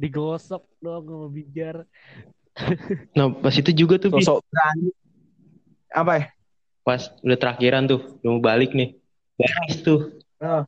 digosok 0.00 0.64
dong 0.80 1.04
sama 1.06 1.28
bijar. 1.30 1.76
Nah, 3.16 3.30
pas 3.30 3.54
itu 3.54 3.70
juga 3.72 3.96
tuh, 3.96 4.10
sosok 4.18 4.42
berani 4.50 4.90
apa 5.94 6.12
ya 6.18 6.26
pas 6.82 7.02
udah 7.22 7.38
terakhiran 7.38 7.86
tuh, 7.86 8.18
udah 8.20 8.30
mau 8.34 8.42
balik 8.42 8.74
nih. 8.74 8.98
Baris 9.38 9.78
tuh. 9.84 10.18
Ah. 10.42 10.66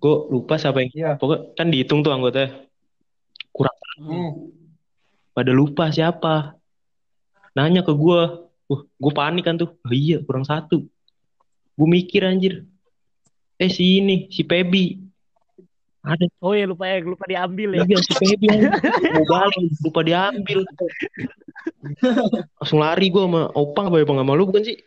Gue 0.00 0.14
lupa 0.32 0.56
siapa 0.56 0.80
yang 0.80 0.90
Iya. 0.96 1.10
pokoknya 1.20 1.52
kan 1.58 1.66
dihitung 1.68 2.00
tuh 2.00 2.16
anggotanya. 2.16 2.64
Kurang 3.52 3.76
pada 5.36 5.52
lupa 5.52 5.92
siapa. 5.92 6.56
Nanya 7.52 7.84
ke 7.84 7.92
gue. 7.92 8.22
Wah, 8.70 8.86
gue 8.86 9.12
panik 9.12 9.44
kan 9.50 9.58
tuh. 9.58 9.74
Oh, 9.82 9.90
iya, 9.90 10.22
kurang 10.22 10.46
satu. 10.46 10.86
Gue 11.74 11.88
mikir 11.90 12.22
anjir. 12.22 12.62
Eh 13.58 13.66
si 13.66 13.98
ini, 13.98 14.30
si 14.30 14.46
Pebi. 14.46 15.02
Ada 16.00 16.30
Oh 16.40 16.56
ya 16.56 16.64
lupa 16.64 16.88
ya, 16.88 17.02
lupa 17.02 17.26
diambil 17.26 17.76
ya. 17.76 17.84
Iya 17.84 17.98
si 17.98 18.12
Pebi. 18.14 18.46
Mau 19.10 19.26
balik, 19.26 19.68
lupa 19.82 20.00
diambil. 20.06 20.62
Langsung 22.62 22.78
lari 22.78 23.10
gue 23.10 23.20
sama 23.26 23.50
Opang 23.58 23.90
apa 23.90 23.98
ya, 23.98 24.06
Bang? 24.06 24.22
sama 24.22 24.38
lu 24.38 24.46
bukan 24.46 24.62
sih? 24.62 24.78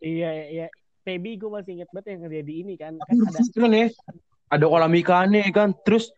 Iya 0.00 0.30
iya. 0.48 0.66
Pebi 1.04 1.38
gue 1.38 1.46
masih 1.52 1.78
inget 1.78 1.90
banget 1.92 2.16
yang 2.16 2.32
jadi 2.32 2.52
ini 2.64 2.74
kan. 2.80 2.98
Kan 2.98 3.16
ada 3.28 3.38
kan 3.44 3.70
ya 3.70 3.86
ada 4.50 4.64
kolam 4.66 4.92
ikannya 4.94 5.50
kan 5.50 5.74
terus 5.82 6.10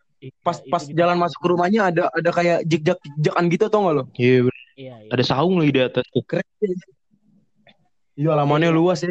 pas 0.42 0.58
Iya, 0.58 0.70
pas 0.74 0.82
itu 0.82 0.98
jalan 0.98 1.16
masuk 1.22 1.38
ke 1.38 1.48
rumahnya 1.48 1.94
ada 1.94 2.02
ada 2.10 2.30
kayak 2.34 2.66
jejak 2.66 2.98
jejakan 3.22 3.44
gitu 3.54 3.64
tau 3.70 3.86
gak 3.86 3.94
lo 3.94 4.04
Iya, 4.18 4.50
bener. 4.50 4.57
Iya, 4.78 4.94
iya. 5.02 5.10
ada 5.10 5.24
saung 5.26 5.58
lagi 5.58 5.74
di 5.74 5.82
atas 5.82 6.06
keren 6.22 6.46
iya 8.14 8.30
halamannya 8.30 8.70
luas 8.70 9.02
ya 9.02 9.10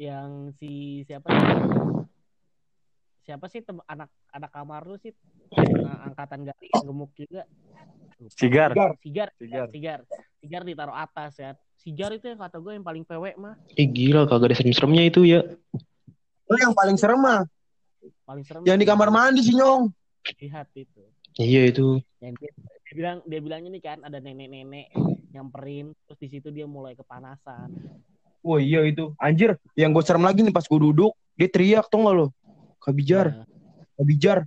Yang 0.00 0.56
si 0.58 0.70
siapa? 1.04 1.28
Siapa 3.20 3.46
sih 3.46 3.60
tem- 3.60 3.84
anak 3.84 4.08
anak 4.32 4.48
kamar 4.50 4.82
lu 4.82 4.96
sih? 4.96 5.12
Nah, 5.52 6.08
angkatan 6.08 6.48
gak 6.48 6.56
yang 6.56 6.88
gemuk 6.88 7.12
juga. 7.12 7.44
Sigar. 8.32 8.72
Sigar. 9.04 9.28
Sigar. 9.36 9.68
Sigar. 9.68 10.00
Sigar 10.40 10.62
ditaruh 10.64 10.96
atas 10.96 11.36
ya. 11.36 11.52
Sigar 11.76 12.16
itu 12.16 12.32
yang 12.32 12.40
kata 12.40 12.64
gue 12.64 12.80
yang 12.80 12.84
paling 12.84 13.04
pewek 13.04 13.36
mah. 13.36 13.60
Eh 13.76 13.84
gila, 13.84 14.24
kagak 14.24 14.50
ada 14.50 14.56
serem-seremnya 14.56 15.04
itu 15.04 15.20
ya. 15.28 15.44
Oh, 16.48 16.56
yang 16.56 16.72
paling 16.72 16.96
serem 16.96 17.20
mah 17.20 17.44
Paling 18.24 18.42
serem. 18.48 18.64
yang 18.64 18.80
di 18.80 18.88
kamar 18.88 19.12
mandi 19.12 19.44
sih 19.44 19.52
nyong 19.52 19.92
Lihat 20.40 20.66
itu. 20.74 21.02
Iya 21.36 21.68
itu. 21.68 22.00
Yang 22.24 22.40
dia, 22.90 22.98
bilang 22.98 23.18
dia 23.22 23.38
bilangnya 23.38 23.70
nih 23.70 23.82
kan 23.86 23.98
ada 24.02 24.18
nenek-nenek 24.18 24.90
nyamperin 25.30 25.94
terus 26.10 26.18
di 26.18 26.28
situ 26.34 26.50
dia 26.50 26.66
mulai 26.66 26.98
kepanasan. 26.98 27.70
Wah 28.42 28.58
iya 28.58 28.82
itu 28.82 29.14
anjir 29.14 29.54
yang 29.78 29.94
gue 29.94 30.02
serem 30.02 30.26
lagi 30.26 30.42
nih 30.42 30.50
pas 30.50 30.66
gue 30.66 30.80
duduk 30.80 31.14
dia 31.38 31.46
teriak 31.46 31.86
tau 31.86 32.02
gak 32.02 32.14
lo 32.18 32.26
kabijar 32.82 33.30
Nah, 33.30 33.46
kabijar 33.94 34.42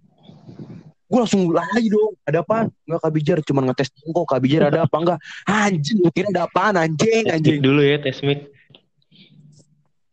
gue 1.08 1.20
langsung 1.22 1.46
lari 1.54 1.88
dong 1.88 2.18
ada 2.26 2.42
apa 2.42 2.68
nggak 2.90 3.02
kabijar 3.06 3.38
cuma 3.46 3.62
ngetes 3.64 3.94
kok 3.94 4.26
kabijar 4.26 4.74
ada 4.74 4.90
apa 4.90 4.96
enggak 4.98 5.20
anjing 5.46 6.02
gue 6.02 6.12
kira 6.12 6.28
ada 6.34 6.50
apaan 6.50 6.76
anjing 6.76 7.30
anjing 7.30 7.62
dulu 7.64 7.80
ya, 7.80 8.02
tes 8.02 8.20
mic. 8.26 8.50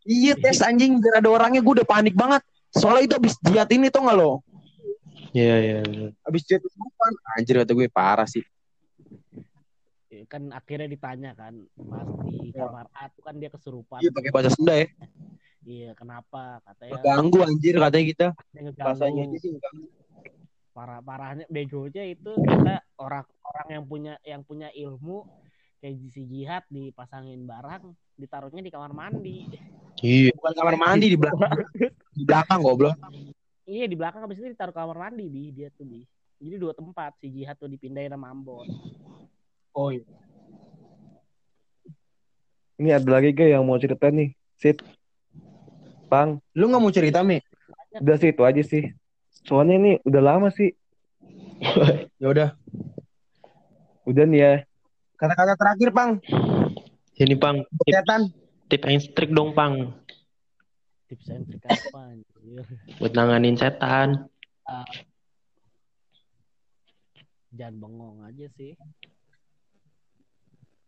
Iya 0.07 0.39
tes 0.39 0.61
anjing 0.63 1.03
biar 1.03 1.19
ada 1.19 1.29
orangnya 1.29 1.59
gue 1.59 1.73
udah 1.81 1.87
panik 1.89 2.15
banget. 2.15 2.45
Soalnya 2.71 3.11
itu 3.11 3.13
abis 3.19 3.33
jiat 3.43 3.69
ini 3.75 3.91
tau 3.91 4.07
gak 4.07 4.15
lo? 4.15 4.39
Iya, 5.31 5.55
iya. 5.59 5.79
Abis 6.27 6.43
kesurupan. 6.47 6.90
Anjir 7.37 7.55
kata 7.61 7.71
gue 7.75 7.87
parah 7.91 8.27
sih. 8.27 8.43
ya 10.11 10.27
kan 10.27 10.51
akhirnya 10.51 10.91
ditanya 10.91 11.31
kan 11.31 11.55
Mas 11.79 12.03
di 12.27 12.51
kamar 12.51 12.91
A 12.91 13.07
tuh 13.07 13.23
kan 13.23 13.35
dia 13.39 13.47
kesurupan. 13.47 14.03
Iya 14.03 14.11
pakai 14.11 14.31
bahasa 14.35 14.51
Sunda 14.51 14.75
ya. 14.75 14.87
Iya, 15.61 15.93
kenapa? 15.93 16.57
Katanya 16.65 16.99
Ganggu 17.05 17.39
anjir 17.45 17.77
katanya 17.77 18.05
kita. 18.09 18.27
Bahasanya 18.81 19.29
aja 19.29 19.37
ngeganggu. 19.37 19.85
sih. 19.85 20.01
Parah 20.71 20.99
parahnya 21.03 21.45
begonya 21.51 22.03
itu 22.07 22.31
kita 22.31 22.79
orang-orang 22.95 23.67
yang 23.69 23.83
punya 23.85 24.13
yang 24.23 24.41
punya 24.41 24.71
ilmu 24.71 25.27
kayak 25.83 25.99
si 26.09 26.23
jihad 26.25 26.63
dipasangin 26.71 27.43
barang 27.45 27.93
ditaruhnya 28.17 28.61
di 28.63 28.71
kamar 28.73 28.91
mandi. 28.95 29.51
Iya. 30.01 30.33
Bukan 30.33 30.53
kamar 30.57 30.75
mandi 30.79 31.05
di 31.13 31.17
belakang. 31.19 31.51
Di 32.17 32.23
belakang 32.27 32.59
goblok. 32.59 32.95
Iya 33.63 33.87
di 33.87 33.95
belakang 33.95 34.27
habis 34.27 34.35
itu 34.41 34.51
ditaruh 34.51 34.75
kamar 34.75 34.97
mandi 34.99 35.31
di 35.31 35.43
dia 35.55 35.71
tuh 35.71 35.87
di. 35.87 36.03
Jadi 36.41 36.55
dua 36.57 36.73
tempat 36.73 37.13
si 37.21 37.29
jihad 37.29 37.53
tuh 37.53 37.69
dipindahin 37.69 38.09
sama 38.09 38.33
Ambon. 38.33 38.65
Oh 39.71 39.93
iya. 39.93 40.01
Ini 42.81 42.97
ada 42.97 43.05
lagi 43.13 43.29
gak 43.29 43.45
yang 43.45 43.61
mau 43.61 43.77
cerita 43.77 44.09
nih? 44.09 44.33
Sip. 44.57 44.81
Bang, 46.09 46.41
Lu 46.57 46.65
gak 46.67 46.81
mau 46.81 46.89
cerita 46.89 47.21
Mi? 47.21 47.37
udah 47.91 48.15
sih 48.17 48.31
itu 48.33 48.41
aja 48.41 48.63
sih. 48.63 48.89
Soalnya 49.45 49.75
ini 49.77 49.91
udah 50.01 50.21
lama 50.21 50.49
sih. 50.49 50.73
Ya 52.17 52.27
udah. 52.29 52.49
Udah 54.05 54.25
nih 54.25 54.39
ya. 54.41 54.53
Kata-kata 55.17 55.53
terakhir 55.53 55.89
Pang. 55.89 56.11
Ini 57.13 57.37
Pang, 57.37 57.61
tip, 57.85 57.93
Setan. 57.93 58.21
tip 58.65 58.81
and 58.89 59.01
trick 59.13 59.29
dong 59.29 59.53
Pang. 59.53 59.93
tips 61.05 61.27
and 61.27 61.43
trik 61.45 61.59
apa 61.67 62.17
anjir 62.17 62.65
buat 62.97 63.11
nanganin 63.11 63.53
setan. 63.53 64.25
Jangan 67.51 67.75
bengong 67.77 68.17
aja 68.23 68.47
sih 68.55 68.73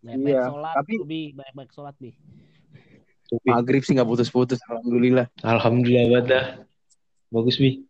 Iya, 0.03 0.19
banyak 0.19 0.51
sholat 0.51 0.73
tapi- 0.75 0.99
bi 1.07 1.21
banyak 1.31 1.53
banyak 1.55 1.71
sholat 1.71 1.95
bi 1.99 2.11
Maghrib 3.47 3.81
sih 3.81 3.97
nggak 3.97 4.05
putus-putus. 4.05 4.61
Alhamdulillah. 4.69 5.25
Alhamdulillah 5.41 6.05
banget 6.05 6.25
dah. 6.29 6.45
Bagus, 7.33 7.57
Bi. 7.57 7.81